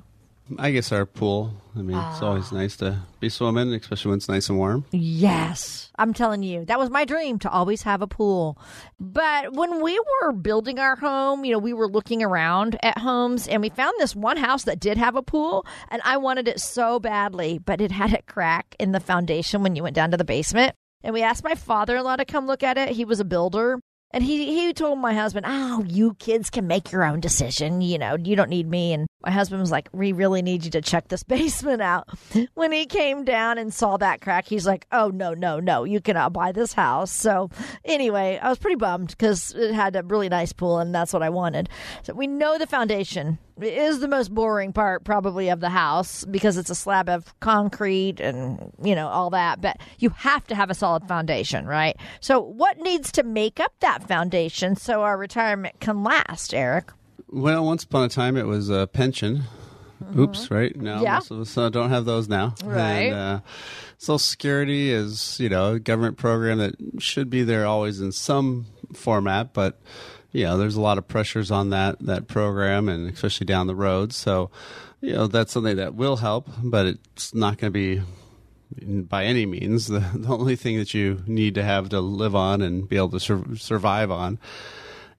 I 0.58 0.70
guess 0.70 0.92
our 0.92 1.06
pool. 1.06 1.52
I 1.74 1.78
mean, 1.80 1.96
it's 1.96 2.22
ah. 2.22 2.26
always 2.26 2.52
nice 2.52 2.76
to 2.78 3.00
be 3.20 3.28
swimming, 3.28 3.72
especially 3.72 4.10
when 4.10 4.18
it's 4.18 4.28
nice 4.28 4.48
and 4.48 4.58
warm. 4.58 4.84
Yes, 4.90 5.90
I'm 5.98 6.12
telling 6.12 6.42
you, 6.42 6.64
that 6.66 6.78
was 6.78 6.90
my 6.90 7.04
dream 7.04 7.38
to 7.40 7.50
always 7.50 7.82
have 7.82 8.02
a 8.02 8.06
pool. 8.06 8.58
But 9.00 9.54
when 9.54 9.82
we 9.82 9.98
were 9.98 10.32
building 10.32 10.78
our 10.78 10.96
home, 10.96 11.44
you 11.44 11.52
know, 11.52 11.58
we 11.58 11.72
were 11.72 11.88
looking 11.88 12.22
around 12.22 12.78
at 12.82 12.98
homes 12.98 13.48
and 13.48 13.62
we 13.62 13.70
found 13.70 13.94
this 13.98 14.14
one 14.14 14.36
house 14.36 14.64
that 14.64 14.80
did 14.80 14.98
have 14.98 15.16
a 15.16 15.22
pool, 15.22 15.66
and 15.88 16.02
I 16.04 16.16
wanted 16.18 16.48
it 16.48 16.60
so 16.60 16.98
badly, 16.98 17.58
but 17.58 17.80
it 17.80 17.90
had 17.90 18.12
a 18.12 18.22
crack 18.22 18.76
in 18.78 18.92
the 18.92 19.00
foundation 19.00 19.62
when 19.62 19.76
you 19.76 19.82
went 19.82 19.96
down 19.96 20.10
to 20.10 20.16
the 20.16 20.24
basement. 20.24 20.74
And 21.04 21.14
we 21.14 21.22
asked 21.22 21.44
my 21.44 21.54
father 21.54 21.96
in 21.96 22.04
law 22.04 22.16
to 22.16 22.24
come 22.24 22.46
look 22.46 22.62
at 22.62 22.78
it. 22.78 22.90
He 22.90 23.04
was 23.04 23.18
a 23.18 23.24
builder. 23.24 23.80
And 24.12 24.22
he, 24.22 24.54
he 24.54 24.72
told 24.74 24.98
my 24.98 25.14
husband, 25.14 25.46
Oh, 25.48 25.82
you 25.86 26.14
kids 26.14 26.50
can 26.50 26.66
make 26.66 26.92
your 26.92 27.04
own 27.04 27.20
decision. 27.20 27.80
You 27.80 27.98
know, 27.98 28.16
you 28.16 28.36
don't 28.36 28.50
need 28.50 28.68
me. 28.68 28.92
And 28.92 29.06
my 29.24 29.30
husband 29.30 29.60
was 29.60 29.70
like, 29.70 29.88
We 29.92 30.12
really 30.12 30.42
need 30.42 30.64
you 30.64 30.70
to 30.72 30.82
check 30.82 31.08
this 31.08 31.22
basement 31.22 31.80
out. 31.80 32.08
When 32.54 32.72
he 32.72 32.86
came 32.86 33.24
down 33.24 33.58
and 33.58 33.72
saw 33.72 33.96
that 33.96 34.20
crack, 34.20 34.46
he's 34.46 34.66
like, 34.66 34.86
Oh, 34.92 35.08
no, 35.08 35.32
no, 35.32 35.60
no, 35.60 35.84
you 35.84 36.00
cannot 36.00 36.32
buy 36.32 36.52
this 36.52 36.72
house. 36.74 37.10
So, 37.10 37.50
anyway, 37.84 38.38
I 38.42 38.48
was 38.48 38.58
pretty 38.58 38.76
bummed 38.76 39.08
because 39.08 39.52
it 39.54 39.72
had 39.72 39.96
a 39.96 40.02
really 40.02 40.28
nice 40.28 40.52
pool 40.52 40.78
and 40.78 40.94
that's 40.94 41.12
what 41.12 41.22
I 41.22 41.30
wanted. 41.30 41.68
So, 42.02 42.12
we 42.12 42.26
know 42.26 42.58
the 42.58 42.66
foundation 42.66 43.38
is 43.60 44.00
the 44.00 44.08
most 44.08 44.32
boring 44.34 44.72
part 44.72 45.04
probably 45.04 45.48
of 45.48 45.60
the 45.60 45.68
house 45.68 46.24
because 46.24 46.56
it's 46.56 46.70
a 46.70 46.74
slab 46.74 47.08
of 47.08 47.38
concrete 47.40 48.18
and 48.20 48.72
you 48.82 48.94
know 48.94 49.08
all 49.08 49.30
that 49.30 49.60
but 49.60 49.76
you 49.98 50.10
have 50.10 50.46
to 50.46 50.54
have 50.54 50.70
a 50.70 50.74
solid 50.74 51.06
foundation 51.06 51.66
right 51.66 51.96
so 52.20 52.40
what 52.40 52.78
needs 52.78 53.12
to 53.12 53.22
make 53.22 53.60
up 53.60 53.72
that 53.80 54.06
foundation 54.08 54.74
so 54.74 55.02
our 55.02 55.16
retirement 55.18 55.78
can 55.80 56.02
last 56.02 56.54
eric 56.54 56.90
Well, 57.28 57.64
once 57.64 57.84
upon 57.84 58.04
a 58.04 58.08
time, 58.08 58.36
it 58.36 58.46
was 58.46 58.68
a 58.68 58.86
pension. 58.86 59.42
Oops, 60.18 60.50
right? 60.50 60.74
Now 60.76 60.96
Mm-hmm. 60.96 61.04
Yeah. 61.04 61.14
most 61.14 61.30
of 61.30 61.40
us 61.40 61.56
uh, 61.56 61.68
don't 61.70 61.90
have 61.90 62.04
those 62.04 62.28
now. 62.28 62.54
Right. 62.64 63.06
And, 63.12 63.14
uh, 63.14 63.40
Social 63.98 64.18
Security 64.18 64.90
is, 64.90 65.38
you 65.38 65.48
know, 65.48 65.74
a 65.74 65.78
government 65.78 66.16
program 66.18 66.58
that 66.58 66.74
should 66.98 67.30
be 67.30 67.42
there 67.44 67.64
always 67.64 68.00
in 68.00 68.10
some 68.12 68.66
format, 68.94 69.54
but 69.54 69.80
you 70.32 70.44
know, 70.44 70.56
there's 70.56 70.76
a 70.76 70.80
lot 70.80 70.98
of 70.98 71.06
pressures 71.06 71.50
on 71.50 71.70
that 71.70 71.98
that 72.00 72.26
program, 72.26 72.88
and 72.88 73.10
especially 73.10 73.46
down 73.46 73.66
the 73.66 73.74
road. 73.74 74.12
So, 74.12 74.50
you 75.00 75.12
know, 75.12 75.26
that's 75.26 75.52
something 75.52 75.76
that 75.76 75.94
will 75.94 76.16
help, 76.16 76.48
but 76.62 76.86
it's 76.86 77.34
not 77.34 77.58
going 77.58 77.72
to 77.72 77.78
be 77.78 78.02
by 78.86 79.24
any 79.24 79.44
means 79.44 79.86
the, 79.88 80.00
the 80.14 80.28
only 80.28 80.56
thing 80.56 80.78
that 80.78 80.94
you 80.94 81.22
need 81.26 81.54
to 81.54 81.62
have 81.62 81.90
to 81.90 82.00
live 82.00 82.34
on 82.34 82.62
and 82.62 82.88
be 82.88 82.96
able 82.96 83.10
to 83.10 83.20
sur- 83.20 83.56
survive 83.56 84.10
on. 84.10 84.38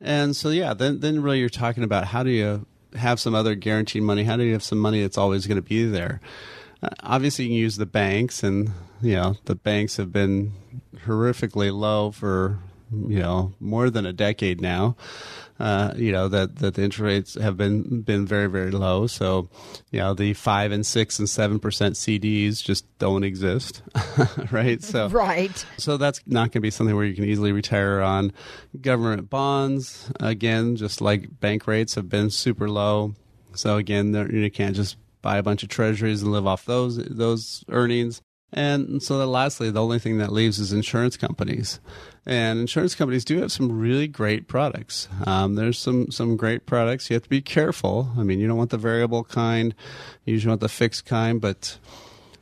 And 0.02 0.36
so, 0.36 0.50
yeah, 0.50 0.74
then 0.74 1.00
then 1.00 1.22
really 1.22 1.40
you're 1.40 1.50
talking 1.50 1.84
about 1.84 2.06
how 2.06 2.24
do 2.24 2.32
you 2.32 2.66
have 2.96 3.20
some 3.20 3.36
other 3.36 3.56
guaranteed 3.56 4.04
money? 4.04 4.24
How 4.24 4.38
do 4.38 4.44
you 4.44 4.54
have 4.54 4.64
some 4.64 4.80
money 4.80 5.02
that's 5.02 5.18
always 5.18 5.48
going 5.48 5.58
to 5.58 5.62
be 5.62 5.86
there? 5.86 6.22
Uh, 6.82 6.90
obviously, 7.02 7.46
you 7.46 7.52
can 7.52 7.58
use 7.58 7.78
the 7.78 7.86
banks, 7.86 8.44
and 8.44 8.72
you 9.02 9.16
know 9.16 9.36
the 9.46 9.56
banks 9.56 9.98
have 9.98 10.12
been 10.12 10.54
horrifically 11.06 11.72
low 11.72 12.12
for 12.12 12.60
you 13.10 13.20
know 13.20 13.54
more 13.60 13.90
than 13.90 14.06
a 14.06 14.14
decade 14.14 14.62
now. 14.62 14.96
Uh, 15.60 15.94
you 15.96 16.12
know 16.12 16.28
that 16.28 16.58
that 16.58 16.74
the 16.74 16.82
interest 16.82 17.00
rates 17.00 17.34
have 17.36 17.56
been 17.56 18.02
been 18.02 18.26
very 18.26 18.48
very 18.48 18.72
low. 18.72 19.08
So, 19.08 19.50
you 19.92 20.00
know 20.00 20.14
the 20.14 20.34
five 20.34 20.72
and 20.72 20.86
six 20.86 21.20
and 21.20 21.30
seven 21.30 21.60
percent 21.60 21.96
CDs 21.96 22.64
just 22.64 22.86
don't 22.98 23.24
exist, 23.24 23.82
right? 24.52 24.82
So 24.84 25.10
right 25.10 25.66
so 25.78 25.98
that's 25.98 26.22
not 26.26 26.52
going 26.52 26.52
to 26.52 26.60
be 26.62 26.72
something 26.72 26.96
where 26.96 27.06
you 27.06 27.16
can 27.16 27.26
easily 27.26 27.52
retire 27.52 28.02
on. 28.02 28.34
Government 28.82 29.30
bonds, 29.30 30.12
again, 30.20 30.76
just 30.76 31.02
like 31.02 31.40
bank 31.40 31.68
rates 31.68 31.96
have 31.96 32.10
been 32.10 32.30
super 32.30 32.70
low. 32.70 33.14
So 33.56 33.78
again, 33.78 34.14
you 34.34 34.50
can't 34.50 34.76
just 34.76 34.98
buy 35.22 35.38
a 35.38 35.44
bunch 35.44 35.64
of 35.64 35.70
treasuries 35.70 36.22
and 36.22 36.32
live 36.32 36.46
off 36.46 36.66
those 36.66 36.98
those 36.98 37.64
earnings. 37.70 38.22
And 38.54 39.02
so 39.02 39.18
then 39.18 39.32
lastly, 39.32 39.72
the 39.72 39.82
only 39.82 40.00
thing 40.00 40.20
that 40.20 40.32
leaves 40.32 40.60
is 40.60 40.72
insurance 40.72 41.18
companies. 41.18 41.80
And 42.26 42.60
insurance 42.60 42.96
companies 42.96 43.26
do 43.26 43.42
have 43.42 43.52
some 43.52 43.80
really 43.80 44.08
great 44.08 44.48
products. 44.48 45.10
Um, 45.26 45.56
there's 45.56 45.80
some, 45.80 46.12
some 46.12 46.38
great 46.38 46.66
products. 46.66 47.10
You 47.10 47.16
have 47.16 47.24
to 47.24 47.30
be 47.30 47.42
careful. 47.42 48.12
I 48.18 48.24
mean, 48.24 48.40
you 48.40 48.48
don't 48.48 48.58
want 48.58 48.70
the 48.70 48.78
variable 48.78 49.24
kind. 49.24 49.74
You 50.24 50.34
usually 50.34 50.52
want 50.52 50.62
the 50.62 50.70
fixed 50.70 51.06
kind, 51.06 51.42
but 51.42 51.78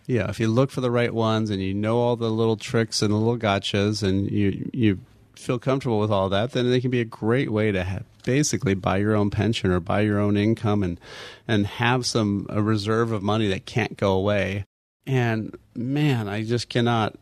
yeah, 0.05 0.29
if 0.29 0.39
you 0.39 0.49
look 0.49 0.71
for 0.71 0.81
the 0.81 0.91
right 0.91 1.13
ones 1.13 1.49
and 1.49 1.61
you 1.61 1.73
know 1.73 1.97
all 1.97 2.15
the 2.17 2.29
little 2.29 2.57
tricks 2.57 3.01
and 3.01 3.11
the 3.11 3.17
little 3.17 3.37
gotchas 3.37 4.03
and 4.03 4.29
you 4.29 4.69
you 4.73 4.99
feel 5.35 5.57
comfortable 5.57 5.99
with 5.99 6.11
all 6.11 6.29
that, 6.29 6.51
then 6.51 6.69
they 6.69 6.81
can 6.81 6.91
be 6.91 7.01
a 7.01 7.05
great 7.05 7.51
way 7.51 7.71
to 7.71 7.83
have, 7.83 8.03
basically 8.23 8.73
buy 8.73 8.97
your 8.97 9.15
own 9.15 9.29
pension 9.29 9.71
or 9.71 9.79
buy 9.79 10.01
your 10.01 10.19
own 10.19 10.37
income 10.37 10.83
and 10.83 10.99
and 11.47 11.65
have 11.65 12.05
some 12.05 12.45
a 12.49 12.61
reserve 12.61 13.11
of 13.11 13.23
money 13.23 13.47
that 13.47 13.65
can't 13.65 13.97
go 13.97 14.11
away. 14.13 14.65
And 15.05 15.57
man, 15.75 16.27
I 16.27 16.43
just 16.43 16.69
cannot 16.69 17.15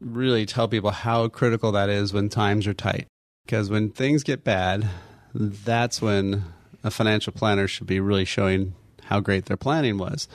really 0.00 0.46
tell 0.46 0.68
people 0.68 0.90
how 0.90 1.28
critical 1.28 1.72
that 1.72 1.88
is 1.88 2.12
when 2.12 2.28
times 2.28 2.66
are 2.66 2.74
tight. 2.74 3.06
Because 3.44 3.68
when 3.68 3.90
things 3.90 4.22
get 4.22 4.44
bad, 4.44 4.88
that's 5.34 6.00
when 6.00 6.44
a 6.82 6.90
financial 6.90 7.32
planner 7.32 7.68
should 7.68 7.86
be 7.86 8.00
really 8.00 8.24
showing 8.24 8.74
how 9.04 9.20
great 9.20 9.46
their 9.46 9.56
planning 9.56 9.98
was. 9.98 10.28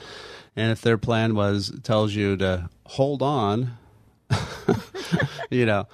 And 0.54 0.70
if 0.70 0.80
their 0.80 0.98
plan 0.98 1.34
was 1.34 1.72
tells 1.82 2.14
you 2.14 2.36
to 2.38 2.70
hold 2.84 3.22
on, 3.22 3.76
you 5.50 5.66
know, 5.66 5.86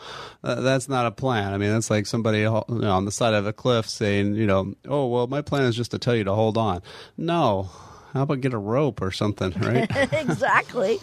uh, 0.42 0.60
that's 0.60 0.88
not 0.88 1.06
a 1.06 1.10
plan. 1.10 1.52
I 1.52 1.58
mean, 1.58 1.70
that's 1.70 1.90
like 1.90 2.06
somebody 2.06 2.44
on 2.44 3.04
the 3.04 3.12
side 3.12 3.34
of 3.34 3.46
a 3.46 3.52
cliff 3.52 3.88
saying, 3.88 4.34
you 4.34 4.46
know, 4.46 4.74
oh 4.86 5.06
well, 5.06 5.26
my 5.26 5.42
plan 5.42 5.64
is 5.64 5.76
just 5.76 5.90
to 5.92 5.98
tell 5.98 6.14
you 6.14 6.24
to 6.24 6.34
hold 6.34 6.56
on. 6.56 6.82
No, 7.16 7.70
how 8.12 8.22
about 8.22 8.40
get 8.40 8.52
a 8.52 8.58
rope 8.58 9.00
or 9.00 9.10
something, 9.10 9.52
right? 9.60 9.90
exactly. 10.12 10.98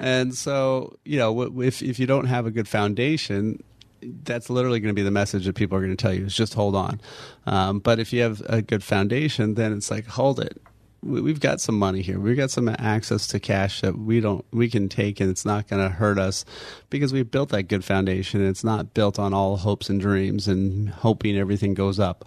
And 0.00 0.34
so 0.34 0.98
you 1.04 1.18
know 1.18 1.60
if 1.62 1.82
if 1.82 1.98
you 1.98 2.06
don't 2.06 2.26
have 2.26 2.46
a 2.46 2.50
good 2.50 2.68
foundation 2.68 3.62
that's 4.24 4.50
literally 4.50 4.80
going 4.80 4.94
to 4.94 4.98
be 4.98 5.04
the 5.04 5.12
message 5.12 5.44
that 5.46 5.54
people 5.54 5.78
are 5.78 5.80
going 5.80 5.96
to 5.96 6.02
tell 6.02 6.12
you 6.12 6.26
is 6.26 6.34
just 6.34 6.54
hold 6.54 6.74
on. 6.74 7.00
Um, 7.46 7.78
but 7.78 7.98
if 8.00 8.12
you 8.12 8.22
have 8.22 8.42
a 8.46 8.60
good 8.60 8.82
foundation 8.82 9.54
then 9.54 9.72
it's 9.72 9.90
like 9.90 10.06
hold 10.06 10.40
it. 10.40 10.60
We, 11.02 11.20
we've 11.20 11.40
got 11.40 11.60
some 11.60 11.78
money 11.78 12.02
here. 12.02 12.20
We've 12.20 12.36
got 12.36 12.50
some 12.50 12.68
access 12.68 13.26
to 13.28 13.40
cash 13.40 13.80
that 13.80 13.98
we 13.98 14.20
don't 14.20 14.44
we 14.52 14.68
can 14.68 14.88
take 14.88 15.20
and 15.20 15.30
it's 15.30 15.44
not 15.44 15.68
going 15.68 15.82
to 15.82 15.88
hurt 15.88 16.18
us 16.18 16.44
because 16.90 17.12
we've 17.12 17.30
built 17.30 17.50
that 17.50 17.64
good 17.64 17.84
foundation. 17.84 18.40
And 18.40 18.50
it's 18.50 18.64
not 18.64 18.92
built 18.92 19.18
on 19.18 19.32
all 19.32 19.56
hopes 19.56 19.88
and 19.88 20.00
dreams 20.00 20.48
and 20.48 20.90
hoping 20.90 21.36
everything 21.36 21.74
goes 21.74 21.98
up. 21.98 22.24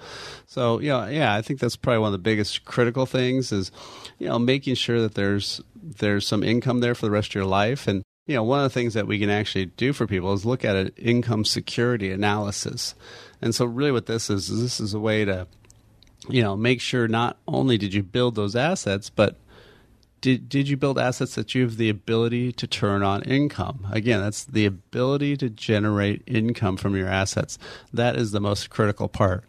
So 0.47 0.79
you 0.79 0.89
know 0.89 1.05
yeah 1.07 1.33
i 1.35 1.41
think 1.41 1.59
that's 1.59 1.75
probably 1.75 1.99
one 1.99 2.07
of 2.07 2.13
the 2.13 2.17
biggest 2.17 2.65
critical 2.65 3.05
things 3.05 3.51
is 3.51 3.71
you 4.17 4.28
know 4.28 4.39
making 4.39 4.75
sure 4.75 5.01
that 5.01 5.15
there's 5.15 5.62
there's 5.82 6.28
some 6.28 6.43
income 6.43 6.80
there 6.80 6.95
for 6.95 7.06
the 7.06 7.12
rest 7.12 7.30
of 7.32 7.36
your 7.36 7.45
life. 7.45 7.88
And 7.88 8.04
you 8.28 8.36
know 8.36 8.43
one 8.43 8.60
of 8.60 8.63
the 8.63 8.73
things 8.73 8.93
that 8.93 9.08
we 9.08 9.19
can 9.19 9.30
actually 9.30 9.67
do 9.67 9.93
for 9.93 10.08
people 10.08 10.34
is 10.34 10.45
look 10.45 10.65
at 10.65 10.75
an 10.75 10.91
income 10.97 11.45
security 11.45 12.12
analysis. 12.12 12.95
And 13.41 13.54
so 13.54 13.65
really 13.65 13.91
what 13.91 14.06
this 14.06 14.30
is 14.30 14.49
is 14.49 14.62
this 14.62 14.80
is 14.80 14.93
a 14.93 14.99
way 14.99 15.25
to 15.25 15.47
you 16.30 16.41
know 16.41 16.56
make 16.56 16.82
sure 16.82 17.08
not 17.08 17.38
only 17.47 17.78
did 17.78 17.93
you 17.93 18.04
build 18.04 18.36
those 18.36 18.56
assets 18.56 19.10
but 19.10 19.38
did 20.21 20.49
did 20.49 20.67
you 20.67 20.78
build 20.78 20.97
assets 20.97 21.36
that 21.36 21.54
you 21.54 21.63
have 21.63 21.78
the 21.78 21.89
ability 21.89 22.51
to 22.54 22.65
turn 22.65 23.04
on 23.04 23.21
income? 23.23 23.86
Again 23.91 24.21
that's 24.21 24.45
the 24.45 24.65
ability 24.65 25.38
to 25.38 25.49
generate 25.49 26.23
income 26.25 26.78
from 26.78 26.95
your 26.95 27.08
assets. 27.08 27.60
That 27.93 28.15
is 28.15 28.32
the 28.32 28.41
most 28.41 28.69
critical 28.69 29.08
part 29.08 29.43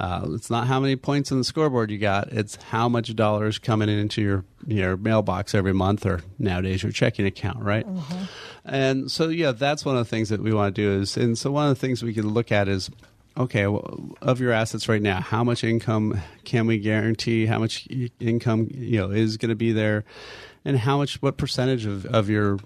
uh, 0.00 0.26
it's 0.30 0.50
not 0.50 0.66
how 0.66 0.80
many 0.80 0.96
points 0.96 1.30
on 1.30 1.38
the 1.38 1.44
scoreboard 1.44 1.90
you 1.90 1.98
got. 1.98 2.28
It's 2.32 2.56
how 2.56 2.88
much 2.88 3.14
dollars 3.14 3.58
coming 3.58 3.88
into 3.88 4.22
your 4.22 4.44
your 4.66 4.96
mailbox 4.96 5.54
every 5.54 5.74
month 5.74 6.04
or 6.04 6.22
nowadays 6.38 6.82
your 6.82 6.90
checking 6.90 7.26
account 7.26 7.62
right? 7.62 7.86
And 8.64 9.10
so 9.10 9.28
yeah 9.28 9.52
that's 9.52 9.84
one 9.84 9.96
of 9.96 10.04
the 10.04 10.10
things 10.10 10.30
that 10.30 10.42
we 10.42 10.52
want 10.52 10.74
to 10.74 10.82
do 10.82 11.00
is 11.00 11.16
and 11.16 11.38
so 11.38 11.52
one 11.52 11.68
of 11.68 11.74
the 11.74 11.80
things 11.80 12.02
we 12.02 12.14
can 12.14 12.28
look 12.28 12.50
at 12.50 12.66
is 12.66 12.90
okay 13.36 13.66
well, 13.66 14.16
of 14.22 14.40
your 14.40 14.52
assets 14.52 14.88
right 14.88 15.02
now 15.02 15.20
how 15.20 15.44
much 15.44 15.62
income 15.62 16.20
can 16.44 16.66
we 16.66 16.78
guarantee? 16.78 17.46
How 17.46 17.58
much 17.60 17.86
income 18.18 18.68
you 18.72 18.98
know 18.98 19.10
is 19.10 19.36
going 19.36 19.50
to 19.50 19.56
be 19.56 19.72
there? 19.72 20.04
And 20.64 20.78
how 20.78 20.96
much 20.96 21.22
what 21.22 21.36
percentage 21.36 21.86
of, 21.86 22.04
of 22.06 22.28
your 22.28 22.58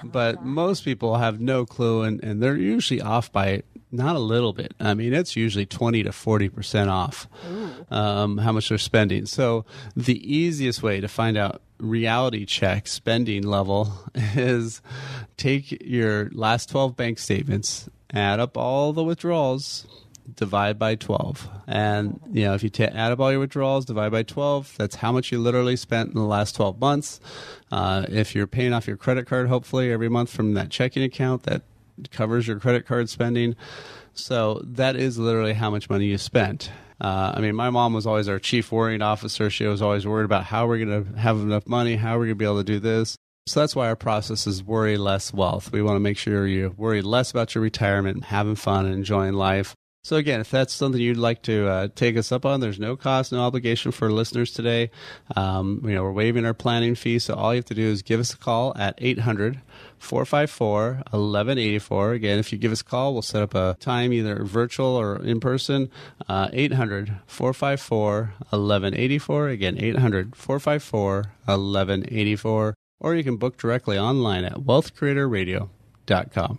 But 0.04 0.44
most 0.44 0.84
people 0.84 1.16
have 1.16 1.40
no 1.40 1.66
clue, 1.66 2.02
and, 2.02 2.22
and 2.22 2.40
they're 2.40 2.56
usually 2.56 3.00
off 3.00 3.32
by 3.32 3.64
not 3.90 4.16
a 4.16 4.20
little 4.20 4.52
bit. 4.52 4.74
I 4.78 4.94
mean, 4.94 5.14
it's 5.14 5.36
usually 5.36 5.66
20 5.66 6.02
to 6.04 6.10
40% 6.10 6.88
off 6.88 7.26
um, 7.90 8.38
how 8.38 8.52
much 8.52 8.68
they're 8.68 8.78
spending. 8.78 9.26
So, 9.26 9.64
the 9.96 10.18
easiest 10.32 10.82
way 10.82 11.00
to 11.00 11.08
find 11.08 11.36
out 11.36 11.62
reality 11.78 12.44
check 12.44 12.86
spending 12.86 13.42
level 13.44 13.92
is 14.14 14.82
take 15.36 15.82
your 15.82 16.28
last 16.32 16.70
12 16.70 16.96
bank 16.96 17.18
statements, 17.18 17.88
add 18.12 18.40
up 18.40 18.56
all 18.56 18.92
the 18.92 19.04
withdrawals, 19.04 19.86
divide 20.36 20.78
by 20.78 20.94
12. 20.94 21.48
And, 21.66 22.20
you 22.30 22.44
know, 22.44 22.54
if 22.54 22.62
you 22.62 22.70
ta 22.70 22.84
add 22.84 23.12
up 23.12 23.20
all 23.20 23.30
your 23.30 23.40
withdrawals, 23.40 23.84
divide 23.84 24.12
by 24.12 24.22
12, 24.22 24.74
that's 24.76 24.96
how 24.96 25.12
much 25.12 25.32
you 25.32 25.38
literally 25.38 25.76
spent 25.76 26.08
in 26.08 26.14
the 26.14 26.22
last 26.22 26.56
12 26.56 26.78
months. 26.80 27.20
Uh, 27.70 28.04
if 28.08 28.34
you're 28.34 28.46
paying 28.46 28.72
off 28.72 28.86
your 28.86 28.96
credit 28.96 29.26
card, 29.26 29.48
hopefully 29.48 29.92
every 29.92 30.08
month 30.08 30.30
from 30.30 30.54
that 30.54 30.70
checking 30.70 31.02
account, 31.02 31.44
that 31.44 31.62
covers 32.10 32.46
your 32.46 32.58
credit 32.60 32.86
card 32.86 33.08
spending. 33.08 33.56
So 34.14 34.60
that 34.64 34.96
is 34.96 35.18
literally 35.18 35.52
how 35.52 35.70
much 35.70 35.88
money 35.88 36.06
you 36.06 36.18
spent. 36.18 36.70
Uh, 37.00 37.32
I 37.34 37.40
mean, 37.40 37.54
my 37.54 37.70
mom 37.70 37.94
was 37.94 38.06
always 38.06 38.28
our 38.28 38.38
chief 38.38 38.72
worrying 38.72 39.02
officer. 39.02 39.50
She 39.50 39.66
was 39.66 39.80
always 39.80 40.06
worried 40.06 40.24
about 40.24 40.44
how 40.44 40.66
we're 40.66 40.84
going 40.84 41.04
to 41.04 41.18
have 41.18 41.36
enough 41.36 41.68
money, 41.68 41.96
how 41.96 42.14
we're 42.14 42.26
going 42.26 42.30
to 42.30 42.34
be 42.36 42.44
able 42.44 42.58
to 42.58 42.64
do 42.64 42.80
this. 42.80 43.16
So 43.46 43.60
that's 43.60 43.76
why 43.76 43.88
our 43.88 43.96
process 43.96 44.46
is 44.46 44.62
worry 44.62 44.98
less 44.98 45.32
wealth. 45.32 45.72
We 45.72 45.80
want 45.80 45.96
to 45.96 46.00
make 46.00 46.18
sure 46.18 46.46
you 46.46 46.74
worry 46.76 47.00
less 47.00 47.30
about 47.30 47.54
your 47.54 47.62
retirement, 47.62 48.24
having 48.24 48.56
fun, 48.56 48.84
and 48.84 48.94
enjoying 48.94 49.34
life. 49.34 49.74
So 50.04 50.16
again, 50.16 50.40
if 50.40 50.50
that's 50.50 50.72
something 50.72 51.00
you'd 51.00 51.16
like 51.16 51.42
to 51.42 51.66
uh, 51.66 51.88
take 51.94 52.16
us 52.16 52.30
up 52.32 52.46
on, 52.46 52.60
there's 52.60 52.78
no 52.78 52.96
cost, 52.96 53.32
no 53.32 53.40
obligation 53.40 53.92
for 53.92 54.10
listeners 54.10 54.52
today. 54.52 54.90
Um, 55.36 55.80
you 55.84 55.94
know, 55.94 56.02
we're 56.02 56.12
waiving 56.12 56.46
our 56.46 56.54
planning 56.54 56.94
fee, 56.94 57.18
so 57.18 57.34
all 57.34 57.52
you 57.52 57.58
have 57.58 57.66
to 57.66 57.74
do 57.74 57.86
is 57.86 58.02
give 58.02 58.20
us 58.20 58.32
a 58.32 58.38
call 58.38 58.76
at 58.76 58.94
800 58.98 59.60
454 59.98 61.02
1184. 61.10 62.12
Again, 62.12 62.38
if 62.38 62.52
you 62.52 62.58
give 62.58 62.72
us 62.72 62.80
a 62.80 62.84
call, 62.84 63.12
we'll 63.12 63.22
set 63.22 63.42
up 63.42 63.54
a 63.54 63.76
time, 63.80 64.12
either 64.12 64.44
virtual 64.44 64.96
or 64.96 65.22
in 65.22 65.40
person. 65.40 65.90
Uh, 66.28 66.48
800 66.52 67.16
454 67.26 68.34
1184. 68.50 69.48
Again, 69.48 69.76
800 69.78 70.36
454 70.36 71.32
1184. 71.44 72.74
Or 73.00 73.14
you 73.14 73.22
can 73.22 73.36
book 73.36 73.56
directly 73.56 73.96
online 73.98 74.44
at 74.44 74.54
wealthcreatorradio.com. 74.54 76.58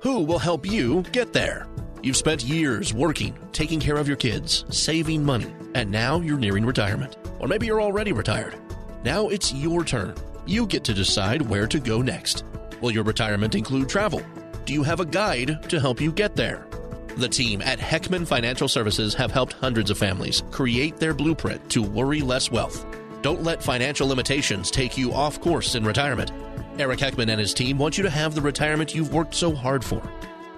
Who 0.00 0.24
will 0.24 0.40
help 0.40 0.66
you 0.66 1.02
get 1.12 1.32
there? 1.32 1.68
You've 2.02 2.16
spent 2.16 2.42
years 2.42 2.92
working, 2.92 3.38
taking 3.52 3.78
care 3.78 3.96
of 3.96 4.08
your 4.08 4.16
kids, 4.16 4.64
saving 4.70 5.24
money, 5.24 5.54
and 5.76 5.88
now 5.88 6.18
you're 6.18 6.36
nearing 6.36 6.66
retirement. 6.66 7.16
Or 7.38 7.46
maybe 7.46 7.66
you're 7.66 7.80
already 7.80 8.12
retired. 8.12 8.56
Now 9.04 9.28
it's 9.28 9.52
your 9.52 9.84
turn. 9.84 10.16
You 10.44 10.66
get 10.66 10.82
to 10.84 10.94
decide 10.94 11.42
where 11.42 11.68
to 11.68 11.78
go 11.78 12.02
next. 12.02 12.42
Will 12.80 12.90
your 12.90 13.04
retirement 13.04 13.54
include 13.54 13.88
travel? 13.88 14.20
Do 14.64 14.72
you 14.72 14.82
have 14.82 14.98
a 14.98 15.04
guide 15.04 15.68
to 15.68 15.78
help 15.78 16.00
you 16.00 16.10
get 16.10 16.34
there? 16.34 16.66
The 17.18 17.28
team 17.28 17.62
at 17.62 17.78
Heckman 17.78 18.26
Financial 18.26 18.66
Services 18.66 19.14
have 19.14 19.30
helped 19.30 19.52
hundreds 19.52 19.88
of 19.88 19.98
families 19.98 20.42
create 20.50 20.96
their 20.96 21.14
blueprint 21.14 21.70
to 21.70 21.84
worry 21.84 22.20
less 22.20 22.50
wealth. 22.50 22.84
Don't 23.22 23.44
let 23.44 23.62
financial 23.62 24.08
limitations 24.08 24.72
take 24.72 24.98
you 24.98 25.12
off 25.12 25.40
course 25.40 25.76
in 25.76 25.84
retirement. 25.84 26.32
Eric 26.80 26.98
Heckman 26.98 27.30
and 27.30 27.38
his 27.38 27.54
team 27.54 27.78
want 27.78 27.96
you 27.96 28.02
to 28.02 28.10
have 28.10 28.34
the 28.34 28.42
retirement 28.42 28.92
you've 28.92 29.14
worked 29.14 29.36
so 29.36 29.54
hard 29.54 29.84
for. 29.84 30.02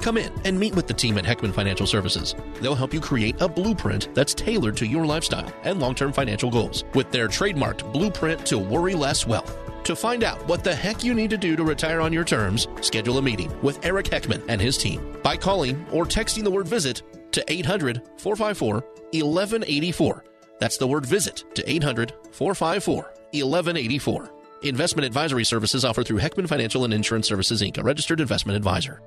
Come 0.04 0.18
in 0.18 0.30
and 0.44 0.60
meet 0.60 0.76
with 0.76 0.86
the 0.86 0.92
team 0.92 1.16
at 1.16 1.24
Heckman 1.24 1.54
Financial 1.54 1.86
Services. 1.86 2.34
They'll 2.60 2.74
help 2.74 2.92
you 2.92 3.00
create 3.00 3.40
a 3.40 3.48
blueprint 3.48 4.14
that's 4.14 4.34
tailored 4.34 4.76
to 4.76 4.86
your 4.86 5.06
lifestyle 5.06 5.50
and 5.62 5.80
long 5.80 5.94
term 5.94 6.12
financial 6.12 6.50
goals 6.50 6.84
with 6.92 7.10
their 7.10 7.26
trademarked 7.26 7.90
blueprint 7.90 8.44
to 8.44 8.58
worry 8.58 8.94
less 8.94 9.26
wealth. 9.26 9.56
To 9.84 9.96
find 9.96 10.22
out 10.22 10.46
what 10.46 10.62
the 10.62 10.74
heck 10.74 11.02
you 11.04 11.14
need 11.14 11.30
to 11.30 11.38
do 11.38 11.56
to 11.56 11.64
retire 11.64 12.02
on 12.02 12.12
your 12.12 12.22
terms, 12.22 12.68
schedule 12.82 13.16
a 13.16 13.22
meeting 13.22 13.50
with 13.62 13.82
Eric 13.82 14.04
Heckman 14.04 14.44
and 14.46 14.60
his 14.60 14.76
team 14.76 15.16
by 15.22 15.38
calling 15.38 15.86
or 15.90 16.04
texting 16.04 16.44
the 16.44 16.50
word 16.50 16.68
visit 16.68 17.00
to 17.32 17.42
800 17.50 18.02
454 18.18 18.74
1184. 18.74 20.24
That's 20.60 20.76
the 20.76 20.86
word 20.86 21.06
visit 21.06 21.44
to 21.54 21.70
800 21.70 22.12
454 22.30 22.94
1184. 23.32 24.30
Investment 24.64 25.06
advisory 25.06 25.44
services 25.44 25.82
offered 25.82 26.06
through 26.06 26.18
Heckman 26.18 26.46
Financial 26.46 26.84
and 26.84 26.92
Insurance 26.92 27.26
Services 27.26 27.62
Inc., 27.62 27.78
a 27.78 27.82
registered 27.82 28.20
investment 28.20 28.58
advisor. 28.58 29.00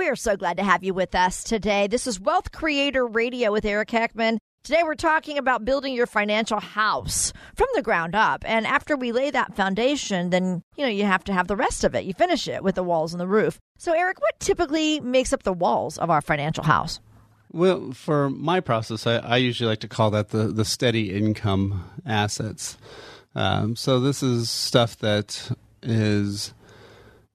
We 0.00 0.08
are 0.08 0.16
so 0.16 0.34
glad 0.34 0.56
to 0.56 0.62
have 0.62 0.82
you 0.82 0.94
with 0.94 1.14
us 1.14 1.44
today. 1.44 1.86
This 1.86 2.06
is 2.06 2.18
Wealth 2.18 2.52
Creator 2.52 3.06
Radio 3.06 3.52
with 3.52 3.66
Eric 3.66 3.90
Heckman. 3.90 4.38
Today 4.64 4.80
we're 4.82 4.94
talking 4.94 5.36
about 5.36 5.66
building 5.66 5.92
your 5.92 6.06
financial 6.06 6.58
house 6.58 7.34
from 7.54 7.66
the 7.74 7.82
ground 7.82 8.14
up. 8.14 8.42
And 8.46 8.66
after 8.66 8.96
we 8.96 9.12
lay 9.12 9.30
that 9.30 9.54
foundation, 9.54 10.30
then 10.30 10.62
you 10.74 10.86
know 10.86 10.90
you 10.90 11.04
have 11.04 11.22
to 11.24 11.34
have 11.34 11.48
the 11.48 11.54
rest 11.54 11.84
of 11.84 11.94
it. 11.94 12.06
You 12.06 12.14
finish 12.14 12.48
it 12.48 12.62
with 12.62 12.76
the 12.76 12.82
walls 12.82 13.12
and 13.12 13.20
the 13.20 13.26
roof. 13.26 13.58
So 13.76 13.92
Eric, 13.92 14.22
what 14.22 14.40
typically 14.40 15.00
makes 15.00 15.34
up 15.34 15.42
the 15.42 15.52
walls 15.52 15.98
of 15.98 16.08
our 16.08 16.22
financial 16.22 16.64
house? 16.64 16.98
Well, 17.52 17.92
for 17.92 18.30
my 18.30 18.60
process, 18.60 19.06
I, 19.06 19.16
I 19.16 19.36
usually 19.36 19.68
like 19.68 19.80
to 19.80 19.88
call 19.88 20.10
that 20.12 20.30
the, 20.30 20.44
the 20.46 20.64
steady 20.64 21.14
income 21.14 21.84
assets. 22.06 22.78
Um, 23.34 23.76
so 23.76 24.00
this 24.00 24.22
is 24.22 24.48
stuff 24.48 24.96
that 25.00 25.54
is 25.82 26.54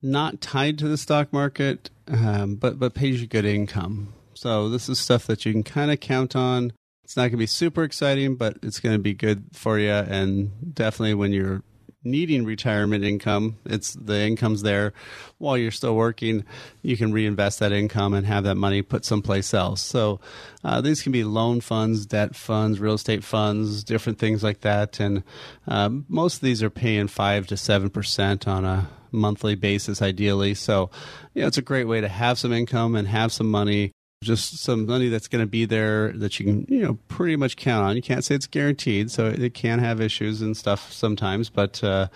not 0.05 0.39
tied 0.39 0.77
to 0.79 0.87
the 0.87 0.97
stock 0.97 1.33
market, 1.33 1.89
um, 2.07 2.55
but 2.55 2.79
but 2.79 2.93
pays 2.93 3.21
you 3.21 3.27
good 3.27 3.45
income. 3.45 4.13
So 4.35 4.69
this 4.69 4.87
is 4.87 4.99
stuff 4.99 5.25
that 5.27 5.45
you 5.45 5.51
can 5.51 5.63
kind 5.63 5.91
of 5.91 5.99
count 5.99 6.35
on. 6.35 6.73
It's 7.03 7.17
not 7.17 7.23
going 7.23 7.31
to 7.31 7.37
be 7.37 7.45
super 7.47 7.83
exciting, 7.83 8.35
but 8.35 8.57
it's 8.63 8.79
going 8.79 8.95
to 8.95 9.01
be 9.01 9.13
good 9.13 9.45
for 9.53 9.79
you. 9.79 9.91
And 9.91 10.73
definitely 10.73 11.13
when 11.13 11.31
you're 11.31 11.63
needing 12.03 12.45
retirement 12.45 13.03
income, 13.03 13.57
it's 13.65 13.93
the 13.93 14.21
income's 14.21 14.61
there 14.61 14.93
while 15.37 15.57
you're 15.57 15.71
still 15.71 15.95
working. 15.95 16.43
You 16.81 16.97
can 16.97 17.11
reinvest 17.11 17.59
that 17.59 17.71
income 17.71 18.13
and 18.13 18.25
have 18.27 18.43
that 18.43 18.55
money 18.55 18.81
put 18.81 19.05
someplace 19.05 19.53
else. 19.53 19.81
So 19.81 20.19
uh, 20.63 20.81
these 20.81 21.01
can 21.01 21.11
be 21.11 21.23
loan 21.23 21.61
funds, 21.61 22.05
debt 22.05 22.35
funds, 22.35 22.79
real 22.79 22.93
estate 22.93 23.23
funds, 23.23 23.83
different 23.83 24.19
things 24.19 24.43
like 24.43 24.61
that. 24.61 24.99
And 24.99 25.23
um, 25.67 26.05
most 26.07 26.35
of 26.35 26.41
these 26.41 26.61
are 26.61 26.69
paying 26.69 27.07
five 27.07 27.47
to 27.47 27.57
seven 27.57 27.89
percent 27.89 28.47
on 28.47 28.65
a 28.65 28.89
monthly 29.15 29.55
basis, 29.55 30.01
ideally. 30.01 30.53
So 30.53 30.89
you 31.33 31.41
know, 31.41 31.47
it's 31.47 31.57
a 31.57 31.63
great 31.63 31.85
way 31.85 32.01
to 32.01 32.07
have 32.07 32.37
some 32.37 32.53
income 32.53 32.95
and 32.95 33.07
have 33.07 33.31
some 33.31 33.49
money 33.49 33.91
just 34.25 34.57
some 34.57 34.85
money 34.85 35.07
that's 35.07 35.27
going 35.27 35.43
to 35.43 35.47
be 35.47 35.65
there 35.65 36.11
that 36.13 36.39
you 36.39 36.45
can 36.45 36.65
you 36.67 36.81
know 36.81 36.97
pretty 37.07 37.35
much 37.35 37.55
count 37.55 37.85
on. 37.85 37.95
You 37.95 38.01
can't 38.01 38.23
say 38.23 38.35
it's 38.35 38.47
guaranteed, 38.47 39.11
so 39.11 39.27
it 39.27 39.53
can 39.53 39.79
have 39.79 40.01
issues 40.01 40.41
and 40.41 40.57
stuff 40.57 40.91
sometimes, 40.91 41.49
but 41.49 41.81
uh, 41.83 42.07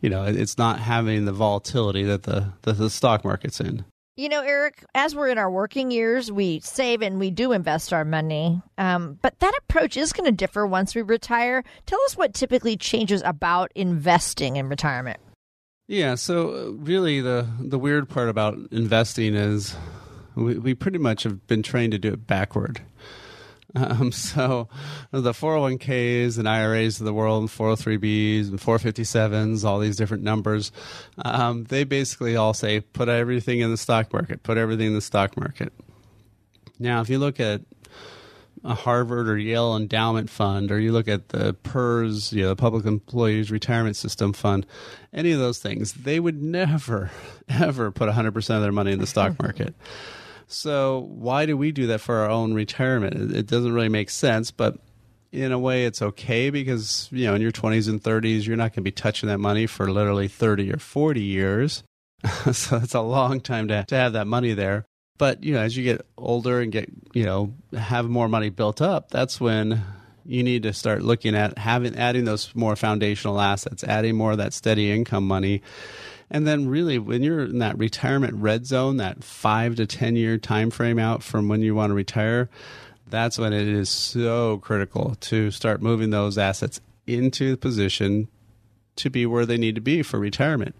you 0.00 0.08
know 0.08 0.24
it's 0.24 0.56
not 0.56 0.80
having 0.80 1.24
the 1.24 1.32
volatility 1.32 2.04
that 2.04 2.22
the 2.22 2.52
that 2.62 2.74
the 2.74 2.88
stock 2.88 3.24
market's 3.24 3.60
in. 3.60 3.84
You 4.18 4.30
know, 4.30 4.40
Eric, 4.40 4.82
as 4.94 5.14
we're 5.14 5.28
in 5.28 5.36
our 5.36 5.50
working 5.50 5.90
years, 5.90 6.32
we 6.32 6.60
save 6.60 7.02
and 7.02 7.18
we 7.18 7.30
do 7.30 7.52
invest 7.52 7.92
our 7.92 8.04
money. 8.04 8.62
Um, 8.78 9.18
but 9.20 9.38
that 9.40 9.52
approach 9.58 9.98
is 9.98 10.14
going 10.14 10.24
to 10.24 10.32
differ 10.32 10.66
once 10.66 10.94
we 10.94 11.02
retire. 11.02 11.62
Tell 11.84 12.00
us 12.04 12.16
what 12.16 12.32
typically 12.32 12.78
changes 12.78 13.20
about 13.26 13.72
investing 13.74 14.56
in 14.56 14.70
retirement. 14.70 15.20
Yeah, 15.88 16.16
so 16.16 16.54
uh, 16.54 16.70
really 16.72 17.20
the 17.20 17.46
the 17.60 17.78
weird 17.78 18.08
part 18.08 18.28
about 18.28 18.58
investing 18.72 19.34
is 19.34 19.76
we, 20.34 20.58
we 20.58 20.74
pretty 20.74 20.98
much 20.98 21.22
have 21.22 21.46
been 21.46 21.62
trained 21.62 21.92
to 21.92 21.98
do 21.98 22.12
it 22.12 22.26
backward. 22.26 22.80
Um, 23.74 24.10
so 24.10 24.68
the 25.10 25.32
401ks 25.32 26.38
and 26.38 26.48
IRAs 26.48 26.98
of 26.98 27.04
the 27.04 27.12
world 27.12 27.42
and 27.42 27.50
403bs 27.50 28.48
and 28.48 28.58
457s, 28.58 29.64
all 29.64 29.80
these 29.80 29.96
different 29.96 30.22
numbers, 30.22 30.72
um, 31.22 31.64
they 31.64 31.84
basically 31.84 32.36
all 32.36 32.54
say 32.54 32.80
put 32.80 33.10
everything 33.10 33.60
in 33.60 33.70
the 33.70 33.76
stock 33.76 34.14
market, 34.14 34.42
put 34.42 34.56
everything 34.56 34.86
in 34.86 34.94
the 34.94 35.02
stock 35.02 35.36
market. 35.36 35.74
Now, 36.78 37.02
if 37.02 37.10
you 37.10 37.18
look 37.18 37.38
at 37.38 37.60
a 38.64 38.74
Harvard 38.74 39.28
or 39.28 39.36
Yale 39.36 39.76
endowment 39.76 40.30
fund, 40.30 40.70
or 40.70 40.78
you 40.78 40.92
look 40.92 41.08
at 41.08 41.28
the 41.28 41.54
PERS, 41.54 42.32
you 42.32 42.42
know, 42.42 42.48
the 42.48 42.56
Public 42.56 42.84
Employees 42.84 43.50
Retirement 43.50 43.96
System 43.96 44.32
Fund, 44.32 44.66
any 45.12 45.32
of 45.32 45.38
those 45.38 45.58
things, 45.58 45.92
they 45.92 46.20
would 46.20 46.42
never, 46.42 47.10
ever 47.48 47.90
put 47.90 48.08
100% 48.08 48.56
of 48.56 48.62
their 48.62 48.72
money 48.72 48.92
in 48.92 48.98
the 48.98 49.06
stock 49.06 49.38
market. 49.40 49.74
So 50.48 51.08
why 51.10 51.46
do 51.46 51.56
we 51.56 51.72
do 51.72 51.88
that 51.88 52.00
for 52.00 52.16
our 52.16 52.30
own 52.30 52.54
retirement? 52.54 53.34
It 53.34 53.46
doesn't 53.46 53.72
really 53.72 53.88
make 53.88 54.10
sense, 54.10 54.50
but 54.50 54.78
in 55.32 55.52
a 55.52 55.58
way 55.58 55.84
it's 55.84 56.00
okay 56.00 56.50
because, 56.50 57.08
you 57.10 57.26
know, 57.26 57.34
in 57.34 57.42
your 57.42 57.52
20s 57.52 57.88
and 57.88 58.02
30s, 58.02 58.46
you're 58.46 58.56
not 58.56 58.70
going 58.70 58.74
to 58.74 58.82
be 58.82 58.92
touching 58.92 59.28
that 59.28 59.38
money 59.38 59.66
for 59.66 59.90
literally 59.90 60.28
30 60.28 60.72
or 60.72 60.78
40 60.78 61.20
years. 61.20 61.82
so 62.52 62.76
it's 62.76 62.94
a 62.94 63.00
long 63.00 63.40
time 63.40 63.68
to, 63.68 63.84
to 63.84 63.96
have 63.96 64.12
that 64.14 64.26
money 64.26 64.52
there. 64.54 64.86
But, 65.18 65.42
you 65.42 65.54
know, 65.54 65.60
as 65.60 65.76
you 65.76 65.82
get 65.82 66.04
older 66.18 66.60
and 66.60 66.70
get, 66.70 66.90
you 67.14 67.24
know, 67.24 67.54
have 67.76 68.08
more 68.08 68.28
money 68.28 68.50
built 68.50 68.82
up, 68.82 69.10
that's 69.10 69.40
when 69.40 69.82
you 70.24 70.42
need 70.42 70.64
to 70.64 70.72
start 70.72 71.02
looking 71.02 71.34
at 71.34 71.56
having 71.56 71.96
adding 71.96 72.24
those 72.24 72.54
more 72.54 72.76
foundational 72.76 73.40
assets, 73.40 73.84
adding 73.84 74.16
more 74.16 74.32
of 74.32 74.38
that 74.38 74.52
steady 74.52 74.90
income 74.90 75.26
money 75.26 75.62
and 76.30 76.46
then 76.46 76.68
really 76.68 76.98
when 76.98 77.22
you're 77.22 77.44
in 77.44 77.58
that 77.58 77.78
retirement 77.78 78.34
red 78.34 78.66
zone, 78.66 78.96
that 78.96 79.22
five 79.22 79.76
to 79.76 79.86
10 79.86 80.16
year 80.16 80.38
time 80.38 80.70
frame 80.70 80.98
out 80.98 81.22
from 81.22 81.48
when 81.48 81.62
you 81.62 81.74
want 81.74 81.90
to 81.90 81.94
retire, 81.94 82.48
that's 83.08 83.38
when 83.38 83.52
it 83.52 83.68
is 83.68 83.88
so 83.88 84.58
critical 84.58 85.14
to 85.20 85.50
start 85.50 85.80
moving 85.80 86.10
those 86.10 86.36
assets 86.36 86.80
into 87.06 87.52
the 87.52 87.56
position 87.56 88.28
to 88.96 89.10
be 89.10 89.26
where 89.26 89.46
they 89.46 89.58
need 89.58 89.76
to 89.76 89.80
be 89.80 90.02
for 90.02 90.18
retirement. 90.18 90.74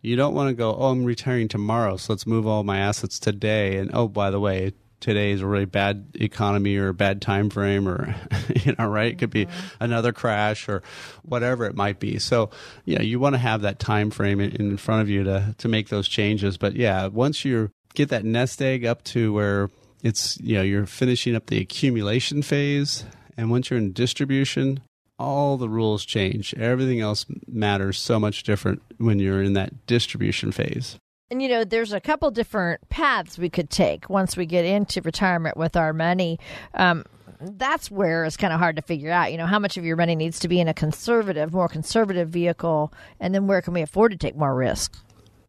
You 0.00 0.16
don't 0.16 0.34
want 0.34 0.48
to 0.48 0.54
go, 0.54 0.74
oh, 0.74 0.90
I'm 0.90 1.04
retiring 1.04 1.48
tomorrow, 1.48 1.96
so 1.96 2.12
let's 2.12 2.26
move 2.26 2.46
all 2.46 2.62
my 2.62 2.78
assets 2.78 3.18
today. 3.18 3.78
And 3.78 3.90
oh, 3.92 4.08
by 4.08 4.30
the 4.30 4.38
way, 4.38 4.72
today 5.00 5.30
is 5.30 5.40
a 5.40 5.46
really 5.46 5.64
bad 5.64 6.06
economy 6.14 6.76
or 6.76 6.88
a 6.88 6.94
bad 6.94 7.22
time 7.22 7.50
frame 7.50 7.88
or 7.88 8.14
you 8.64 8.74
know 8.78 8.86
right 8.86 9.12
it 9.12 9.18
could 9.18 9.30
be 9.30 9.46
mm-hmm. 9.46 9.66
another 9.80 10.12
crash 10.12 10.68
or 10.68 10.82
whatever 11.22 11.64
it 11.66 11.76
might 11.76 12.00
be 12.00 12.18
so 12.18 12.50
yeah 12.84 13.00
you 13.00 13.20
want 13.20 13.34
to 13.34 13.38
have 13.38 13.62
that 13.62 13.78
time 13.78 14.10
frame 14.10 14.40
in, 14.40 14.50
in 14.56 14.76
front 14.76 15.02
of 15.02 15.08
you 15.08 15.22
to 15.22 15.54
to 15.58 15.68
make 15.68 15.88
those 15.88 16.08
changes 16.08 16.56
but 16.56 16.74
yeah 16.74 17.06
once 17.06 17.44
you 17.44 17.70
get 17.94 18.08
that 18.08 18.24
nest 18.24 18.60
egg 18.60 18.84
up 18.84 19.02
to 19.04 19.32
where 19.32 19.70
it's 20.02 20.38
you 20.40 20.56
know 20.56 20.62
you're 20.62 20.86
finishing 20.86 21.34
up 21.34 21.46
the 21.46 21.60
accumulation 21.60 22.42
phase 22.42 23.04
and 23.36 23.50
once 23.50 23.70
you're 23.70 23.78
in 23.78 23.92
distribution 23.92 24.80
all 25.18 25.56
the 25.56 25.68
rules 25.68 26.04
change 26.04 26.54
everything 26.54 27.00
else 27.00 27.26
matters 27.46 27.98
so 27.98 28.18
much 28.18 28.42
different 28.42 28.82
when 28.98 29.18
you're 29.18 29.42
in 29.42 29.52
that 29.54 29.86
distribution 29.86 30.52
phase 30.52 30.98
and 31.30 31.42
you 31.42 31.48
know, 31.48 31.64
there's 31.64 31.92
a 31.92 32.00
couple 32.00 32.30
different 32.30 32.88
paths 32.88 33.38
we 33.38 33.50
could 33.50 33.68
take 33.68 34.08
once 34.08 34.36
we 34.36 34.46
get 34.46 34.64
into 34.64 35.02
retirement 35.02 35.56
with 35.56 35.76
our 35.76 35.92
money. 35.92 36.38
Um, 36.72 37.04
that's 37.40 37.90
where 37.90 38.24
it's 38.24 38.36
kind 38.36 38.52
of 38.52 38.58
hard 38.58 38.76
to 38.76 38.82
figure 38.82 39.10
out. 39.10 39.30
You 39.30 39.38
know, 39.38 39.46
how 39.46 39.58
much 39.58 39.76
of 39.76 39.84
your 39.84 39.96
money 39.96 40.16
needs 40.16 40.38
to 40.40 40.48
be 40.48 40.60
in 40.60 40.68
a 40.68 40.74
conservative, 40.74 41.52
more 41.52 41.68
conservative 41.68 42.30
vehicle, 42.30 42.92
and 43.20 43.34
then 43.34 43.46
where 43.46 43.60
can 43.60 43.74
we 43.74 43.82
afford 43.82 44.12
to 44.12 44.18
take 44.18 44.36
more 44.36 44.54
risk? 44.54 44.96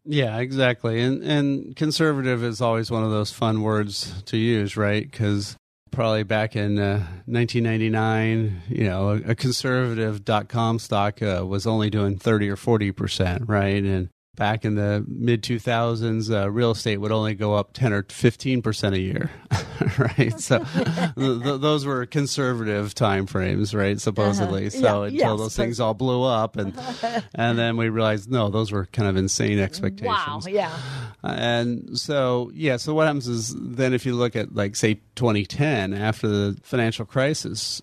Yeah, 0.04 0.38
exactly. 0.38 1.00
And 1.00 1.22
and 1.22 1.76
conservative 1.76 2.44
is 2.44 2.60
always 2.60 2.90
one 2.90 3.02
of 3.02 3.10
those 3.10 3.32
fun 3.32 3.62
words 3.62 4.22
to 4.24 4.36
use, 4.36 4.76
right? 4.76 5.10
Because 5.10 5.56
probably 5.90 6.22
back 6.22 6.56
in 6.56 6.78
uh, 6.78 7.06
1999, 7.26 8.62
you 8.68 8.84
know, 8.84 9.10
a, 9.10 9.30
a 9.30 9.34
conservative.com 9.34 10.78
stock 10.78 11.22
uh, 11.22 11.44
was 11.46 11.66
only 11.66 11.90
doing 11.90 12.16
30 12.16 12.48
or 12.50 12.56
40 12.56 12.92
percent, 12.92 13.48
right? 13.48 13.82
And 13.82 14.08
back 14.40 14.64
in 14.64 14.74
the 14.74 15.04
mid 15.06 15.42
2000s, 15.42 16.32
uh, 16.32 16.50
real 16.50 16.70
estate 16.70 16.96
would 16.96 17.12
only 17.12 17.34
go 17.34 17.52
up 17.52 17.74
10 17.74 17.92
or 17.92 18.06
15 18.08 18.62
percent 18.62 18.94
a 18.94 18.98
year, 18.98 19.30
right? 19.98 20.40
So 20.40 20.64
th- 20.64 21.14
th- 21.14 21.60
those 21.60 21.84
were 21.84 22.06
conservative 22.06 22.94
time 22.94 23.26
frames, 23.26 23.74
right? 23.74 24.00
Supposedly. 24.00 24.68
Uh-huh. 24.68 24.80
So 24.80 25.04
yeah, 25.04 25.08
until 25.08 25.30
yes, 25.32 25.38
those 25.40 25.56
things 25.56 25.78
all 25.78 25.92
blew 25.92 26.22
up, 26.22 26.56
and 26.56 26.72
and 27.34 27.58
then 27.58 27.76
we 27.76 27.90
realized 27.90 28.30
no, 28.30 28.48
those 28.48 28.72
were 28.72 28.86
kind 28.86 29.10
of 29.10 29.16
insane 29.18 29.58
expectations. 29.58 30.08
Wow. 30.08 30.40
Yeah. 30.48 30.74
and 31.22 31.98
so 31.98 32.50
yeah, 32.54 32.78
so 32.78 32.94
what 32.94 33.08
happens 33.08 33.28
is 33.28 33.54
then 33.54 33.92
if 33.92 34.06
you 34.06 34.14
look 34.14 34.36
at 34.36 34.54
like 34.54 34.74
say 34.74 34.94
2010 35.16 35.92
after 35.92 36.28
the 36.28 36.58
financial 36.62 37.04
crisis, 37.04 37.82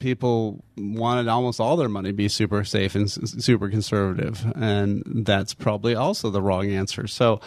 people 0.00 0.64
wanted 0.76 1.28
almost 1.28 1.60
all 1.60 1.76
their 1.76 1.88
money 1.88 2.08
to 2.08 2.14
be 2.14 2.26
super 2.26 2.64
safe 2.64 2.94
and 2.94 3.08
super 3.10 3.68
conservative 3.68 4.44
and 4.56 5.04
that's 5.24 5.54
probably 5.54 5.94
also 5.94 6.30
the 6.30 6.42
wrong 6.42 6.68
answer. 6.70 7.06
So 7.06 7.40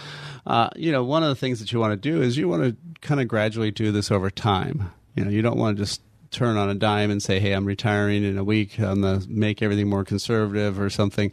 uh, 0.48 0.70
you 0.76 0.92
know 0.92 1.04
one 1.04 1.24
of 1.24 1.30
the 1.30 1.36
things 1.36 1.60
that 1.60 1.74
you 1.74 1.80
want 1.80 1.92
to 1.92 1.98
do 1.98 2.22
is 2.22 2.38
you 2.38 2.48
want 2.48 2.64
to 2.64 3.00
kind 3.02 3.20
of 3.20 3.28
gradually 3.28 3.72
do 3.72 3.92
this 3.92 4.10
over 4.10 4.30
time. 4.30 4.92
You 5.16 5.26
know 5.26 5.32
you 5.32 5.42
don't 5.42 5.58
want 5.58 5.76
to 5.76 5.84
just 5.84 6.02
turn 6.32 6.56
on 6.56 6.70
a 6.70 6.74
dime 6.74 7.12
and 7.12 7.22
say 7.22 7.40
hey 7.40 7.52
i'm 7.52 7.66
retiring 7.66 8.24
in 8.24 8.38
a 8.38 8.44
week. 8.44 8.80
I'm 8.80 9.02
going 9.02 9.22
to 9.22 9.30
make 9.30 9.62
everything 9.62 9.90
more 9.90 10.06
conservative 10.06 10.80
or 10.80 10.90
something. 10.90 11.32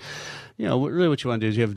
You 0.57 0.69
know 0.69 0.85
really 0.87 1.09
what 1.09 1.23
you 1.23 1.31
want 1.31 1.43
to 1.43 1.47
do 1.47 1.51
is 1.51 1.57
you 1.57 1.63
have 1.63 1.77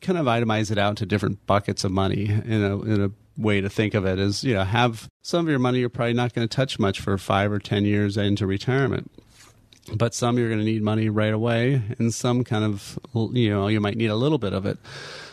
kind 0.00 0.18
of 0.18 0.26
itemize 0.26 0.70
it 0.70 0.78
out 0.78 0.98
to 0.98 1.06
different 1.06 1.44
buckets 1.46 1.82
of 1.82 1.90
money 1.90 2.26
in 2.26 2.62
a 2.62 2.80
in 2.82 3.02
a 3.02 3.10
way 3.36 3.60
to 3.60 3.68
think 3.68 3.94
of 3.94 4.04
it 4.04 4.18
is 4.18 4.44
you 4.44 4.54
know 4.54 4.64
have 4.64 5.08
some 5.22 5.46
of 5.46 5.50
your 5.50 5.58
money 5.58 5.78
you're 5.78 5.88
probably 5.88 6.12
not 6.12 6.34
going 6.34 6.46
to 6.46 6.54
touch 6.54 6.78
much 6.78 7.00
for 7.00 7.16
five 7.18 7.50
or 7.50 7.58
ten 7.58 7.84
years 7.84 8.16
into 8.16 8.46
retirement. 8.46 9.10
But 9.94 10.14
some 10.14 10.38
you're 10.38 10.48
going 10.48 10.60
to 10.60 10.64
need 10.64 10.82
money 10.82 11.08
right 11.08 11.32
away 11.32 11.82
and 11.98 12.14
some 12.14 12.44
kind 12.44 12.64
of 12.64 12.98
you 13.32 13.50
know 13.50 13.68
you 13.68 13.80
might 13.80 13.96
need 13.96 14.10
a 14.10 14.16
little 14.16 14.38
bit 14.38 14.52
of 14.52 14.66
it. 14.66 14.78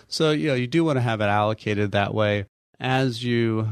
So 0.07 0.31
you 0.31 0.47
know 0.47 0.55
you 0.55 0.67
do 0.67 0.83
want 0.83 0.97
to 0.97 1.01
have 1.01 1.21
it 1.21 1.25
allocated 1.25 1.91
that 1.91 2.13
way. 2.13 2.45
As 2.79 3.23
you 3.23 3.67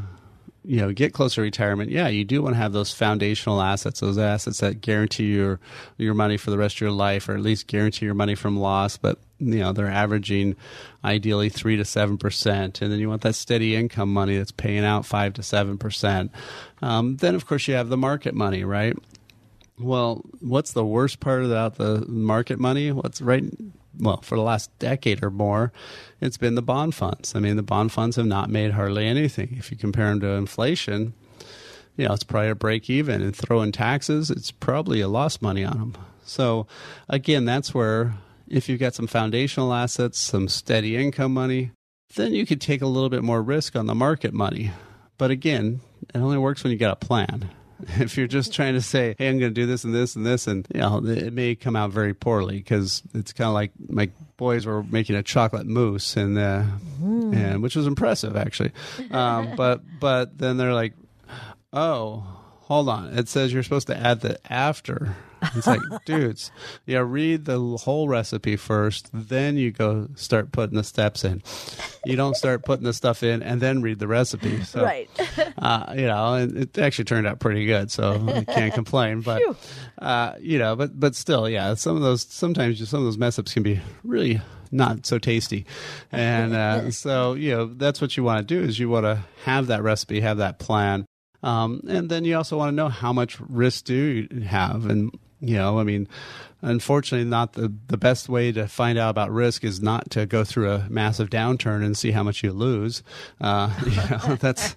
you 0.67 0.81
know 0.81 0.91
get 0.91 1.13
closer 1.13 1.35
to 1.35 1.41
retirement 1.41 1.89
yeah 1.89 2.09
you 2.09 2.25
do 2.25 2.41
want 2.41 2.53
to 2.53 2.57
have 2.57 2.73
those 2.73 2.91
foundational 2.91 3.61
assets 3.61 4.01
those 4.01 4.17
assets 4.17 4.59
that 4.59 4.81
guarantee 4.81 5.33
your 5.33 5.59
your 5.97 6.13
money 6.13 6.35
for 6.35 6.51
the 6.51 6.57
rest 6.57 6.75
of 6.75 6.81
your 6.81 6.91
life 6.91 7.29
or 7.29 7.35
at 7.35 7.41
least 7.41 7.67
guarantee 7.67 8.05
your 8.05 8.13
money 8.13 8.35
from 8.35 8.59
loss 8.59 8.97
but 8.97 9.17
you 9.39 9.59
know 9.59 9.71
they're 9.71 9.87
averaging 9.87 10.55
ideally 11.05 11.47
3 11.47 11.77
to 11.77 11.83
7% 11.83 12.81
and 12.81 12.91
then 12.91 12.99
you 12.99 13.07
want 13.07 13.21
that 13.21 13.35
steady 13.35 13.75
income 13.75 14.11
money 14.11 14.37
that's 14.37 14.51
paying 14.51 14.83
out 14.83 15.05
5 15.05 15.35
to 15.35 15.41
7% 15.41 16.29
um, 16.81 17.15
then 17.17 17.33
of 17.33 17.47
course 17.47 17.67
you 17.67 17.73
have 17.75 17.89
the 17.89 17.97
market 17.97 18.35
money 18.35 18.63
right? 18.63 18.97
Well 19.79 20.21
what's 20.41 20.73
the 20.73 20.85
worst 20.85 21.19
part 21.21 21.45
about 21.45 21.75
the 21.75 22.03
market 22.07 22.59
money? 22.59 22.91
What's 22.91 23.21
right 23.21 23.43
well, 23.99 24.21
for 24.21 24.35
the 24.35 24.41
last 24.41 24.77
decade 24.79 25.23
or 25.23 25.31
more, 25.31 25.71
it's 26.21 26.37
been 26.37 26.55
the 26.55 26.61
bond 26.61 26.95
funds. 26.95 27.35
I 27.35 27.39
mean, 27.39 27.55
the 27.55 27.63
bond 27.63 27.91
funds 27.91 28.15
have 28.15 28.25
not 28.25 28.49
made 28.49 28.71
hardly 28.71 29.05
anything. 29.05 29.55
If 29.57 29.71
you 29.71 29.77
compare 29.77 30.09
them 30.09 30.19
to 30.21 30.29
inflation, 30.29 31.13
you 31.95 32.07
know, 32.07 32.13
it's 32.13 32.23
probably 32.23 32.49
a 32.49 32.55
break 32.55 32.89
even. 32.89 33.21
And 33.21 33.35
throw 33.35 33.61
in 33.61 33.71
taxes, 33.71 34.29
it's 34.29 34.51
probably 34.51 35.01
a 35.01 35.07
lost 35.07 35.41
money 35.41 35.63
on 35.63 35.77
them. 35.77 35.97
So, 36.23 36.67
again, 37.09 37.45
that's 37.45 37.73
where 37.73 38.13
if 38.47 38.69
you've 38.69 38.79
got 38.79 38.93
some 38.93 39.07
foundational 39.07 39.73
assets, 39.73 40.19
some 40.19 40.47
steady 40.47 40.95
income 40.95 41.33
money, 41.33 41.71
then 42.15 42.33
you 42.33 42.45
could 42.45 42.61
take 42.61 42.81
a 42.81 42.87
little 42.87 43.09
bit 43.09 43.23
more 43.23 43.41
risk 43.41 43.75
on 43.75 43.87
the 43.87 43.95
market 43.95 44.33
money. 44.33 44.71
But 45.17 45.31
again, 45.31 45.81
it 46.13 46.19
only 46.19 46.37
works 46.37 46.63
when 46.63 46.71
you 46.71 46.77
got 46.77 47.01
a 47.01 47.05
plan. 47.05 47.49
if 47.99 48.17
you're 48.17 48.27
just 48.27 48.53
trying 48.53 48.73
to 48.73 48.81
say, 48.81 49.15
"Hey, 49.17 49.29
I'm 49.29 49.39
going 49.39 49.53
to 49.53 49.61
do 49.61 49.65
this 49.65 49.83
and 49.83 49.93
this 49.93 50.15
and 50.15 50.25
this," 50.25 50.47
and 50.47 50.67
you 50.73 50.81
know, 50.81 51.01
it 51.05 51.33
may 51.33 51.55
come 51.55 51.75
out 51.75 51.91
very 51.91 52.13
poorly 52.13 52.57
because 52.57 53.03
it's 53.13 53.33
kind 53.33 53.47
of 53.47 53.53
like 53.53 53.71
my 53.87 54.09
boys 54.37 54.65
were 54.65 54.83
making 54.83 55.15
a 55.15 55.23
chocolate 55.23 55.67
mousse, 55.67 56.15
and 56.17 56.37
uh, 56.37 56.63
mm. 57.01 57.35
and 57.35 57.61
which 57.61 57.75
was 57.75 57.87
impressive 57.87 58.35
actually, 58.35 58.71
um, 59.11 59.55
but 59.55 59.81
but 59.99 60.37
then 60.37 60.57
they're 60.57 60.73
like, 60.73 60.93
"Oh, 61.73 62.23
hold 62.67 62.89
on, 62.89 63.17
it 63.17 63.27
says 63.27 63.53
you're 63.53 63.63
supposed 63.63 63.87
to 63.87 63.97
add 63.97 64.21
the 64.21 64.39
after." 64.51 65.15
It's 65.55 65.67
like, 65.67 65.81
dudes, 66.05 66.51
yeah, 66.85 67.03
read 67.05 67.45
the 67.45 67.59
whole 67.77 68.07
recipe 68.07 68.55
first, 68.55 69.09
then 69.13 69.57
you 69.57 69.71
go 69.71 70.07
start 70.15 70.51
putting 70.51 70.77
the 70.77 70.83
steps 70.83 71.23
in. 71.23 71.43
You 72.05 72.15
don't 72.15 72.35
start 72.35 72.65
putting 72.65 72.85
the 72.85 72.93
stuff 72.93 73.23
in 73.23 73.43
and 73.43 73.61
then 73.61 73.81
read 73.81 73.99
the 73.99 74.07
recipe. 74.07 74.63
So, 74.63 74.83
right. 74.83 75.09
uh, 75.57 75.93
you 75.95 76.07
know, 76.07 76.33
and 76.33 76.57
it 76.57 76.77
actually 76.77 77.05
turned 77.05 77.27
out 77.27 77.39
pretty 77.39 77.65
good, 77.65 77.91
so 77.91 78.25
I 78.35 78.43
can't 78.43 78.73
complain. 78.73 79.21
But, 79.21 79.41
uh, 79.99 80.33
you 80.39 80.59
know, 80.59 80.75
but 80.75 80.99
but 80.99 81.15
still, 81.15 81.47
yeah, 81.49 81.73
some 81.75 81.95
of 81.95 82.01
those 82.01 82.23
sometimes 82.23 82.77
just 82.77 82.91
some 82.91 82.99
of 82.99 83.05
those 83.05 83.17
mess 83.17 83.37
ups 83.39 83.53
can 83.53 83.63
be 83.63 83.79
really 84.03 84.41
not 84.71 85.05
so 85.05 85.17
tasty. 85.17 85.65
And 86.11 86.53
uh, 86.53 86.91
so, 86.91 87.33
you 87.33 87.51
know, 87.51 87.65
that's 87.65 88.01
what 88.01 88.17
you 88.17 88.23
want 88.23 88.45
to 88.45 88.55
do 88.55 88.61
is 88.61 88.79
you 88.79 88.89
want 88.89 89.05
to 89.05 89.23
have 89.45 89.67
that 89.67 89.83
recipe, 89.83 90.19
have 90.21 90.37
that 90.37 90.59
plan. 90.59 91.05
Um, 91.43 91.81
and 91.87 92.09
then 92.09 92.25
you 92.25 92.35
also 92.35 92.57
want 92.57 92.69
to 92.69 92.75
know 92.75 92.89
how 92.89 93.13
much 93.13 93.39
risk 93.39 93.85
do 93.85 93.93
you 93.93 94.41
have. 94.41 94.85
And 94.85 95.11
you 95.39 95.55
know, 95.55 95.79
I 95.79 95.83
mean, 95.83 96.07
unfortunately, 96.61 97.29
not 97.29 97.53
the, 97.53 97.71
the 97.87 97.97
best 97.97 98.27
way 98.27 98.51
to 98.51 98.67
find 98.67 98.97
out 98.97 99.11
about 99.11 99.31
risk 99.31 99.63
is 99.63 99.81
not 99.81 100.09
to 100.11 100.25
go 100.25 100.43
through 100.43 100.71
a 100.71 100.87
massive 100.89 101.29
downturn 101.29 101.85
and 101.85 101.95
see 101.95 102.11
how 102.11 102.23
much 102.23 102.43
you 102.43 102.51
lose. 102.51 103.03
Uh, 103.39 103.71
you 103.85 103.95
know, 103.95 104.35
that's 104.39 104.75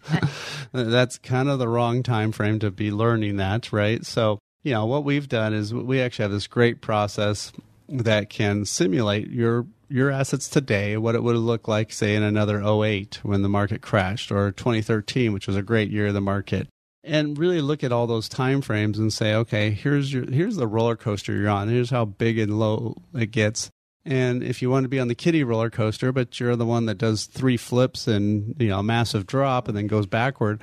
that's 0.73 1.19
kind 1.19 1.49
of 1.49 1.59
the 1.59 1.69
wrong 1.69 2.03
time 2.03 2.33
frame 2.33 2.59
to 2.59 2.71
be 2.71 2.91
learning 2.91 3.37
that, 3.37 3.73
right? 3.73 4.05
So, 4.05 4.39
you 4.63 4.73
know, 4.73 4.87
what 4.87 5.05
we've 5.05 5.29
done 5.29 5.55
is 5.55 5.73
we 5.73 6.01
actually 6.01 6.25
have 6.25 6.33
this 6.33 6.47
great 6.47 6.81
process 6.81 7.53
that 7.89 8.31
can 8.31 8.65
simulate 8.65 9.31
your 9.31 9.67
your 9.91 10.11
assets 10.11 10.49
today, 10.49 10.97
what 10.97 11.15
it 11.15 11.23
would 11.23 11.37
look 11.37 11.69
like, 11.69 11.93
say, 11.93 12.15
in 12.15 12.23
another 12.23 12.63
08 12.63 13.21
when 13.23 13.43
the 13.43 13.49
market 13.49 13.83
crashed, 13.83 14.31
or 14.31 14.53
2013, 14.53 15.33
which 15.33 15.47
was 15.47 15.57
a 15.57 15.63
great 15.63 15.91
year 15.91 16.07
of 16.07 16.15
the 16.15 16.21
market, 16.21 16.69
and 17.03 17.39
really 17.39 17.61
look 17.61 17.83
at 17.83 17.93
all 17.93 18.07
those 18.07 18.29
time 18.29 18.63
frames 18.63 18.99
and 18.99 19.13
say, 19.13 19.35
okay, 19.35 19.71
here's 19.71 20.13
your 20.13 20.31
here's 20.31 20.57
the 20.57 20.67
roller 20.67 20.97
coaster 20.97 21.35
you're 21.35 21.49
on. 21.49 21.69
Here's 21.69 21.91
how 21.91 22.05
big 22.05 22.39
and 22.39 22.59
low 22.59 22.97
it 23.15 23.31
gets. 23.31 23.71
And 24.05 24.43
if 24.43 24.63
you 24.63 24.71
want 24.71 24.85
to 24.85 24.89
be 24.89 24.99
on 24.99 25.09
the 25.09 25.15
kiddie 25.15 25.45
roller 25.45 25.69
coaster, 25.69 26.11
but 26.11 26.41
you're 26.41 26.57
the 26.57 26.65
one 26.65 26.87
that 26.87 26.97
does 26.97 27.27
three 27.27 27.57
flips 27.57 28.09
and 28.09 28.55
you 28.59 28.69
know 28.69 28.79
a 28.79 28.83
massive 28.83 29.27
drop 29.27 29.69
and 29.69 29.77
then 29.77 29.87
goes 29.87 30.07
backward, 30.07 30.63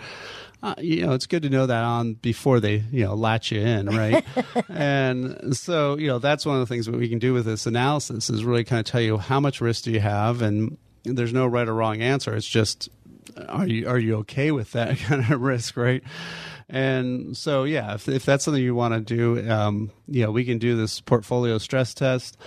uh, 0.68 0.76
you 0.80 1.06
know 1.06 1.14
it's 1.14 1.28
good 1.28 1.44
to 1.44 1.50
know 1.50 1.66
that 1.66 1.84
on 1.84 2.16
before 2.16 2.60
they 2.60 2.84
you 2.92 3.06
know 3.06 3.14
latch 3.14 3.52
you 3.52 3.62
in, 3.62 3.86
right? 3.88 4.26
and 4.70 5.56
so 5.56 5.98
you 5.98 6.08
know 6.08 6.20
that's 6.20 6.46
one 6.46 6.56
of 6.56 6.60
the 6.60 6.66
things 6.66 6.86
that 6.88 6.96
we 6.96 7.08
can 7.08 7.20
do 7.20 7.34
with 7.34 7.46
this 7.46 7.66
analysis 7.66 8.30
is 8.30 8.44
really 8.44 8.66
kind 8.66 8.82
of 8.82 8.86
tell 8.86 9.00
you 9.00 9.18
how 9.18 9.40
much 9.40 9.62
risk 9.62 9.86
do 9.86 9.92
you 9.92 10.02
have, 10.02 10.42
and 10.42 10.78
there's 11.06 11.32
no 11.32 11.48
right 11.48 11.68
or 11.68 11.74
wrong 11.74 12.02
answer. 12.02 12.36
It's 12.36 12.48
just 12.48 12.90
are 13.48 13.66
you 13.66 13.88
are 13.88 13.98
you 13.98 14.18
okay 14.18 14.52
with 14.52 14.74
that 14.74 14.98
kind 14.98 15.22
of 15.32 15.40
risk, 15.40 15.78
right? 15.78 16.04
And 16.70 17.38
so, 17.38 17.64
yeah, 17.64 17.94
if, 17.94 18.10
if 18.10 18.26
that's 18.26 18.44
something 18.44 18.62
you 18.62 18.76
want 18.76 18.94
to 18.94 19.00
do, 19.00 19.50
um, 19.50 19.90
you 20.10 20.26
know, 20.26 20.32
we 20.32 20.44
can 20.44 20.58
do 20.58 20.76
this 20.76 21.00
portfolio 21.00 21.60
stress 21.60 21.94
test 21.94 22.38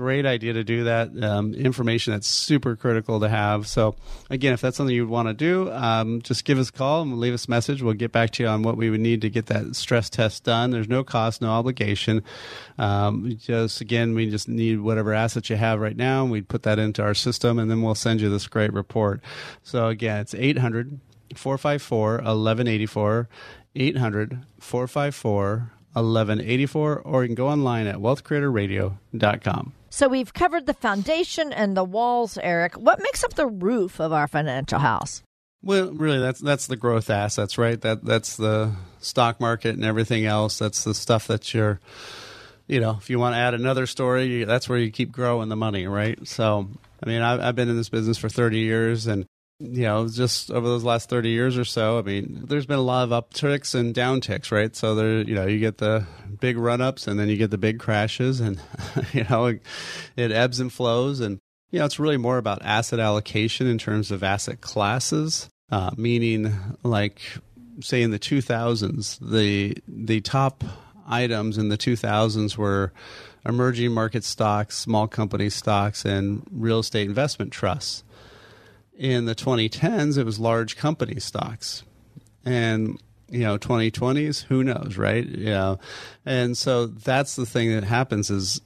great 0.00 0.24
idea 0.24 0.54
to 0.54 0.64
do 0.64 0.84
that. 0.84 1.10
Um, 1.22 1.52
information 1.52 2.14
that's 2.14 2.26
super 2.26 2.74
critical 2.74 3.20
to 3.20 3.28
have. 3.28 3.66
So, 3.66 3.96
again, 4.30 4.54
if 4.54 4.62
that's 4.62 4.78
something 4.78 4.96
you 4.96 5.06
want 5.06 5.28
to 5.28 5.34
do, 5.34 5.70
um, 5.72 6.22
just 6.22 6.46
give 6.46 6.58
us 6.58 6.70
a 6.70 6.72
call 6.72 7.02
and 7.02 7.18
leave 7.18 7.34
us 7.34 7.46
a 7.46 7.50
message. 7.50 7.82
We'll 7.82 7.92
get 7.92 8.10
back 8.10 8.30
to 8.30 8.42
you 8.42 8.48
on 8.48 8.62
what 8.62 8.78
we 8.78 8.88
would 8.88 9.00
need 9.00 9.20
to 9.20 9.28
get 9.28 9.46
that 9.46 9.76
stress 9.76 10.08
test 10.08 10.44
done. 10.44 10.70
There's 10.70 10.88
no 10.88 11.04
cost, 11.04 11.42
no 11.42 11.50
obligation. 11.50 12.22
Um, 12.78 13.36
just 13.38 13.82
again, 13.82 14.14
we 14.14 14.30
just 14.30 14.48
need 14.48 14.80
whatever 14.80 15.12
assets 15.12 15.50
you 15.50 15.56
have 15.56 15.80
right 15.80 15.96
now. 15.96 16.22
And 16.22 16.32
we'd 16.32 16.48
put 16.48 16.62
that 16.62 16.78
into 16.78 17.02
our 17.02 17.14
system, 17.14 17.58
and 17.58 17.70
then 17.70 17.82
we'll 17.82 17.94
send 17.94 18.22
you 18.22 18.30
this 18.30 18.46
great 18.46 18.72
report. 18.72 19.20
So, 19.62 19.88
again, 19.88 20.20
it's 20.20 20.34
800 20.34 20.98
454 21.34 22.12
1184. 22.12 23.28
800 23.76 24.46
454 24.58 25.72
1184, 25.92 27.00
or 27.00 27.22
you 27.22 27.28
can 27.28 27.34
go 27.34 27.48
online 27.48 27.86
at 27.86 27.96
wealthcreatorradio.com. 27.96 29.74
So 29.90 30.06
we've 30.06 30.32
covered 30.32 30.66
the 30.66 30.74
foundation 30.74 31.52
and 31.52 31.76
the 31.76 31.84
walls, 31.84 32.38
Eric. 32.40 32.74
What 32.74 33.00
makes 33.02 33.24
up 33.24 33.34
the 33.34 33.48
roof 33.48 34.00
of 34.00 34.12
our 34.12 34.28
financial 34.28 34.78
house? 34.78 35.22
Well, 35.62 35.90
really, 35.90 36.20
that's 36.20 36.40
that's 36.40 36.68
the 36.68 36.76
growth 36.76 37.10
assets, 37.10 37.58
right? 37.58 37.78
That 37.80 38.04
that's 38.04 38.36
the 38.36 38.72
stock 39.00 39.40
market 39.40 39.74
and 39.74 39.84
everything 39.84 40.24
else. 40.24 40.58
That's 40.58 40.84
the 40.84 40.94
stuff 40.94 41.26
that 41.26 41.52
you're, 41.52 41.80
you 42.66 42.80
know, 42.80 42.96
if 42.98 43.10
you 43.10 43.18
want 43.18 43.34
to 43.34 43.38
add 43.38 43.52
another 43.52 43.86
story, 43.86 44.44
that's 44.44 44.68
where 44.68 44.78
you 44.78 44.90
keep 44.90 45.12
growing 45.12 45.48
the 45.48 45.56
money, 45.56 45.86
right? 45.86 46.26
So, 46.26 46.68
I 47.02 47.06
mean, 47.06 47.20
I've, 47.20 47.40
I've 47.40 47.56
been 47.56 47.68
in 47.68 47.76
this 47.76 47.90
business 47.90 48.16
for 48.16 48.28
30 48.28 48.58
years, 48.58 49.06
and 49.06 49.26
you 49.60 49.82
know, 49.82 50.08
just 50.08 50.50
over 50.50 50.66
those 50.66 50.84
last 50.84 51.10
30 51.10 51.28
years 51.28 51.58
or 51.58 51.66
so, 51.66 51.98
I 51.98 52.02
mean, 52.02 52.44
there's 52.48 52.64
been 52.64 52.78
a 52.78 52.82
lot 52.82 53.04
of 53.04 53.10
upticks 53.10 53.74
and 53.74 53.94
downticks, 53.94 54.50
right? 54.50 54.74
So 54.74 54.94
there, 54.94 55.20
you 55.20 55.34
know, 55.34 55.46
you 55.46 55.58
get 55.58 55.78
the 55.78 56.06
big 56.40 56.56
run 56.56 56.80
ups 56.80 57.06
and 57.06 57.20
then 57.20 57.28
you 57.28 57.36
get 57.36 57.50
the 57.50 57.58
big 57.58 57.78
crashes 57.78 58.40
and, 58.40 58.58
you 59.12 59.24
know, 59.28 59.46
it, 59.46 59.62
it 60.16 60.32
ebbs 60.32 60.60
and 60.60 60.72
flows. 60.72 61.20
And, 61.20 61.38
you 61.70 61.78
know, 61.78 61.84
it's 61.84 61.98
really 61.98 62.16
more 62.16 62.38
about 62.38 62.62
asset 62.62 63.00
allocation 63.00 63.66
in 63.66 63.76
terms 63.76 64.10
of 64.10 64.22
asset 64.22 64.62
classes, 64.62 65.50
uh, 65.70 65.90
meaning 65.94 66.54
like, 66.82 67.20
say 67.80 68.00
in 68.02 68.12
the 68.12 68.18
2000s, 68.18 69.18
the, 69.20 69.76
the 69.86 70.22
top 70.22 70.64
items 71.06 71.58
in 71.58 71.68
the 71.68 71.78
2000s 71.78 72.56
were 72.56 72.92
emerging 73.44 73.92
market 73.92 74.24
stocks, 74.24 74.78
small 74.78 75.06
company 75.06 75.50
stocks, 75.50 76.06
and 76.06 76.46
real 76.50 76.78
estate 76.78 77.06
investment 77.06 77.52
trusts 77.52 78.04
in 79.00 79.24
the 79.24 79.34
2010s, 79.34 80.18
it 80.18 80.24
was 80.24 80.38
large 80.38 80.76
company 80.76 81.18
stocks. 81.18 81.84
And, 82.44 83.00
you 83.30 83.40
know, 83.40 83.56
2020s, 83.56 84.44
who 84.44 84.62
knows, 84.62 84.98
right? 84.98 85.26
Yeah. 85.26 85.76
And 86.26 86.56
so 86.56 86.86
that's 86.86 87.34
the 87.34 87.46
thing 87.46 87.72
that 87.72 87.84
happens 87.84 88.28
is 88.30 88.60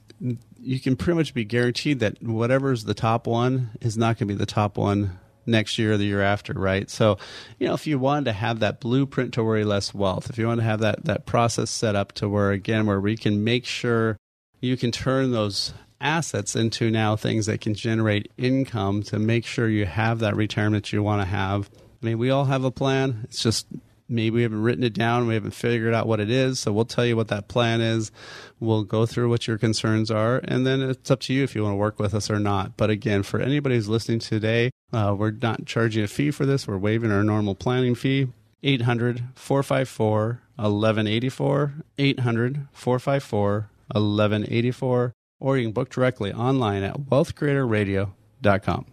you 0.59 0.79
can 0.81 0.97
pretty 0.97 1.15
much 1.17 1.33
be 1.33 1.45
guaranteed 1.45 2.01
that 2.01 2.21
whatever's 2.21 2.83
the 2.83 2.93
top 2.93 3.27
one 3.27 3.71
is 3.79 3.97
not 3.97 4.17
going 4.17 4.27
to 4.27 4.33
be 4.33 4.37
the 4.37 4.45
top 4.45 4.77
one 4.77 5.17
next 5.45 5.77
year 5.77 5.93
or 5.93 5.97
the 5.97 6.05
year 6.05 6.21
after, 6.21 6.51
right? 6.51 6.89
So, 6.89 7.17
you 7.57 7.67
know, 7.67 7.73
if 7.73 7.87
you 7.87 7.97
wanted 7.97 8.25
to 8.25 8.33
have 8.33 8.59
that 8.59 8.81
blueprint 8.81 9.33
to 9.35 9.43
worry 9.43 9.63
less 9.63 9.93
wealth, 9.93 10.29
if 10.29 10.37
you 10.37 10.47
want 10.47 10.59
to 10.59 10.65
have 10.65 10.81
that 10.81 11.05
that 11.05 11.25
process 11.25 11.69
set 11.69 11.95
up 11.95 12.11
to 12.13 12.27
where 12.27 12.51
again 12.51 12.87
where 12.87 12.99
we 12.99 13.15
can 13.15 13.41
make 13.41 13.65
sure 13.65 14.17
you 14.59 14.75
can 14.75 14.91
turn 14.91 15.31
those 15.31 15.73
assets 16.05 16.55
into 16.55 16.91
now 16.91 17.15
things 17.15 17.47
that 17.47 17.61
can 17.61 17.73
generate 17.73 18.31
income 18.37 19.01
to 19.01 19.17
make 19.17 19.45
sure 19.45 19.67
you 19.67 19.85
have 19.85 20.19
that 20.19 20.35
retirement 20.35 20.93
you 20.93 21.01
want 21.01 21.21
to 21.21 21.25
have. 21.25 21.69
I 22.01 22.05
mean, 22.05 22.19
we 22.19 22.29
all 22.29 22.45
have 22.45 22.63
a 22.63 22.69
plan. 22.69 23.21
It's 23.23 23.41
just 23.41 23.65
maybe 24.07 24.35
we 24.35 24.43
haven't 24.43 24.61
written 24.61 24.83
it 24.83 24.93
down. 24.93 25.25
We 25.25 25.33
haven't 25.33 25.55
figured 25.55 25.95
out 25.95 26.07
what 26.07 26.19
it 26.19 26.29
is. 26.29 26.59
So 26.59 26.71
we'll 26.71 26.85
tell 26.85 27.07
you 27.07 27.15
what 27.15 27.29
that 27.29 27.47
plan 27.47 27.81
is. 27.81 28.11
We'll 28.59 28.83
go 28.83 29.07
through 29.07 29.29
what 29.29 29.47
your 29.47 29.57
concerns 29.57 30.11
are. 30.11 30.41
And 30.43 30.65
then 30.65 30.81
it's 30.81 31.09
up 31.09 31.21
to 31.21 31.33
you 31.33 31.43
if 31.43 31.55
you 31.55 31.63
want 31.63 31.73
to 31.73 31.77
work 31.77 31.99
with 31.99 32.13
us 32.13 32.29
or 32.29 32.39
not. 32.39 32.77
But 32.77 32.91
again, 32.91 33.23
for 33.23 33.39
anybody 33.39 33.73
who's 33.73 33.89
listening 33.89 34.19
today, 34.19 34.69
uh, 34.93 35.15
we're 35.17 35.31
not 35.31 35.65
charging 35.65 36.03
a 36.03 36.07
fee 36.07 36.29
for 36.29 36.45
this. 36.45 36.67
We're 36.67 36.77
waiving 36.77 37.11
our 37.11 37.23
normal 37.23 37.55
planning 37.55 37.95
fee. 37.95 38.27
800 38.61 39.23
454 39.33 40.41
1184. 40.55 41.73
800 41.97 42.67
454 42.71 43.69
1184 43.91 45.13
or 45.39 45.57
you 45.57 45.65
can 45.65 45.73
book 45.73 45.89
directly 45.89 46.33
online 46.33 46.83
at 46.83 46.95
wealthcreatorradio.com. 46.95 48.85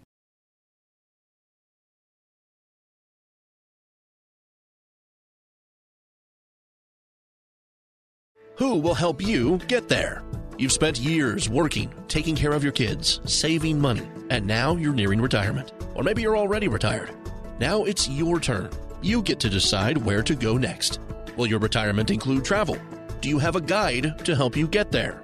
Who 8.57 8.77
will 8.77 8.95
help 8.95 9.21
you 9.21 9.59
get 9.67 9.89
there? 9.89 10.23
You've 10.59 10.73
spent 10.73 11.01
years 11.01 11.49
working, 11.49 11.93
taking 12.07 12.37
care 12.37 12.53
of 12.53 12.63
your 12.63 12.73
kids, 12.73 13.21
saving 13.25 13.81
money, 13.81 14.07
and 14.31 14.47
now 14.47 14.77
you're 14.77 14.93
nearing 14.93 15.21
retirement. 15.21 15.73
Or 15.95 16.05
maybe 16.05 16.23
you're 16.23 16.37
already 16.37 16.69
retired. 16.69 17.11
Now 17.59 17.85
it's 17.85 18.09
your 18.09 18.39
turn. 18.39 18.71
You 19.01 19.23
get 19.23 19.41
to 19.41 19.51
decide 19.51 19.99
where 19.99 20.23
to 20.23 20.35
go 20.35 20.57
next. 20.57 21.01
Will 21.37 21.47
your 21.47 21.59
retirement 21.59 22.11
include 22.11 22.45
travel? 22.45 22.77
Do 23.21 23.29
you 23.29 23.39
have 23.39 23.57
a 23.57 23.61
guide 23.61 24.25
to 24.25 24.37
help 24.37 24.57
you 24.57 24.69
get 24.69 24.93
there? 24.93 25.23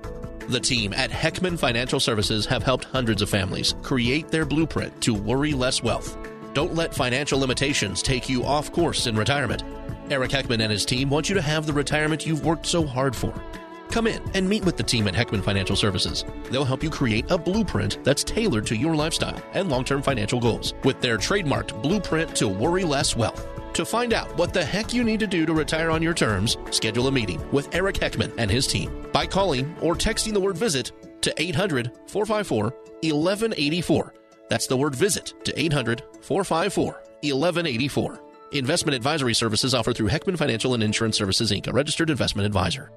The 0.48 0.58
team 0.58 0.94
at 0.94 1.11
Heckman 1.11 1.58
Financial 1.58 2.00
Services 2.00 2.46
have 2.46 2.62
helped 2.62 2.84
hundreds 2.84 3.20
of 3.20 3.28
families 3.28 3.74
create 3.82 4.28
their 4.28 4.46
blueprint 4.46 4.98
to 5.02 5.12
worry 5.12 5.52
less 5.52 5.82
wealth. 5.82 6.16
Don't 6.54 6.74
let 6.74 6.94
financial 6.94 7.38
limitations 7.38 8.00
take 8.00 8.30
you 8.30 8.44
off 8.44 8.72
course 8.72 9.06
in 9.06 9.14
retirement. 9.14 9.62
Eric 10.08 10.30
Heckman 10.30 10.62
and 10.62 10.72
his 10.72 10.87
team 10.87 11.11
want 11.11 11.28
you 11.28 11.34
to 11.34 11.42
have 11.42 11.66
the 11.66 11.72
retirement 11.74 12.26
you've 12.26 12.46
worked 12.46 12.64
so 12.64 12.87
hard 12.87 13.14
for. 13.14 13.34
Come 13.90 14.06
in 14.06 14.22
and 14.32 14.48
meet 14.48 14.64
with 14.64 14.78
the 14.78 14.82
team 14.82 15.06
at 15.06 15.12
Heckman 15.12 15.44
Financial 15.44 15.76
Services. 15.76 16.24
They'll 16.50 16.64
help 16.64 16.82
you 16.82 16.88
create 16.88 17.30
a 17.30 17.37
blueprint 17.37 18.02
that's 18.02 18.24
tailored 18.24 18.66
to 18.68 18.76
your 18.76 18.96
lifestyle 18.96 19.42
and 19.52 19.68
long 19.68 19.84
term 19.84 20.00
financial 20.00 20.40
goals 20.40 20.72
with 20.82 20.98
their 21.02 21.18
trademarked 21.18 21.82
blueprint 21.82 22.34
to 22.37 22.48
worry 22.48 22.84
less 22.84 23.14
wealth. 23.14 23.46
To 23.74 23.85
find 23.85 24.12
out 24.12 24.37
what 24.37 24.52
the 24.52 24.64
heck 24.64 24.92
you 24.92 25.04
need 25.04 25.20
to 25.20 25.26
do 25.26 25.46
to 25.46 25.52
retire 25.52 25.90
on 25.90 26.02
your 26.02 26.14
terms, 26.14 26.57
schedule 26.70 27.07
a 27.07 27.12
meeting 27.12 27.40
with 27.52 27.74
Eric 27.74 27.96
Heckman 27.96 28.33
and 28.37 28.50
his 28.50 28.66
team 28.66 29.07
by 29.12 29.26
calling 29.26 29.74
or 29.81 29.94
texting 29.94 30.33
the 30.33 30.40
word 30.40 30.59
visit 30.59 30.92
to 31.22 31.33
800 31.37 31.92
454 32.09 32.64
1184. 33.02 34.14
That's 34.48 34.66
the 34.66 34.76
word 34.76 34.94
visit 34.94 35.35
to 35.44 35.59
800 35.59 36.02
454 36.22 36.87
1184. 37.22 38.20
Investment 38.52 38.96
advisory 38.96 39.35
services 39.35 39.74
offered 39.74 39.96
through 39.96 40.09
Heckman 40.09 40.38
Financial 40.38 40.74
and 40.74 40.83
Insurance 40.83 41.18
Services 41.18 41.52
Inc., 41.52 41.66
a 41.66 41.72
registered 41.72 42.11
investment 42.11 42.46
advisor. 42.46 42.90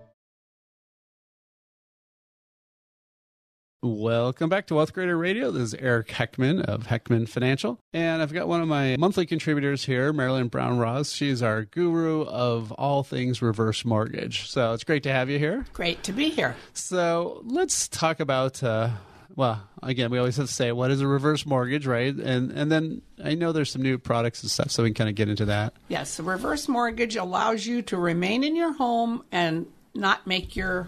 Welcome 3.83 4.47
back 4.47 4.67
to 4.67 4.75
Wealth 4.75 4.93
Creator 4.93 5.17
Radio. 5.17 5.49
This 5.49 5.63
is 5.63 5.73
Eric 5.73 6.09
Heckman 6.09 6.63
of 6.63 6.85
Heckman 6.85 7.27
Financial. 7.27 7.79
And 7.93 8.21
I've 8.21 8.31
got 8.31 8.47
one 8.47 8.61
of 8.61 8.67
my 8.67 8.95
monthly 8.95 9.25
contributors 9.25 9.83
here, 9.83 10.13
Marilyn 10.13 10.49
Brown 10.49 10.77
Ross. 10.77 11.11
She's 11.11 11.41
our 11.41 11.63
guru 11.65 12.21
of 12.25 12.71
all 12.73 13.01
things 13.01 13.41
reverse 13.41 13.83
mortgage. 13.83 14.47
So 14.51 14.73
it's 14.73 14.83
great 14.83 15.01
to 15.03 15.11
have 15.11 15.31
you 15.31 15.39
here. 15.39 15.65
Great 15.73 16.03
to 16.03 16.13
be 16.13 16.29
here. 16.29 16.55
So 16.73 17.41
let's 17.43 17.87
talk 17.87 18.19
about. 18.19 18.61
Uh, 18.61 18.91
well, 19.35 19.67
again, 19.81 20.11
we 20.11 20.19
always 20.19 20.37
have 20.37 20.45
to 20.45 20.53
say, 20.53 20.71
what 20.71 20.91
is 20.91 21.01
a 21.01 21.07
reverse 21.07 21.47
mortgage, 21.47 21.87
right? 21.87 22.13
And 22.13 22.51
and 22.51 22.71
then 22.71 23.01
I 23.23 23.33
know 23.33 23.51
there's 23.51 23.71
some 23.71 23.81
new 23.81 23.97
products 23.97 24.43
and 24.43 24.51
stuff, 24.51 24.69
so 24.69 24.83
we 24.83 24.89
can 24.89 24.93
kind 24.93 25.09
of 25.09 25.15
get 25.15 25.27
into 25.27 25.45
that. 25.45 25.73
Yes, 25.87 26.19
a 26.19 26.23
reverse 26.23 26.67
mortgage 26.67 27.15
allows 27.15 27.65
you 27.65 27.81
to 27.81 27.97
remain 27.97 28.43
in 28.43 28.55
your 28.55 28.73
home 28.73 29.23
and 29.31 29.65
not 29.95 30.27
make 30.27 30.55
your 30.55 30.87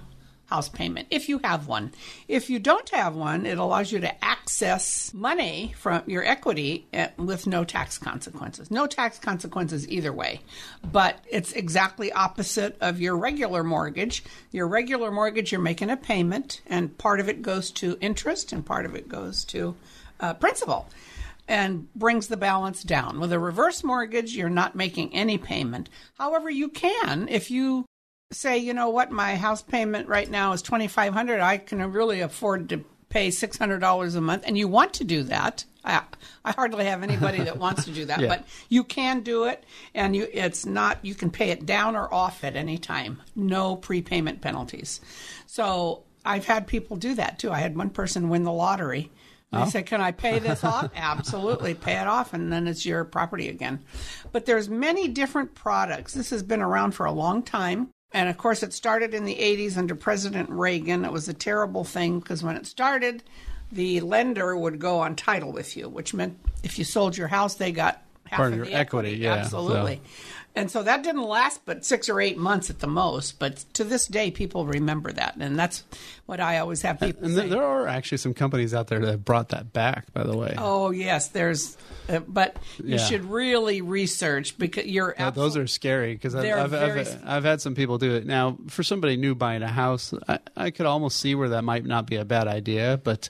house 0.54 0.70
payment 0.70 1.08
if 1.10 1.28
you 1.30 1.40
have 1.44 1.68
one. 1.68 1.92
If 2.28 2.48
you 2.48 2.60
don't 2.60 2.88
have 2.90 3.16
one, 3.16 3.48
it 3.48 3.58
allows 3.58 3.92
you 3.92 4.00
to 4.02 4.24
access 4.24 5.12
money 5.12 5.74
from 5.80 6.04
your 6.06 6.24
equity 6.24 6.86
eh, 6.94 7.08
with 7.18 7.48
no 7.48 7.64
tax 7.64 7.98
consequences. 7.98 8.70
No 8.70 8.86
tax 8.86 9.18
consequences 9.18 9.90
either 9.90 10.14
way. 10.14 10.42
But 10.84 11.18
it's 11.28 11.54
exactly 11.54 12.12
opposite 12.12 12.78
of 12.82 13.02
your 13.02 13.18
regular 13.18 13.64
mortgage. 13.64 14.24
Your 14.52 14.68
regular 14.68 15.10
mortgage, 15.10 15.52
you're 15.52 15.60
making 15.60 15.90
a 15.90 15.98
payment, 15.98 16.62
and 16.68 16.96
part 17.00 17.20
of 17.20 17.28
it 17.28 17.42
goes 17.42 17.72
to 17.72 17.98
interest 18.00 18.54
and 18.54 18.64
part 18.64 18.86
of 18.86 18.94
it 18.94 19.10
goes 19.10 19.44
to 19.46 19.76
uh, 20.20 20.36
principal. 20.36 20.88
and 21.46 21.94
brings 21.94 22.28
the 22.28 22.38
balance 22.38 22.84
down. 22.84 23.20
With 23.20 23.34
a 23.34 23.40
reverse 23.40 23.84
mortgage, 23.84 24.34
you're 24.36 24.50
not 24.50 24.76
making 24.76 25.14
any 25.14 25.38
payment. 25.38 25.90
However, 26.18 26.50
you 26.50 26.70
can 26.70 27.28
if 27.28 27.52
you 27.52 27.86
say, 28.34 28.58
you 28.58 28.74
know 28.74 28.90
what, 28.90 29.12
my 29.12 29.36
house 29.36 29.62
payment 29.62 30.08
right 30.08 30.30
now 30.30 30.54
is 30.54 30.62
2500 30.62 31.40
I 31.40 31.58
can 31.58 31.92
really 31.92 32.22
afford 32.22 32.70
to 32.70 32.84
pay 33.10 33.30
$600 33.30 34.16
a 34.16 34.22
month 34.22 34.44
and 34.46 34.58
you 34.58 34.68
want 34.68 34.94
to 34.96 35.04
do 35.04 35.24
that. 35.24 35.66
I, 35.86 36.02
I 36.46 36.52
hardly 36.52 36.86
have 36.86 37.04
anybody 37.04 37.44
that 37.44 37.58
wants 37.58 37.86
to 37.86 37.92
do 37.92 38.06
that, 38.06 38.20
Yeah. 38.22 38.28
but 38.28 38.46
you 38.70 38.84
can 38.84 39.22
do 39.22 39.46
it 39.46 39.64
and 39.94 40.16
you 40.16 40.28
it's 40.32 40.66
not 40.66 41.00
you 41.04 41.14
can 41.14 41.30
pay 41.30 41.50
it 41.50 41.66
down 41.66 41.96
or 41.96 42.12
off 42.14 42.44
at 42.44 42.56
any 42.56 42.78
time. 42.78 43.22
No 43.36 43.76
prepayment 43.76 44.42
penalties. 44.42 45.02
So 45.46 46.04
I've 46.26 46.46
had 46.46 46.68
people 46.68 46.98
do 46.98 47.16
that 47.16 47.40
too. 47.40 47.52
I 47.52 47.60
had 47.60 47.76
one 47.76 47.90
person 47.90 48.30
win 48.30 48.44
the 48.44 48.52
lottery. 48.52 49.12
They 49.52 49.60
oh. 49.60 49.66
said, 49.70 49.86
"Can 49.86 50.02
I 50.02 50.12
pay 50.12 50.40
this 50.40 50.64
off?" 50.64 50.90
Absolutely, 50.96 51.76
pay 51.76 52.00
it 52.00 52.08
off, 52.08 52.34
and 52.34 52.52
then 52.52 52.68
it's 52.68 52.86
your 52.86 53.04
property 53.04 53.50
again. 53.50 53.84
But 54.32 54.46
there's 54.46 54.68
many 54.68 55.08
different 55.08 55.54
products. 55.54 56.14
This 56.14 56.32
has 56.32 56.42
been 56.42 56.62
around 56.62 56.94
for 56.94 57.06
a 57.06 57.12
long 57.12 57.44
time, 57.44 57.90
and 58.14 58.30
of 58.30 58.38
course, 58.38 58.64
it 58.64 58.74
started 58.74 59.14
in 59.14 59.26
the 59.26 59.36
'80s 59.36 59.78
under 59.78 59.96
President 59.96 60.50
Reagan. 60.50 61.04
It 61.04 61.12
was 61.12 61.28
a 61.28 61.34
terrible 61.34 61.84
thing 61.84 62.20
because 62.20 62.44
when 62.44 62.56
it 62.56 62.68
started, 62.68 63.24
the 63.72 64.02
lender 64.02 64.56
would 64.56 64.80
go 64.80 65.00
on 65.00 65.16
title 65.16 65.52
with 65.52 65.76
you, 65.76 65.90
which 65.90 66.14
meant 66.14 66.38
if 66.64 66.78
you 66.78 66.86
sold 66.86 67.18
your 67.18 67.28
house, 67.28 67.56
they 67.56 67.72
got 67.72 68.04
half 68.26 68.38
Part 68.38 68.54
of 68.54 68.58
your 68.58 68.68
equity, 68.72 69.12
yeah, 69.12 69.34
absolutely. 69.34 70.02
And 70.56 70.70
so 70.70 70.84
that 70.84 71.02
didn't 71.04 71.24
last 71.24 71.62
but 71.66 71.84
six 71.84 72.10
or 72.10 72.22
eight 72.22 72.38
months 72.38 72.70
at 72.70 72.78
the 72.80 72.88
most. 72.88 73.40
But 73.40 73.58
to 73.74 73.84
this 73.84 74.06
day, 74.06 74.30
people 74.30 74.68
remember 74.68 75.12
that, 75.12 75.36
and 75.40 75.58
that's 75.58 75.84
what 76.28 76.40
I 76.40 76.60
always 76.60 76.84
have 76.84 77.00
people 77.00 77.26
And 77.26 77.36
say. 77.36 77.50
there 77.50 77.64
are 77.64 77.88
actually 77.88 78.20
some 78.20 78.34
companies 78.36 78.74
out 78.74 78.88
there 78.88 79.00
that 79.00 79.10
have 79.10 79.26
brought 79.26 79.50
that 79.50 79.74
back, 79.74 80.14
by 80.14 80.24
the 80.24 80.38
way. 80.38 80.54
Oh 80.58 80.92
yes, 80.92 81.30
there's, 81.30 81.76
uh, 82.08 82.20
but 82.20 82.56
you 82.78 82.92
Yeah. 82.92 82.98
should 82.98 83.26
really 83.26 83.82
research 83.82 84.58
because 84.60 84.86
you're. 84.86 85.16
Yeah, 85.18 85.32
those 85.32 85.58
are 85.58 85.66
scary 85.66 86.14
because 86.14 86.36
I've, 86.36 86.46
I've, 86.46 86.70
very- 86.70 87.00
I've, 87.02 87.20
I've 87.28 87.44
had 87.44 87.60
some 87.60 87.74
people 87.74 87.98
do 87.98 88.14
it. 88.14 88.26
Now, 88.28 88.58
for 88.68 88.84
somebody 88.84 89.18
new 89.18 89.34
buying 89.34 89.64
a 89.64 89.68
house, 89.68 90.14
I, 90.28 90.38
I 90.56 90.70
could 90.72 90.86
almost 90.86 91.20
see 91.20 91.34
where 91.34 91.50
that 91.50 91.64
might 91.64 91.84
not 91.86 92.06
be 92.06 92.18
a 92.18 92.26
bad 92.26 92.48
idea, 92.48 93.02
but 93.04 93.28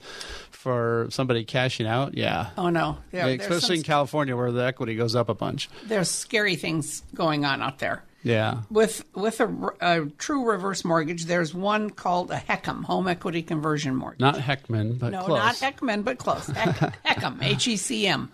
for 0.63 1.07
somebody 1.09 1.43
cashing 1.43 1.85
out, 1.85 2.17
yeah. 2.17 2.51
Oh 2.57 2.69
no, 2.69 2.97
there, 3.11 3.25
there's, 3.27 3.41
especially 3.41 3.59
some, 3.59 3.75
in 3.75 3.83
California 3.83 4.35
where 4.35 4.51
the 4.51 4.63
equity 4.63 4.95
goes 4.95 5.15
up 5.15 5.27
a 5.27 5.33
bunch. 5.33 5.69
there's 5.85 6.09
scary 6.09 6.55
things 6.55 7.03
going 7.13 7.43
on 7.43 7.61
out 7.61 7.79
there. 7.79 8.03
Yeah. 8.23 8.61
With 8.71 9.03
with 9.13 9.41
a, 9.41 9.73
a 9.81 10.05
true 10.17 10.49
reverse 10.49 10.85
mortgage, 10.85 11.25
there's 11.25 11.53
one 11.53 11.89
called 11.89 12.31
a 12.31 12.37
HECM, 12.37 12.85
home 12.85 13.09
equity 13.09 13.43
conversion 13.43 13.95
mortgage. 13.95 14.21
Not 14.21 14.35
Heckman, 14.35 14.97
but 14.97 15.11
No, 15.11 15.25
close. 15.25 15.37
not 15.37 15.55
Heckman, 15.55 16.05
but 16.05 16.17
close. 16.17 16.47
Heck, 16.47 16.95
H 17.41 17.67
E 17.67 17.75
C 17.75 18.07
M. 18.07 18.31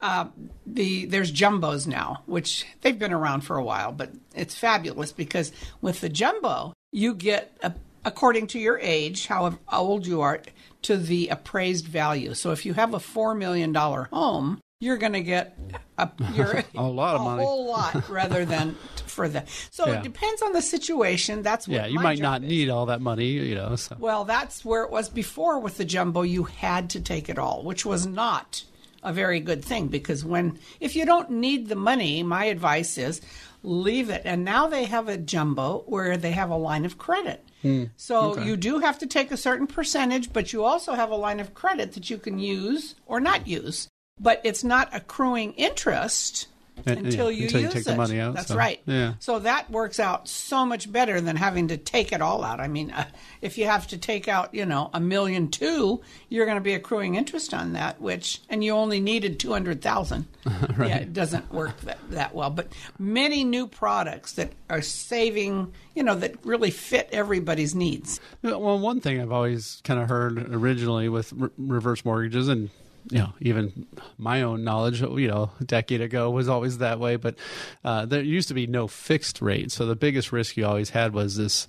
Uh, 0.00 0.26
the 0.66 1.06
there's 1.06 1.32
jumbos 1.32 1.86
now, 1.86 2.22
which 2.26 2.66
they've 2.82 2.98
been 2.98 3.12
around 3.12 3.42
for 3.42 3.56
a 3.56 3.64
while, 3.64 3.92
but 3.92 4.10
it's 4.34 4.54
fabulous 4.54 5.12
because 5.12 5.52
with 5.80 6.00
the 6.00 6.08
jumbo, 6.08 6.72
you 6.92 7.14
get 7.14 7.56
a, 7.62 7.72
according 8.04 8.48
to 8.48 8.58
your 8.58 8.78
age, 8.78 9.26
how 9.26 9.58
old 9.72 10.06
you 10.06 10.20
are, 10.20 10.40
to 10.82 10.96
the 10.96 11.28
appraised 11.28 11.86
value. 11.86 12.34
So 12.34 12.50
if 12.52 12.66
you 12.66 12.74
have 12.74 12.94
a 12.94 13.00
four 13.00 13.34
million 13.34 13.72
dollar 13.72 14.08
home, 14.12 14.60
you're 14.80 14.98
going 14.98 15.14
to 15.14 15.22
get 15.22 15.56
a, 15.96 16.10
you're, 16.34 16.62
A 16.74 16.82
lot 16.82 17.14
of 17.14 17.22
a 17.22 17.24
money. 17.24 17.42
A 17.42 17.46
whole 17.46 17.66
lot 17.66 18.08
rather 18.10 18.44
than 18.44 18.74
for 19.06 19.28
the. 19.28 19.44
So 19.70 19.86
Yeah. 19.86 19.94
it 19.94 20.02
depends 20.02 20.42
on 20.42 20.52
the 20.52 20.60
situation. 20.60 21.42
That's 21.42 21.66
what 21.66 21.74
yeah, 21.76 21.86
you 21.86 22.00
might 22.00 22.18
not 22.18 22.42
is. 22.42 22.48
need 22.50 22.68
all 22.68 22.86
that 22.86 23.00
money, 23.00 23.28
you 23.28 23.54
know. 23.54 23.76
So. 23.76 23.96
Well, 23.98 24.24
that's 24.24 24.64
where 24.64 24.82
it 24.82 24.90
was 24.90 25.08
before 25.08 25.58
with 25.60 25.78
the 25.78 25.84
jumbo. 25.86 26.22
You 26.22 26.44
had 26.44 26.90
to 26.90 27.00
take 27.00 27.28
it 27.30 27.38
all, 27.38 27.62
which 27.62 27.86
was 27.86 28.06
not 28.06 28.64
a 29.02 29.12
very 29.12 29.40
good 29.40 29.64
thing 29.64 29.88
because 29.88 30.24
when 30.24 30.58
if 30.80 30.96
you 30.96 31.06
don't 31.06 31.30
need 31.30 31.68
the 31.68 31.76
money, 31.76 32.22
my 32.22 32.46
advice 32.46 32.98
is 32.98 33.20
leave 33.62 34.10
it. 34.10 34.22
And 34.26 34.44
now 34.44 34.66
they 34.66 34.84
have 34.84 35.08
a 35.08 35.16
jumbo 35.16 35.84
where 35.86 36.16
they 36.18 36.32
have 36.32 36.50
a 36.50 36.56
line 36.56 36.84
of 36.84 36.98
credit. 36.98 37.42
Hmm. 37.64 37.84
So 37.96 38.38
you 38.38 38.58
do 38.58 38.80
have 38.80 38.98
to 38.98 39.06
take 39.06 39.30
a 39.30 39.38
certain 39.38 39.66
percentage, 39.66 40.34
but 40.34 40.52
you 40.52 40.62
also 40.64 40.92
have 40.92 41.10
a 41.10 41.16
line 41.16 41.40
of 41.40 41.54
credit 41.54 41.92
that 41.94 42.10
you 42.10 42.18
can 42.18 42.38
use 42.38 42.94
or 43.06 43.20
not 43.20 43.46
use. 43.46 43.88
But 44.20 44.42
it's 44.44 44.62
not 44.62 44.90
accruing 44.92 45.54
interest 45.54 46.48
And- 46.86 47.06
until 47.06 47.30
you 47.30 47.44
until 47.44 47.60
you 47.60 47.66
use 47.66 47.74
take 47.74 47.84
the 47.84 47.92
it. 47.92 47.96
money 47.96 48.20
out, 48.20 48.34
That's 48.34 48.48
so, 48.48 48.56
right. 48.56 48.80
yeah. 48.84 49.14
So 49.20 49.38
that 49.38 49.70
works 49.70 49.98
out 50.00 50.28
so 50.28 50.66
much 50.66 50.90
better 50.90 51.20
than 51.20 51.36
having 51.36 51.68
to 51.68 51.76
take 51.76 52.12
it 52.12 52.20
all 52.20 52.42
out. 52.44 52.60
I 52.60 52.68
mean, 52.68 52.90
uh, 52.90 53.06
if 53.40 53.56
you 53.58 53.66
have 53.66 53.86
to 53.88 53.98
take 53.98 54.26
out, 54.28 54.54
you 54.54 54.66
know, 54.66 54.90
a 54.92 55.00
million 55.00 55.48
two, 55.48 56.02
you're 56.28 56.46
going 56.46 56.58
to 56.58 56.62
be 56.62 56.74
accruing 56.74 57.14
interest 57.14 57.54
on 57.54 57.72
that, 57.74 58.00
which 58.00 58.40
and 58.50 58.62
you 58.64 58.72
only 58.72 59.00
needed 59.00 59.38
two 59.38 59.52
hundred 59.52 59.82
thousand. 59.82 60.26
Yeah, 60.78 60.96
it 60.98 61.12
doesn't 61.14 61.50
work 61.52 61.80
that, 61.82 61.98
that 62.10 62.34
well. 62.34 62.50
But 62.50 62.68
many 62.98 63.44
new 63.44 63.66
products 63.66 64.32
that 64.32 64.52
are 64.68 64.82
saving, 64.82 65.72
you 65.94 66.02
know, 66.02 66.14
that 66.16 66.44
really 66.44 66.70
fit 66.70 67.08
everybody's 67.12 67.74
needs. 67.74 68.20
Well, 68.42 68.78
one 68.78 69.00
thing 69.00 69.20
I've 69.20 69.32
always 69.32 69.80
kind 69.84 70.00
of 70.00 70.08
heard 70.08 70.52
originally 70.52 71.08
with 71.08 71.32
re- 71.32 71.48
reverse 71.56 72.04
mortgages, 72.04 72.48
and 72.48 72.68
you 73.10 73.18
know, 73.18 73.32
even 73.40 73.86
my 74.18 74.42
own 74.42 74.64
knowledge, 74.64 75.00
you 75.00 75.28
know, 75.28 75.50
a 75.60 75.64
decade 75.64 76.00
ago 76.00 76.30
was 76.30 76.48
always 76.48 76.78
that 76.78 76.98
way. 76.98 77.16
But 77.16 77.36
uh, 77.84 78.06
there 78.06 78.22
used 78.22 78.48
to 78.48 78.54
be 78.54 78.66
no 78.66 78.88
fixed 78.88 79.42
rate, 79.42 79.70
so 79.72 79.86
the 79.86 79.96
biggest 79.96 80.32
risk 80.32 80.56
you 80.56 80.66
always 80.66 80.90
had 80.90 81.12
was 81.12 81.36
this. 81.36 81.66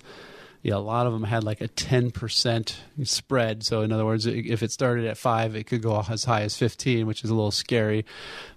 You 0.62 0.72
know, 0.72 0.78
a 0.78 0.80
lot 0.80 1.06
of 1.06 1.12
them 1.12 1.22
had 1.22 1.44
like 1.44 1.60
a 1.60 1.68
ten 1.68 2.10
percent 2.10 2.80
spread. 3.04 3.62
So, 3.64 3.82
in 3.82 3.92
other 3.92 4.04
words, 4.04 4.26
if 4.26 4.64
it 4.64 4.72
started 4.72 5.04
at 5.06 5.16
five, 5.16 5.54
it 5.54 5.64
could 5.64 5.80
go 5.80 6.02
as 6.08 6.24
high 6.24 6.42
as 6.42 6.56
fifteen, 6.56 7.06
which 7.06 7.22
is 7.22 7.30
a 7.30 7.34
little 7.34 7.52
scary. 7.52 8.04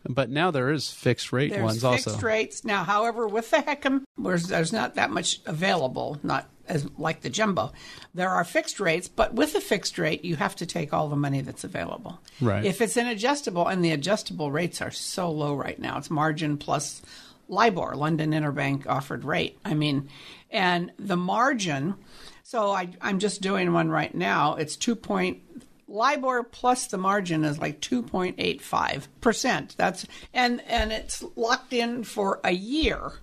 But 0.08 0.32
now 0.32 0.50
there 0.50 0.72
is 0.72 0.90
fixed 0.90 1.32
rate 1.32 1.52
There's 1.52 1.64
ones 1.64 1.84
fixed 1.84 2.08
also. 2.08 2.26
rates 2.26 2.66
now. 2.66 2.84
However, 2.84 3.28
with 3.28 3.52
the 3.52 3.58
HECM, 3.58 4.06
there's, 4.18 4.48
there's 4.48 4.74
not 4.74 4.96
that 4.96 5.12
much 5.12 5.42
available, 5.46 6.18
not 6.24 6.50
as 6.70 6.88
like 6.98 7.22
the 7.22 7.30
jumbo. 7.30 7.72
There 8.14 8.30
are 8.30 8.44
fixed 8.44 8.80
rates, 8.80 9.08
but 9.08 9.34
with 9.34 9.56
a 9.56 9.62
fixed 9.62 9.98
rate, 9.98 10.24
you 10.24 10.36
have 10.36 10.56
to 10.58 10.66
take 10.66 10.94
all 10.94 11.10
the 11.10 11.16
money 11.16 11.42
that's 11.42 11.64
available. 11.64 12.20
Right. 12.40 12.64
If 12.64 12.82
it's 12.82 12.98
an 12.98 13.08
adjustable, 13.08 13.68
and 13.68 13.84
the 13.84 13.92
adjustable 13.92 14.52
rates 14.52 14.82
are 14.82 14.92
so 14.92 15.30
low 15.32 15.56
right 15.56 15.80
now, 15.80 15.98
it's 15.98 16.10
margin 16.10 16.58
plus 16.58 17.02
LIBOR, 17.50 17.96
London 17.96 18.32
Interbank 18.32 18.88
offered 18.88 19.24
rate. 19.24 19.58
I 19.66 19.74
mean, 19.74 20.10
and 20.52 20.92
the 20.98 21.18
margin. 21.18 21.96
So 22.44 22.72
I, 22.72 22.90
I'm 23.02 23.20
just 23.20 23.42
doing 23.42 23.74
one 23.74 23.90
right 23.90 24.14
now. 24.14 24.56
It's 24.56 24.76
two 24.76 24.96
point. 24.96 25.42
LIBOR 25.88 26.44
plus 26.44 26.88
the 26.88 27.00
margin 27.00 27.44
is 27.44 27.58
like 27.58 27.82
2.85 27.82 29.08
percent. 29.22 29.76
That's 29.78 30.06
and 30.34 30.62
and 30.68 30.92
it's 30.92 31.24
locked 31.36 31.74
in 31.74 32.04
for 32.04 32.40
a 32.44 32.52
year. 32.52 33.14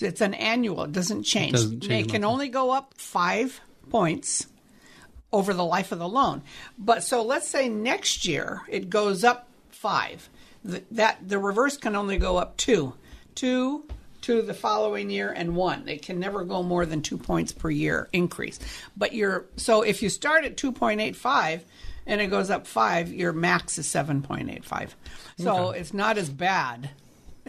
It's 0.00 0.20
an 0.20 0.34
annual. 0.34 0.84
It 0.84 0.92
doesn't 0.92 1.24
change. 1.24 1.52
Doesn't 1.52 1.80
change 1.80 2.06
They 2.06 2.10
can 2.10 2.24
only 2.24 2.48
go 2.48 2.70
up 2.70 2.94
five 2.96 3.60
points 3.90 4.46
over 5.32 5.52
the 5.52 5.64
life 5.64 5.92
of 5.92 5.98
the 5.98 6.08
loan. 6.08 6.42
But 6.78 7.02
so 7.02 7.22
let's 7.22 7.48
say 7.48 7.68
next 7.68 8.26
year 8.26 8.62
it 8.68 8.90
goes 8.90 9.24
up 9.24 9.48
five. 9.70 10.28
Th- 10.68 10.84
that 10.92 11.28
the 11.28 11.38
reverse 11.38 11.76
can 11.76 11.96
only 11.96 12.18
go 12.18 12.36
up 12.36 12.56
two, 12.56 12.94
two 13.34 13.84
to 14.22 14.42
the 14.42 14.54
following 14.54 15.10
year, 15.10 15.30
and 15.30 15.54
one. 15.54 15.88
It 15.88 16.02
can 16.02 16.18
never 16.18 16.44
go 16.44 16.62
more 16.62 16.84
than 16.86 17.02
two 17.02 17.18
points 17.18 17.52
per 17.52 17.70
year 17.70 18.08
increase. 18.12 18.58
But 18.96 19.14
you're 19.14 19.46
so 19.56 19.82
if 19.82 20.02
you 20.02 20.08
start 20.08 20.44
at 20.44 20.56
two 20.56 20.72
point 20.72 21.00
eight 21.00 21.16
five. 21.16 21.64
And 22.10 22.22
it 22.22 22.28
goes 22.28 22.48
up 22.48 22.66
five. 22.66 23.12
Your 23.12 23.34
max 23.34 23.76
is 23.76 23.86
seven 23.86 24.22
point 24.22 24.48
eight 24.48 24.64
five, 24.64 24.96
so 25.36 25.72
it's 25.72 25.92
not 25.92 26.16
as 26.16 26.30
bad. 26.30 26.88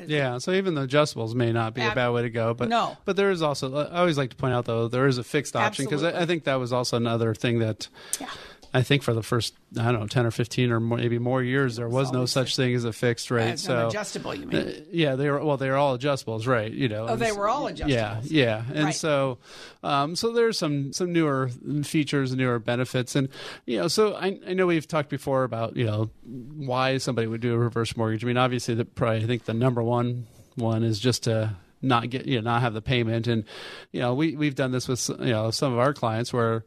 Yeah, 0.07 0.37
so 0.37 0.51
even 0.51 0.73
the 0.75 0.87
adjustables 0.87 1.33
may 1.35 1.51
not 1.51 1.73
be 1.73 1.81
a 1.81 1.93
bad 1.93 2.09
way 2.09 2.21
to 2.23 2.29
go, 2.29 2.53
but 2.53 2.69
No. 2.69 2.97
but 3.05 3.15
there 3.15 3.31
is 3.31 3.41
also 3.41 3.75
I 3.89 3.99
always 3.99 4.17
like 4.17 4.29
to 4.31 4.35
point 4.35 4.53
out 4.53 4.65
though 4.65 4.87
there 4.87 5.07
is 5.07 5.17
a 5.17 5.23
fixed 5.23 5.55
option 5.55 5.85
because 5.85 6.03
I, 6.03 6.21
I 6.21 6.25
think 6.25 6.43
that 6.45 6.55
was 6.55 6.71
also 6.73 6.97
another 6.97 7.33
thing 7.35 7.59
that 7.59 7.87
Yeah. 8.19 8.27
I 8.73 8.83
think 8.83 9.01
for 9.01 9.13
the 9.13 9.23
first 9.23 9.55
I 9.79 9.91
don't 9.91 10.01
know 10.01 10.07
ten 10.07 10.25
or 10.25 10.31
fifteen 10.31 10.71
or 10.71 10.79
more, 10.79 10.97
maybe 10.99 11.17
more 11.17 11.41
years 11.41 11.75
there 11.77 11.89
was 11.89 12.11
no 12.11 12.25
such 12.27 12.55
thing 12.55 12.75
as 12.75 12.83
a 12.83 12.93
fixed 12.93 13.31
rate. 13.31 13.51
As 13.53 13.61
so 13.63 13.87
adjustable, 13.87 14.35
you 14.35 14.45
mean? 14.45 14.67
uh, 14.67 14.71
yeah, 14.91 15.15
they 15.15 15.29
were 15.29 15.43
well. 15.43 15.57
They 15.57 15.69
were 15.69 15.75
all 15.75 15.97
adjustables, 15.97 16.45
right? 16.45 16.71
You 16.71 16.87
know. 16.87 17.07
Oh, 17.09 17.15
they 17.15 17.31
were 17.31 17.47
all 17.47 17.63
adjustables. 17.65 17.87
Yeah, 17.89 18.21
yeah, 18.23 18.63
and 18.73 18.85
Right. 18.85 18.95
so, 18.95 19.39
um, 19.83 20.15
so 20.15 20.31
there's 20.33 20.57
some 20.57 20.93
some 20.93 21.11
newer 21.11 21.49
features, 21.83 22.31
and 22.31 22.39
newer 22.39 22.59
benefits, 22.59 23.15
and 23.15 23.29
you 23.65 23.77
know, 23.79 23.87
so 23.87 24.13
I, 24.15 24.39
I 24.47 24.53
know 24.53 24.67
we've 24.67 24.87
talked 24.87 25.09
before 25.09 25.43
about 25.43 25.75
you 25.75 25.85
know 25.85 26.09
why 26.23 26.97
somebody 26.99 27.27
would 27.27 27.41
do 27.41 27.53
a 27.53 27.57
reverse 27.57 27.97
mortgage. 27.97 28.23
I 28.23 28.27
mean, 28.27 28.37
obviously, 28.37 28.75
the 28.75 28.85
probably 28.85 29.23
I 29.23 29.25
think 29.25 29.45
the 29.45 29.53
number 29.55 29.81
one 29.81 30.27
one 30.55 30.83
is 30.83 30.99
just 30.99 31.23
to 31.23 31.55
not 31.81 32.09
get 32.09 32.27
you 32.27 32.35
know 32.35 32.51
not 32.51 32.61
have 32.61 32.73
the 32.73 32.81
payment, 32.81 33.25
and 33.27 33.45
you 33.91 33.99
know 34.01 34.13
we 34.13 34.35
we've 34.35 34.55
done 34.55 34.71
this 34.71 34.87
with 34.87 35.09
you 35.09 35.31
know 35.31 35.49
some 35.49 35.73
of 35.73 35.79
our 35.79 35.93
clients 35.93 36.31
where 36.31 36.63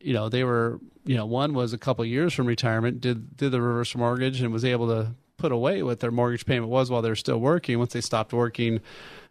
you 0.00 0.12
know 0.12 0.28
they 0.28 0.44
were 0.44 0.80
you 1.04 1.16
know 1.16 1.26
one 1.26 1.54
was 1.54 1.72
a 1.72 1.78
couple 1.78 2.04
years 2.04 2.32
from 2.34 2.46
retirement 2.46 3.00
did 3.00 3.36
did 3.36 3.50
the 3.52 3.60
reverse 3.60 3.94
mortgage 3.94 4.40
and 4.42 4.52
was 4.52 4.64
able 4.64 4.88
to 4.88 5.12
put 5.36 5.52
away 5.52 5.82
what 5.82 6.00
their 6.00 6.10
mortgage 6.10 6.46
payment 6.46 6.68
was 6.70 6.90
while 6.90 7.02
they're 7.02 7.14
still 7.14 7.38
working 7.38 7.78
once 7.78 7.92
they 7.92 8.00
stopped 8.00 8.32
working 8.32 8.80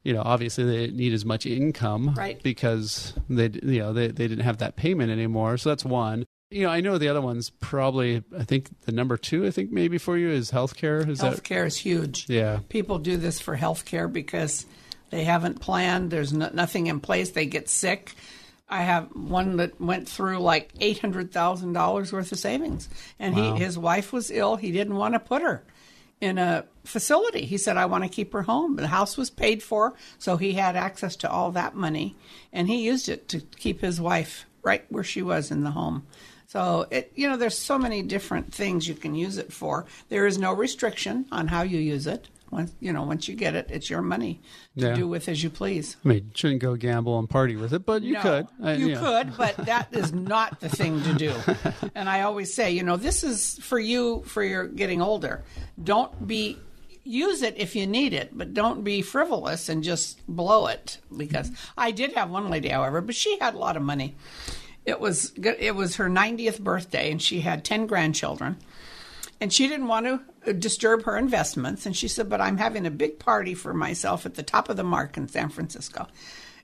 you 0.03 0.14
know 0.14 0.22
obviously 0.24 0.64
they 0.64 0.78
didn't 0.86 0.97
need 0.97 1.14
as 1.14 1.26
much 1.26 1.45
income 1.45 2.14
Right. 2.16 2.41
because 2.43 3.14
they 3.30 3.49
you 3.64 3.80
know 3.80 3.93
they, 3.93 4.08
they 4.08 4.28
didn't 4.28 4.43
have 4.45 4.60
that 4.60 4.76
payment 4.76 5.12
anymore 5.12 5.58
so 5.58 5.70
that's 5.70 5.84
one 5.84 6.26
you 6.51 6.62
know 6.64 6.70
i 6.70 6.80
know 6.80 6.97
the 6.99 7.08
other 7.08 7.22
one's 7.22 7.49
probably 7.49 8.24
i 8.38 8.43
think 8.43 8.70
the 8.82 8.91
number 8.91 9.18
two 9.18 9.45
i 9.47 9.51
think 9.51 9.72
maybe 9.72 9.97
for 9.97 10.16
you 10.18 10.30
is 10.30 10.51
healthcare 10.51 11.08
is 11.10 11.20
that 11.20 11.34
Healthcare 11.34 11.66
is 11.66 11.76
huge. 11.78 12.30
yeah 12.30 12.60
People 12.70 12.99
do 12.99 13.18
this 13.18 13.39
for 13.39 13.58
healthcare 13.58 14.12
because 14.12 14.66
they 15.12 15.24
haven't 15.24 15.62
planned. 15.62 16.10
There's 16.10 16.34
no, 16.34 16.49
nothing 16.51 16.88
in 16.88 16.99
place. 16.99 17.30
They 17.30 17.45
get 17.45 17.70
sick. 17.70 18.14
I 18.68 18.82
have 18.82 19.16
one 19.16 19.57
that 19.57 19.80
went 19.80 20.09
through 20.09 20.39
like 20.39 20.72
eight 20.80 20.99
hundred 20.99 21.32
thousand 21.32 21.74
dollars 21.74 22.11
worth 22.11 22.32
of 22.32 22.39
savings, 22.39 22.89
and 23.20 23.36
he 23.36 23.51
his 23.51 23.78
wife 23.78 24.11
was 24.11 24.32
ill. 24.32 24.55
He 24.55 24.72
didn't 24.72 24.95
want 24.95 25.13
to 25.13 25.20
put 25.20 25.41
her 25.41 25.63
in 26.20 26.38
a 26.38 26.66
facility. 26.84 27.45
He 27.45 27.57
said, 27.57 27.78
"I 27.78 27.86
want 27.86 28.03
to 28.03 28.09
keep 28.09 28.34
her 28.34 28.43
home." 28.43 28.76
The 28.78 28.88
house 28.88 29.18
was 29.18 29.30
paid 29.30 29.61
for, 29.61 29.93
so 30.18 30.38
he 30.38 30.53
had 30.53 30.76
access 30.76 31.16
to 31.18 31.30
all 31.30 31.51
that 31.51 31.76
money, 31.76 32.16
and 32.51 32.68
he 32.68 32.86
used 32.86 33.07
it 33.07 33.30
to 33.30 33.41
keep 33.41 33.82
his 33.82 34.01
wife 34.01 34.45
right 34.63 34.86
where 34.89 35.03
she 35.03 35.22
was 35.22 35.51
in 35.51 35.63
the 35.63 35.72
home. 35.72 36.07
So 36.47 36.88
it, 36.89 37.11
you 37.16 37.30
know, 37.30 37.38
there's 37.38 37.57
so 37.57 37.78
many 37.78 38.01
different 38.01 38.53
things 38.53 38.88
you 38.88 38.95
can 38.95 39.13
use 39.13 39.38
it 39.38 39.53
for. 39.53 39.86
There 40.09 40.26
is 40.26 40.38
no 40.38 40.53
restriction 40.53 41.26
on 41.32 41.47
how 41.47 41.61
you 41.61 41.80
use 41.80 42.07
it. 42.07 42.30
Once 42.52 42.74
you 42.80 42.93
know, 42.93 43.04
once 43.04 43.28
you 43.28 43.36
get 43.36 43.56
it, 43.56 43.68
it's 43.70 43.89
your 43.89 44.02
money 44.02 44.39
to 44.78 44.88
Yeah. 44.88 44.93
do 44.96 45.08
with 45.08 45.28
as 45.28 45.43
you 45.43 45.50
please. 45.50 45.98
i 46.06 46.08
mean 46.08 46.32
shouldn't 46.34 46.62
go 46.62 46.76
gamble 46.76 47.18
and 47.20 47.30
party 47.30 47.56
with 47.56 47.74
it 47.74 47.86
but 47.86 48.02
you 48.04 48.14
No, 48.14 48.22
could 48.22 48.48
I- 48.64 48.74
you 48.76 48.89
yeah. 48.89 49.00
could, 49.00 49.38
but 49.38 49.58
that 49.66 49.88
is 49.93 50.14
not 50.14 50.60
the 50.60 50.70
thing 50.70 51.02
to 51.04 51.14
do. 51.14 51.34
And 51.96 52.10
I 52.10 52.22
always 52.22 52.54
say, 52.54 52.72
you 52.72 52.84
know, 52.84 52.98
this 52.98 53.24
is 53.24 53.58
for 53.60 53.80
you 53.80 54.24
for 54.26 54.43
your 54.43 54.68
getting 54.68 55.02
older. 55.02 55.43
Don't 55.82 56.28
be 56.28 56.58
use 57.04 57.41
it 57.43 57.56
if 57.58 57.76
you 57.76 57.86
need 57.88 58.14
it, 58.14 58.36
but 58.38 58.54
don't 58.54 58.84
be 58.84 59.02
frivolous 59.02 59.70
and 59.70 59.84
just 59.84 60.26
blow 60.28 60.68
it. 60.68 60.98
Because 61.16 61.52
I 61.78 61.91
did 61.91 62.14
have 62.14 62.30
one 62.32 62.50
lady, 62.50 62.70
however, 62.70 63.00
but 63.02 63.14
she 63.16 63.38
had 63.39 63.54
a 63.54 63.58
lot 63.60 63.78
of 63.78 63.84
money. 63.84 64.16
It 64.86 65.00
was 65.00 65.30
good- 65.32 65.58
it 65.60 65.76
was 65.76 65.96
her 65.98 66.10
90th 66.10 66.60
birthday, 66.62 67.12
and 67.12 67.22
she 67.22 67.41
had 67.41 67.64
10 67.64 67.86
grandchildren 67.88 68.58
and 69.41 69.52
she 69.52 69.68
didn't 69.68 69.88
want 69.88 70.06
to 70.06 70.14
uh, 70.14 70.18
disturb 70.54 71.04
her 71.04 71.18
investments. 71.18 71.86
And 71.86 71.96
she 71.96 72.08
said, 72.08 72.30
But 72.30 72.41
I'm 72.41 72.58
having 72.58 72.86
a 72.86 72.91
big 72.91 73.20
party 73.20 73.54
for 73.54 73.74
myself 73.74 74.26
at 74.26 74.36
the 74.36 74.43
top 74.43 74.70
of 74.70 74.78
the 74.78 74.84
mark 74.84 75.18
in 75.18 75.28
San 75.28 75.50
Francisco. 75.50 76.08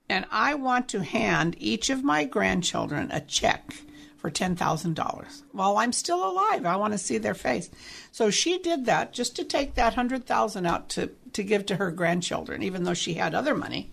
And 0.09 0.25
I 0.31 0.55
want 0.55 0.89
to 0.89 1.03
hand 1.03 1.55
each 1.57 1.89
of 1.89 2.03
my 2.03 2.25
grandchildren 2.25 3.09
a 3.11 3.21
check 3.21 3.73
for 4.17 4.29
$10,000 4.29 5.41
while 5.51 5.77
I'm 5.77 5.91
still 5.91 6.23
alive. 6.23 6.65
I 6.65 6.75
want 6.75 6.93
to 6.93 6.99
see 6.99 7.17
their 7.17 7.33
face. 7.33 7.71
So 8.11 8.29
she 8.29 8.59
did 8.59 8.85
that 8.85 9.13
just 9.13 9.35
to 9.37 9.43
take 9.43 9.75
that 9.75 9.95
100000 9.95 10.65
out 10.65 10.89
to, 10.89 11.11
to 11.33 11.43
give 11.43 11.65
to 11.67 11.77
her 11.77 11.91
grandchildren, 11.91 12.61
even 12.61 12.83
though 12.83 12.93
she 12.93 13.15
had 13.15 13.33
other 13.33 13.55
money. 13.55 13.89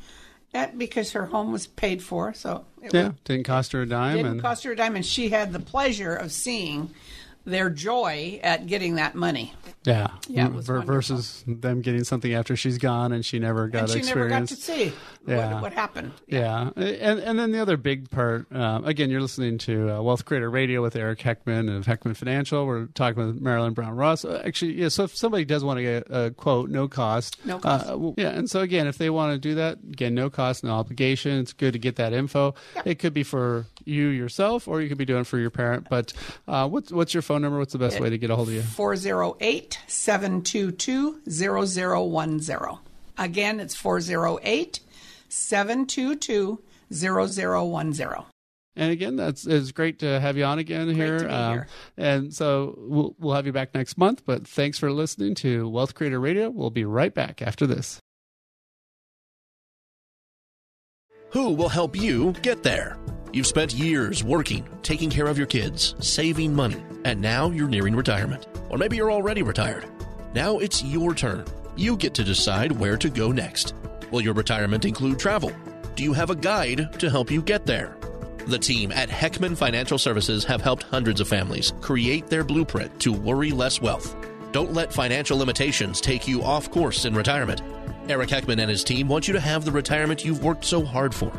That 0.53 0.79
because 0.79 1.13
her 1.13 1.27
home 1.27 1.53
was 1.53 1.67
paid 1.67 2.03
for, 2.03 2.33
so 2.33 2.65
it 2.83 2.95
yeah 2.95 3.13
didn't 3.25 3.45
cost 3.45 3.73
her 3.73 3.83
a 3.83 3.87
dime 3.87 4.17
didn't 4.17 4.33
and 4.33 4.41
cost 4.41 4.65
her 4.65 4.73
a 4.73 4.77
dime, 4.77 4.97
and 4.97 5.05
she 5.05 5.29
had 5.29 5.53
the 5.53 5.61
pleasure 5.61 6.15
of 6.15 6.33
seeing 6.33 6.89
their 7.49 7.71
joy 7.71 8.41
at 8.43 8.67
getting 8.67 8.97
that 8.97 9.15
money. 9.15 9.53
Yeah. 9.85 10.09
Yeah, 10.29 10.47
it 10.47 10.53
was 10.53 10.67
Ver- 10.67 10.79
wonderful. 10.81 10.95
versus 10.97 11.45
them 11.47 11.81
getting 11.81 12.05
something 12.05 12.35
after 12.35 12.57
she's 12.57 12.77
gone 12.79 13.13
and 13.13 13.25
she 13.25 13.39
never 13.39 13.69
got 13.69 13.85
and 13.91 13.91
she 13.91 14.01
never 14.09 14.29
got 14.29 14.43
experience. 14.43 14.51
to 14.51 14.57
see 14.57 14.93
Yeah. 15.27 15.55
what, 15.55 15.63
what 15.63 15.73
happened. 15.73 16.13
yeah, 16.27 16.71
and 16.77 17.19
and 17.21 17.39
then 17.39 17.53
the 17.53 17.61
other 17.61 17.77
big 17.77 18.11
part. 18.11 18.51
Um, 18.55 18.85
again, 18.85 19.09
you're 19.09 19.21
listening 19.23 19.57
to 19.59 19.97
uh, 19.97 20.03
Wealth 20.03 20.25
Creator 20.27 20.51
Radio 20.51 20.83
with 20.83 20.95
Eric 20.97 21.21
Heckman 21.21 21.75
of 21.75 21.87
Heckman 21.87 22.17
Financial. 22.17 22.67
We're 22.67 22.87
talking 22.87 23.25
with 23.27 23.41
Marilyn 23.41 23.73
Brown 23.73 23.95
Ross. 23.97 24.25
Uh, 24.25 24.43
actually, 24.45 24.73
yeah. 24.75 24.89
So 24.89 25.05
if 25.05 25.17
somebody 25.17 25.45
does 25.47 25.65
want 25.65 25.79
to 25.79 25.83
get 25.83 26.07
a 26.11 26.33
quote, 26.33 26.69
no 26.71 26.87
cost, 26.89 27.39
No 27.47 27.59
cost. 27.59 27.89
Uh, 27.91 27.97
well, 27.99 28.15
yeah, 28.19 28.31
and 28.31 28.51
so 28.51 28.61
again, 28.61 28.87
if 28.87 28.99
they 28.99 29.09
want 29.11 29.33
to 29.33 29.39
do 29.39 29.55
that, 29.55 29.79
again, 29.91 30.15
no 30.15 30.29
cost, 30.29 30.65
no 30.65 30.73
obligation. 30.73 31.39
It's 31.39 31.53
good 31.55 31.73
to 31.73 31.79
get 31.79 31.97
that 31.97 32.13
info. 32.13 32.55
It 32.85 32.99
could 32.99 33.15
be 33.15 33.23
for 33.23 33.67
you 33.85 34.09
yourself, 34.09 34.69
or 34.69 34.83
you 34.83 34.89
could 34.89 34.99
be 34.99 35.07
doing 35.07 35.23
it 35.23 35.27
for 35.27 35.39
your 35.39 35.51
parent. 35.51 35.87
But 35.89 36.13
uh, 36.47 36.69
what's 36.69 36.93
what's 36.93 37.15
your 37.15 37.23
phone 37.23 37.38
number? 37.39 37.59
What's 37.59 37.73
the 37.73 37.79
best 37.79 38.01
way 38.01 38.11
to 38.11 38.19
get 38.19 38.31
a 38.31 38.37
hold 38.37 38.49
of 38.49 38.55
you? 38.55 38.63
408 38.63 39.79
722 39.87 41.21
0010. 41.29 42.79
Again, 43.17 43.61
it's 43.61 43.75
408 43.75 44.81
722 45.29 46.61
0010. 46.93 48.25
And 48.77 48.93
again, 48.93 49.17
that's 49.17 49.45
it's 49.45 49.73
great 49.73 49.99
to 50.01 50.21
have 50.21 50.37
you 50.37 50.45
on 50.45 50.61
again 50.61 50.95
here. 50.95 51.19
to 51.19 51.25
be 51.25 51.31
Um, 51.31 51.53
here. 51.53 51.67
And 51.97 52.33
so 52.33 52.75
we'll, 52.79 53.17
we'll 53.19 53.35
have 53.35 53.45
you 53.45 53.53
back 53.53 53.75
next 53.75 53.99
month. 53.99 54.23
But 54.25 54.47
thanks 54.47 54.79
for 54.79 54.93
listening 54.93 55.35
to 55.37 55.69
Wealth 55.69 55.95
Creator 55.97 56.21
Radio. 56.21 56.49
We'll 56.49 56.71
be 56.71 56.85
right 56.85 57.13
back 57.13 57.43
after 57.43 57.67
this. 57.67 57.99
Who 61.31 61.51
will 61.55 61.69
help 61.71 61.97
you 61.97 62.33
get 62.43 62.63
there? 62.63 62.97
You've 63.33 63.47
spent 63.47 63.75
years 63.75 64.25
working, 64.25 64.67
taking 64.83 65.11
care 65.11 65.27
of 65.27 65.37
your 65.37 65.47
kids, 65.47 65.95
saving 66.01 66.55
money, 66.55 66.83
and 67.05 67.21
now 67.21 67.51
you're 67.51 67.69
nearing 67.69 67.95
retirement. 67.95 68.47
Or 68.71 68.79
maybe 68.79 68.97
you're 68.97 69.13
already 69.13 69.43
retired. 69.43 69.85
Now 70.35 70.59
it's 70.59 70.83
your 70.83 71.15
turn. 71.15 71.45
You 71.77 71.97
get 71.97 72.15
to 72.15 72.25
decide 72.25 72.73
where 72.73 72.97
to 72.97 73.11
go 73.11 73.31
next. 73.31 73.75
Will 74.11 74.23
your 74.23 74.33
retirement 74.33 74.87
include 74.87 75.19
travel? 75.19 75.53
Do 75.95 76.03
you 76.03 76.15
have 76.15 76.31
a 76.31 76.35
guide 76.35 76.99
to 76.99 77.11
help 77.11 77.31
you 77.31 77.43
get 77.43 77.67
there? 77.67 77.97
The 78.47 78.59
team 78.59 78.93
at 78.93 79.11
Heckman 79.11 79.59
Financial 79.59 79.99
Services 79.99 80.43
have 80.45 80.63
helped 80.63 80.85
hundreds 80.85 81.21
of 81.21 81.29
families 81.29 81.75
create 81.83 82.29
their 82.29 82.45
blueprint 82.45 82.99
to 83.01 83.13
worry 83.13 83.51
less 83.51 83.83
wealth. 83.83 84.17
Don't 84.53 84.73
let 84.73 84.91
financial 84.91 85.37
limitations 85.37 86.01
take 86.01 86.27
you 86.27 86.43
off 86.43 86.71
course 86.71 87.05
in 87.05 87.15
retirement. 87.15 87.61
Eric 88.09 88.31
Heckman 88.31 88.59
and 88.59 88.71
his 88.71 88.85
team 88.85 89.07
want 89.07 89.29
you 89.29 89.35
to 89.35 89.41
have 89.41 89.67
the 89.67 89.73
retirement 89.73 90.25
you've 90.25 90.43
worked 90.43 90.65
so 90.65 90.83
hard 90.83 91.15
for. 91.15 91.31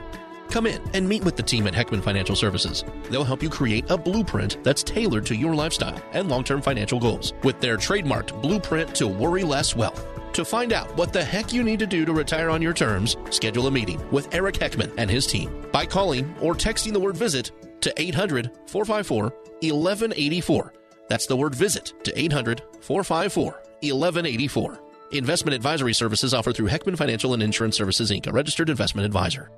Come 0.49 0.65
in 0.65 0.81
and 0.95 1.07
meet 1.07 1.23
with 1.23 1.35
the 1.35 1.43
team 1.43 1.67
at 1.67 1.75
Heckman 1.75 2.03
Financial 2.03 2.35
Services. 2.35 2.83
They'll 3.09 3.23
help 3.23 3.43
you 3.43 3.49
create 3.49 3.89
a 3.89 3.97
blueprint 3.97 4.63
that's 4.63 4.81
tailored 4.81 5.25
to 5.27 5.35
your 5.35 5.53
lifestyle 5.53 6.01
and 6.13 6.27
long 6.27 6.43
term 6.43 6.61
financial 6.61 6.99
goals 6.99 7.33
with 7.43 7.59
their 7.59 7.77
trademarked 7.77 8.41
blueprint 8.41 8.95
to 8.95 9.07
worry 9.07 9.43
less 9.43 9.75
wealth. 9.75 10.05
To 10.33 10.43
find 10.43 10.73
out 10.73 10.95
what 10.97 11.13
the 11.13 11.23
heck 11.23 11.53
you 11.53 11.63
need 11.63 11.79
to 11.79 11.87
do 11.87 12.03
to 12.05 12.13
retire 12.13 12.49
on 12.49 12.61
your 12.61 12.73
terms, 12.73 13.15
schedule 13.29 13.67
a 13.67 13.71
meeting 13.71 14.01
with 14.11 14.33
Eric 14.33 14.55
Heckman 14.55 14.91
and 14.97 15.09
his 15.09 15.27
team 15.27 15.65
by 15.71 15.85
calling 15.85 16.33
or 16.41 16.55
texting 16.55 16.93
the 16.93 16.99
word 16.99 17.17
visit 17.17 17.51
to 17.81 17.93
800 18.01 18.51
454 18.67 19.23
1184. 19.61 20.73
That's 21.09 21.25
the 21.27 21.37
word 21.37 21.53
visit 21.53 21.93
to 22.03 22.19
800 22.19 22.63
454 22.81 23.45
1184. 23.81 24.79
Investment 25.11 25.55
advisory 25.55 25.93
services 25.93 26.33
offered 26.33 26.55
through 26.55 26.69
Heckman 26.69 26.97
Financial 26.97 27.33
and 27.33 27.41
Insurance 27.41 27.75
Services 27.75 28.11
Inc., 28.11 28.27
a 28.27 28.31
registered 28.31 28.69
investment 28.69 29.05
advisor. 29.05 29.49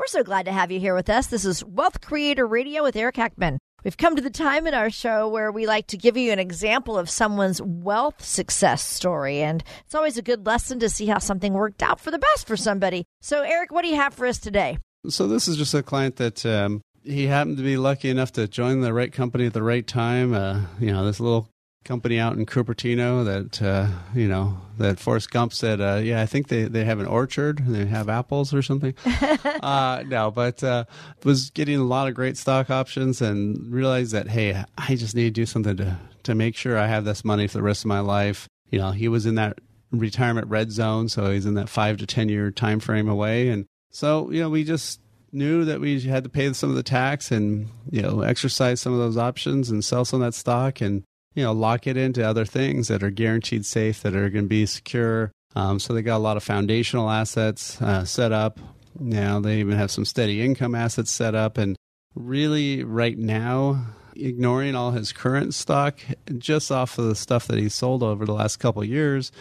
We're 0.00 0.06
so 0.06 0.22
glad 0.22 0.46
to 0.46 0.52
have 0.52 0.72
you 0.72 0.80
here 0.80 0.94
with 0.94 1.10
us. 1.10 1.26
This 1.26 1.44
is 1.44 1.62
Wealth 1.62 2.00
Creator 2.00 2.46
Radio 2.46 2.82
with 2.82 2.96
Eric 2.96 3.16
Heckman. 3.16 3.58
We've 3.84 3.98
come 3.98 4.16
to 4.16 4.22
the 4.22 4.30
time 4.30 4.66
in 4.66 4.72
our 4.72 4.88
show 4.88 5.28
where 5.28 5.52
we 5.52 5.66
like 5.66 5.88
to 5.88 5.98
give 5.98 6.16
you 6.16 6.32
an 6.32 6.38
example 6.38 6.96
of 6.96 7.10
someone's 7.10 7.60
wealth 7.60 8.24
success 8.24 8.82
story. 8.82 9.42
And 9.42 9.62
it's 9.84 9.94
always 9.94 10.16
a 10.16 10.22
good 10.22 10.46
lesson 10.46 10.78
to 10.78 10.88
see 10.88 11.04
how 11.04 11.18
something 11.18 11.52
worked 11.52 11.82
out 11.82 12.00
for 12.00 12.10
the 12.10 12.18
best 12.18 12.46
for 12.46 12.56
somebody. 12.56 13.04
So, 13.20 13.42
Eric, 13.42 13.72
what 13.72 13.82
do 13.82 13.88
you 13.88 13.96
have 13.96 14.14
for 14.14 14.24
us 14.24 14.38
today? 14.38 14.78
So 15.10 15.28
this 15.28 15.46
is 15.46 15.58
just 15.58 15.74
a 15.74 15.82
client 15.82 16.16
that 16.16 16.46
um, 16.46 16.80
he 17.04 17.26
happened 17.26 17.58
to 17.58 17.62
be 17.62 17.76
lucky 17.76 18.08
enough 18.08 18.32
to 18.32 18.48
join 18.48 18.80
the 18.80 18.94
right 18.94 19.12
company 19.12 19.44
at 19.44 19.52
the 19.52 19.62
right 19.62 19.86
time. 19.86 20.32
Uh, 20.32 20.62
you 20.80 20.92
know, 20.92 21.04
this 21.04 21.20
little 21.20 21.46
company 21.84 22.18
out 22.18 22.36
in 22.36 22.46
Cupertino 22.46 23.24
that 23.24 23.62
uh, 23.62 23.88
you 24.14 24.28
know 24.28 24.58
that 24.78 24.98
Forrest 24.98 25.30
Gump 25.30 25.52
said, 25.52 25.80
uh, 25.80 26.00
"Yeah, 26.02 26.20
I 26.20 26.26
think 26.26 26.48
they, 26.48 26.64
they 26.64 26.84
have 26.84 27.00
an 27.00 27.06
orchard. 27.06 27.60
And 27.60 27.74
they 27.74 27.86
have 27.86 28.08
apples 28.08 28.52
or 28.52 28.62
something." 28.62 28.94
uh, 29.62 30.04
no, 30.06 30.30
but 30.30 30.62
uh, 30.62 30.84
was 31.24 31.50
getting 31.50 31.78
a 31.78 31.84
lot 31.84 32.08
of 32.08 32.14
great 32.14 32.36
stock 32.36 32.70
options 32.70 33.20
and 33.20 33.72
realized 33.72 34.12
that 34.12 34.28
hey, 34.28 34.64
I 34.76 34.94
just 34.94 35.14
need 35.14 35.24
to 35.24 35.30
do 35.30 35.46
something 35.46 35.76
to 35.78 35.98
to 36.24 36.34
make 36.34 36.56
sure 36.56 36.76
I 36.76 36.86
have 36.86 37.04
this 37.04 37.24
money 37.24 37.46
for 37.46 37.58
the 37.58 37.62
rest 37.62 37.84
of 37.84 37.88
my 37.88 38.00
life. 38.00 38.48
You 38.70 38.78
know, 38.78 38.92
he 38.92 39.08
was 39.08 39.26
in 39.26 39.36
that 39.36 39.58
retirement 39.90 40.48
red 40.48 40.70
zone, 40.70 41.08
so 41.08 41.30
he's 41.30 41.46
in 41.46 41.54
that 41.54 41.68
five 41.68 41.96
to 41.98 42.06
ten 42.06 42.28
year 42.28 42.50
time 42.50 42.80
frame 42.80 43.08
away, 43.08 43.48
and 43.48 43.66
so 43.90 44.30
you 44.30 44.40
know 44.40 44.50
we 44.50 44.64
just 44.64 45.00
knew 45.32 45.64
that 45.64 45.80
we 45.80 46.00
had 46.00 46.24
to 46.24 46.30
pay 46.30 46.52
some 46.52 46.70
of 46.70 46.76
the 46.76 46.82
tax 46.82 47.30
and 47.30 47.68
you 47.90 48.02
know 48.02 48.20
exercise 48.22 48.80
some 48.80 48.92
of 48.92 48.98
those 48.98 49.16
options 49.16 49.70
and 49.70 49.84
sell 49.84 50.04
some 50.04 50.20
of 50.20 50.26
that 50.26 50.34
stock 50.34 50.80
and 50.80 51.04
you 51.34 51.42
know 51.42 51.52
lock 51.52 51.86
it 51.86 51.96
into 51.96 52.26
other 52.26 52.44
things 52.44 52.88
that 52.88 53.02
are 53.02 53.10
guaranteed 53.10 53.64
safe 53.64 54.02
that 54.02 54.14
are 54.14 54.30
going 54.30 54.44
to 54.44 54.48
be 54.48 54.66
secure. 54.66 55.32
Um, 55.56 55.78
so 55.78 55.92
they 55.92 56.02
got 56.02 56.16
a 56.16 56.18
lot 56.18 56.36
of 56.36 56.44
foundational 56.44 57.10
assets 57.10 57.80
uh, 57.82 58.04
set 58.04 58.32
up. 58.32 58.60
Now 58.98 59.40
they 59.40 59.60
even 59.60 59.76
have 59.76 59.90
some 59.90 60.04
steady 60.04 60.42
income 60.42 60.74
assets 60.74 61.10
set 61.10 61.34
up, 61.34 61.58
and 61.58 61.76
really 62.14 62.84
right 62.84 63.18
now 63.18 63.86
ignoring 64.14 64.74
all 64.74 64.90
his 64.90 65.12
current 65.12 65.54
stock 65.54 65.98
just 66.38 66.70
off 66.70 66.98
of 66.98 67.06
the 67.06 67.14
stuff 67.14 67.46
that 67.46 67.58
he 67.58 67.68
sold 67.68 68.02
over 68.02 68.26
the 68.26 68.34
last 68.34 68.56
couple 68.56 68.84
years 68.84 69.32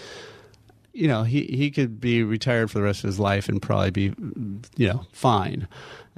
you 0.93 1.07
know, 1.07 1.23
he, 1.23 1.43
he 1.43 1.71
could 1.71 1.99
be 1.99 2.23
retired 2.23 2.69
for 2.69 2.79
the 2.79 2.83
rest 2.83 3.03
of 3.03 3.07
his 3.07 3.19
life 3.19 3.47
and 3.47 3.61
probably 3.61 3.91
be, 3.91 4.13
you 4.75 4.87
know, 4.87 5.05
fine. 5.11 5.67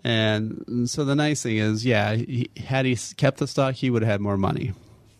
And 0.03 0.89
so 0.89 1.05
the 1.05 1.15
nice 1.15 1.43
thing 1.43 1.57
is, 1.57 1.85
yeah, 1.85 2.15
he, 2.15 2.49
had 2.57 2.85
he 2.85 2.97
kept 3.17 3.37
the 3.37 3.47
stock, 3.47 3.75
he 3.75 3.89
would 3.89 4.01
have 4.01 4.11
had 4.11 4.21
more 4.21 4.37
money. 4.37 4.73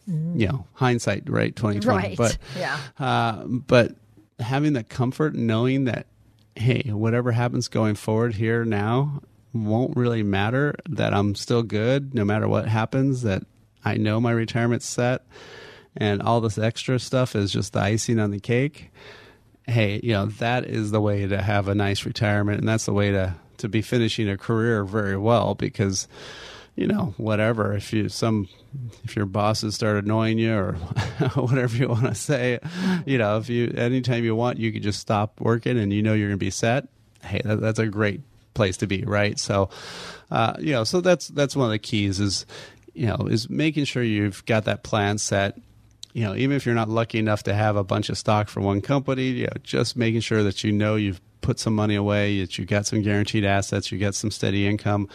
Mm. 0.10 0.40
You 0.40 0.48
know, 0.48 0.68
hindsight, 0.74 1.30
right? 1.30 1.56
Twenty 1.56 1.80
twenty. 1.80 2.08
Right. 2.10 2.18
But 2.18 2.38
yeah. 2.58 2.80
Uh, 3.00 3.44
but 3.46 3.96
having 4.40 4.74
the 4.74 4.84
comfort, 4.84 5.36
knowing 5.36 5.86
that, 5.86 6.08
hey, 6.56 6.84
whatever 6.92 7.32
happens 7.32 7.68
going 7.68 7.96
forward 7.96 8.36
here 8.36 8.66
now 8.66 9.22
won't 9.54 9.96
really 9.96 10.24
matter. 10.24 10.76
That 10.90 11.14
I'm 11.14 11.36
still 11.36 11.64
good, 11.64 12.14
no 12.14 12.26
matter 12.26 12.48
what 12.48 12.68
happens. 12.68 13.22
That 13.22 13.44
I 13.86 13.98
know 13.98 14.20
my 14.20 14.32
retirement's 14.32 14.88
set, 14.88 15.26
and 15.96 16.22
all 16.22 16.42
this 16.42 16.58
extra 16.58 17.00
stuff 17.00 17.36
is 17.36 17.52
just 17.52 17.74
the 17.74 17.80
icing 17.80 18.20
on 18.20 18.32
the 18.32 18.40
cake 18.40 18.92
hey, 19.68 20.00
you 20.04 20.12
know, 20.12 20.26
that 20.26 20.66
is 20.66 20.92
the 20.92 21.02
way 21.02 21.28
to 21.28 21.42
have 21.42 21.68
a 21.68 21.76
nice 21.76 22.06
retirement, 22.06 22.60
and 22.60 22.68
that's 22.68 22.86
the 22.86 22.94
way 22.94 23.12
to 23.12 23.36
to 23.58 23.70
be 23.70 23.82
finishing 23.82 24.28
a 24.28 24.38
career 24.38 24.84
very 24.84 25.16
well 25.16 25.54
because 25.54 26.08
you 26.76 26.88
know 26.88 27.14
whatever. 27.18 27.74
If 27.74 27.94
you 27.94 28.10
some 28.10 28.48
if 29.04 29.16
your 29.16 29.26
bosses 29.26 29.76
start 29.76 30.04
annoying 30.04 30.40
you 30.40 30.54
or 30.54 30.74
whatever 31.36 31.76
you 31.76 31.90
want 31.90 32.06
to 32.06 32.16
say 32.16 32.60
you 33.06 33.18
know 33.18 33.38
if 33.38 33.50
you 33.50 33.74
anytime 33.76 34.24
you 34.24 34.36
want 34.36 34.58
you 34.58 34.72
can 34.72 34.82
just 34.82 35.00
stop 35.00 35.40
working 35.42 35.78
and 35.78 35.92
you 35.92 36.02
know 36.02 36.14
you're 36.14 36.30
going 36.30 36.40
to 36.40 36.46
be 36.46 36.50
set. 36.50 36.88
Hey 37.24 37.42
that, 37.44 37.60
that's 37.60 37.80
a 37.80 37.88
great 37.88 38.22
place 38.54 38.78
to 38.78 38.88
be 38.88 39.04
right? 39.04 39.38
So 39.38 39.70
uh, 40.30 40.54
you 40.60 40.72
know 40.72 40.84
so 40.84 41.02
that's 41.02 41.28
that's 41.30 41.56
one 41.56 41.66
of 41.66 41.72
the 41.72 41.80
keys 41.80 42.20
is 42.20 42.46
you 42.94 43.08
know 43.08 43.28
is 43.30 43.50
making 43.50 43.86
sure 43.86 44.04
you've 44.04 44.46
got 44.46 44.66
that 44.66 44.84
plan 44.84 45.18
set. 45.18 45.58
You 46.14 46.26
know, 46.26 46.36
even 46.36 46.58
if 46.58 46.66
you're 46.66 46.76
not 46.76 46.90
lucky 46.90 47.20
enough 47.20 47.44
to 47.44 47.54
have 47.54 47.78
a 47.78 47.86
bunch 47.86 48.10
of 48.10 48.18
stock 48.18 48.50
for 48.50 48.60
one 48.60 48.82
company, 48.82 49.28
you 49.28 49.46
know, 49.46 49.54
just 49.64 49.96
making 49.96 50.20
sure 50.20 50.44
that 50.44 50.62
you 50.62 50.74
know 50.74 50.98
you've 50.98 51.22
put 51.40 51.58
some 51.58 51.74
money 51.74 51.96
away, 51.96 52.42
that 52.42 52.58
you 52.58 52.66
got 52.66 52.86
some 52.86 53.02
guaranteed 53.02 53.46
assets, 53.46 53.94
you 53.94 53.98
get 53.98 54.14
some 54.16 54.30
steady 54.30 54.68
income. 54.68 55.08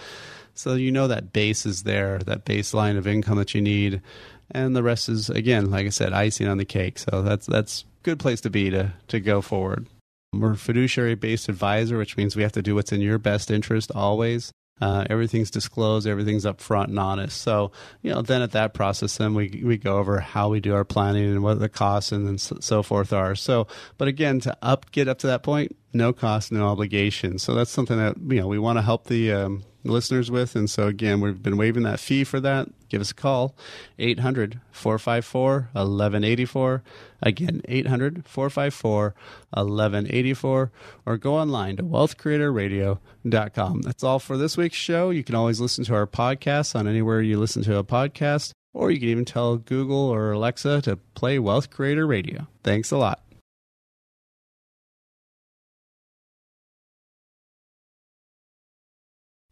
So 0.59 0.75
you 0.75 0.91
know 0.91 1.09
that 1.09 1.33
base 1.33 1.67
is 1.67 1.83
there, 1.83 2.19
that 2.21 2.45
baseline 2.45 2.97
of 2.97 3.07
income 3.07 3.39
that 3.39 3.55
you 3.55 3.61
need. 3.61 4.03
And 4.51 4.77
the 4.77 4.83
rest 4.83 5.09
is 5.09 5.29
again, 5.29 5.71
like 5.71 5.87
I 5.87 5.91
said, 5.91 6.13
icing 6.13 6.49
on 6.49 6.59
the 6.59 6.65
cake. 6.65 6.99
So 6.99 7.23
that's 7.23 7.47
that's 7.47 7.85
good 8.03 8.19
place 8.19 8.41
to 8.43 8.51
be 8.51 8.71
to 8.71 8.93
to 9.09 9.21
go 9.21 9.41
forward. 9.41 9.87
We're 10.33 10.55
fiduciary 10.55 11.15
based 11.15 11.49
advisor, 11.49 11.99
which 11.99 12.17
means 12.17 12.37
we 12.37 12.43
have 12.43 12.53
to 12.53 12.63
do 12.63 12.75
what's 12.75 12.93
in 12.93 13.01
your 13.01 13.19
best 13.19 13.51
interest 13.51 13.91
always. 13.95 14.53
Uh, 14.79 15.07
everything's 15.09 15.51
disclosed, 15.51 16.07
everything's 16.07 16.45
upfront 16.45 16.89
and 16.89 16.99
honest. 16.99 17.41
So, 17.41 17.73
you 18.03 18.13
know, 18.13 18.21
then 18.21 18.43
at 18.43 18.53
that 18.53 18.75
process, 18.75 19.17
then 19.17 19.33
we 19.33 19.63
we 19.65 19.79
go 19.79 19.97
over 19.97 20.21
how 20.21 20.51
we 20.51 20.61
do 20.61 20.75
our 20.75 20.85
planning 20.85 21.25
and 21.25 21.43
what 21.43 21.59
the 21.59 21.69
costs 21.71 22.13
and 22.13 22.27
then 22.27 22.37
so, 22.37 22.59
so 22.61 22.83
forth 22.83 23.13
are. 23.13 23.35
So, 23.35 23.67
but 23.97 24.07
again, 24.07 24.39
to 24.41 24.57
up 24.61 24.91
get 24.91 25.09
up 25.09 25.19
to 25.21 25.27
that 25.29 25.43
point, 25.43 25.75
no 25.95 26.13
cost, 26.13 26.53
no 26.53 26.67
obligation. 26.67 27.39
So 27.39 27.55
that's 27.55 27.71
something 27.71 27.97
that 27.97 28.17
you 28.29 28.39
know 28.39 28.49
we 28.49 28.59
want 28.59 28.77
to 28.77 28.83
help 28.83 29.07
the 29.07 29.33
um, 29.33 29.65
listeners 29.91 30.31
with. 30.31 30.57
And 30.57 30.69
so, 30.69 30.87
again, 30.87 31.21
we've 31.21 31.43
been 31.43 31.57
waiving 31.57 31.83
that 31.85 32.01
fee 32.01 32.25
for 32.25 32.41
that. 32.41 32.69
Give 32.89 33.01
us 33.01 33.11
a 33.11 33.15
call, 33.15 33.57
800 33.99 34.61
454 34.71 35.71
1184. 35.73 36.83
Again, 37.23 37.63
800 37.67 38.27
454 38.27 39.15
1184. 39.51 40.73
Or 41.05 41.17
go 41.17 41.35
online 41.35 41.77
to 41.77 41.83
wealthcreatorradio.com. 41.83 43.81
That's 43.83 44.05
all 44.05 44.19
for 44.19 44.37
this 44.37 44.57
week's 44.57 44.77
show. 44.77 45.11
You 45.11 45.25
can 45.25 45.35
always 45.35 45.61
listen 45.61 45.85
to 45.85 45.95
our 45.95 46.07
podcast 46.07 46.77
on 46.77 46.87
anywhere 46.87 47.21
you 47.23 47.39
listen 47.39 47.63
to 47.65 47.77
a 47.77 47.85
podcast. 47.85 48.53
Or 48.73 48.91
you 48.91 49.01
can 49.01 49.09
even 49.09 49.25
tell 49.25 49.57
Google 49.57 49.97
or 49.97 50.33
Alexa 50.33 50.83
to 50.83 50.97
play 51.15 51.39
Wealth 51.39 51.71
Creator 51.71 52.07
Radio. 52.07 52.47
Thanks 52.63 52.91
a 52.91 52.99
lot. 52.99 53.26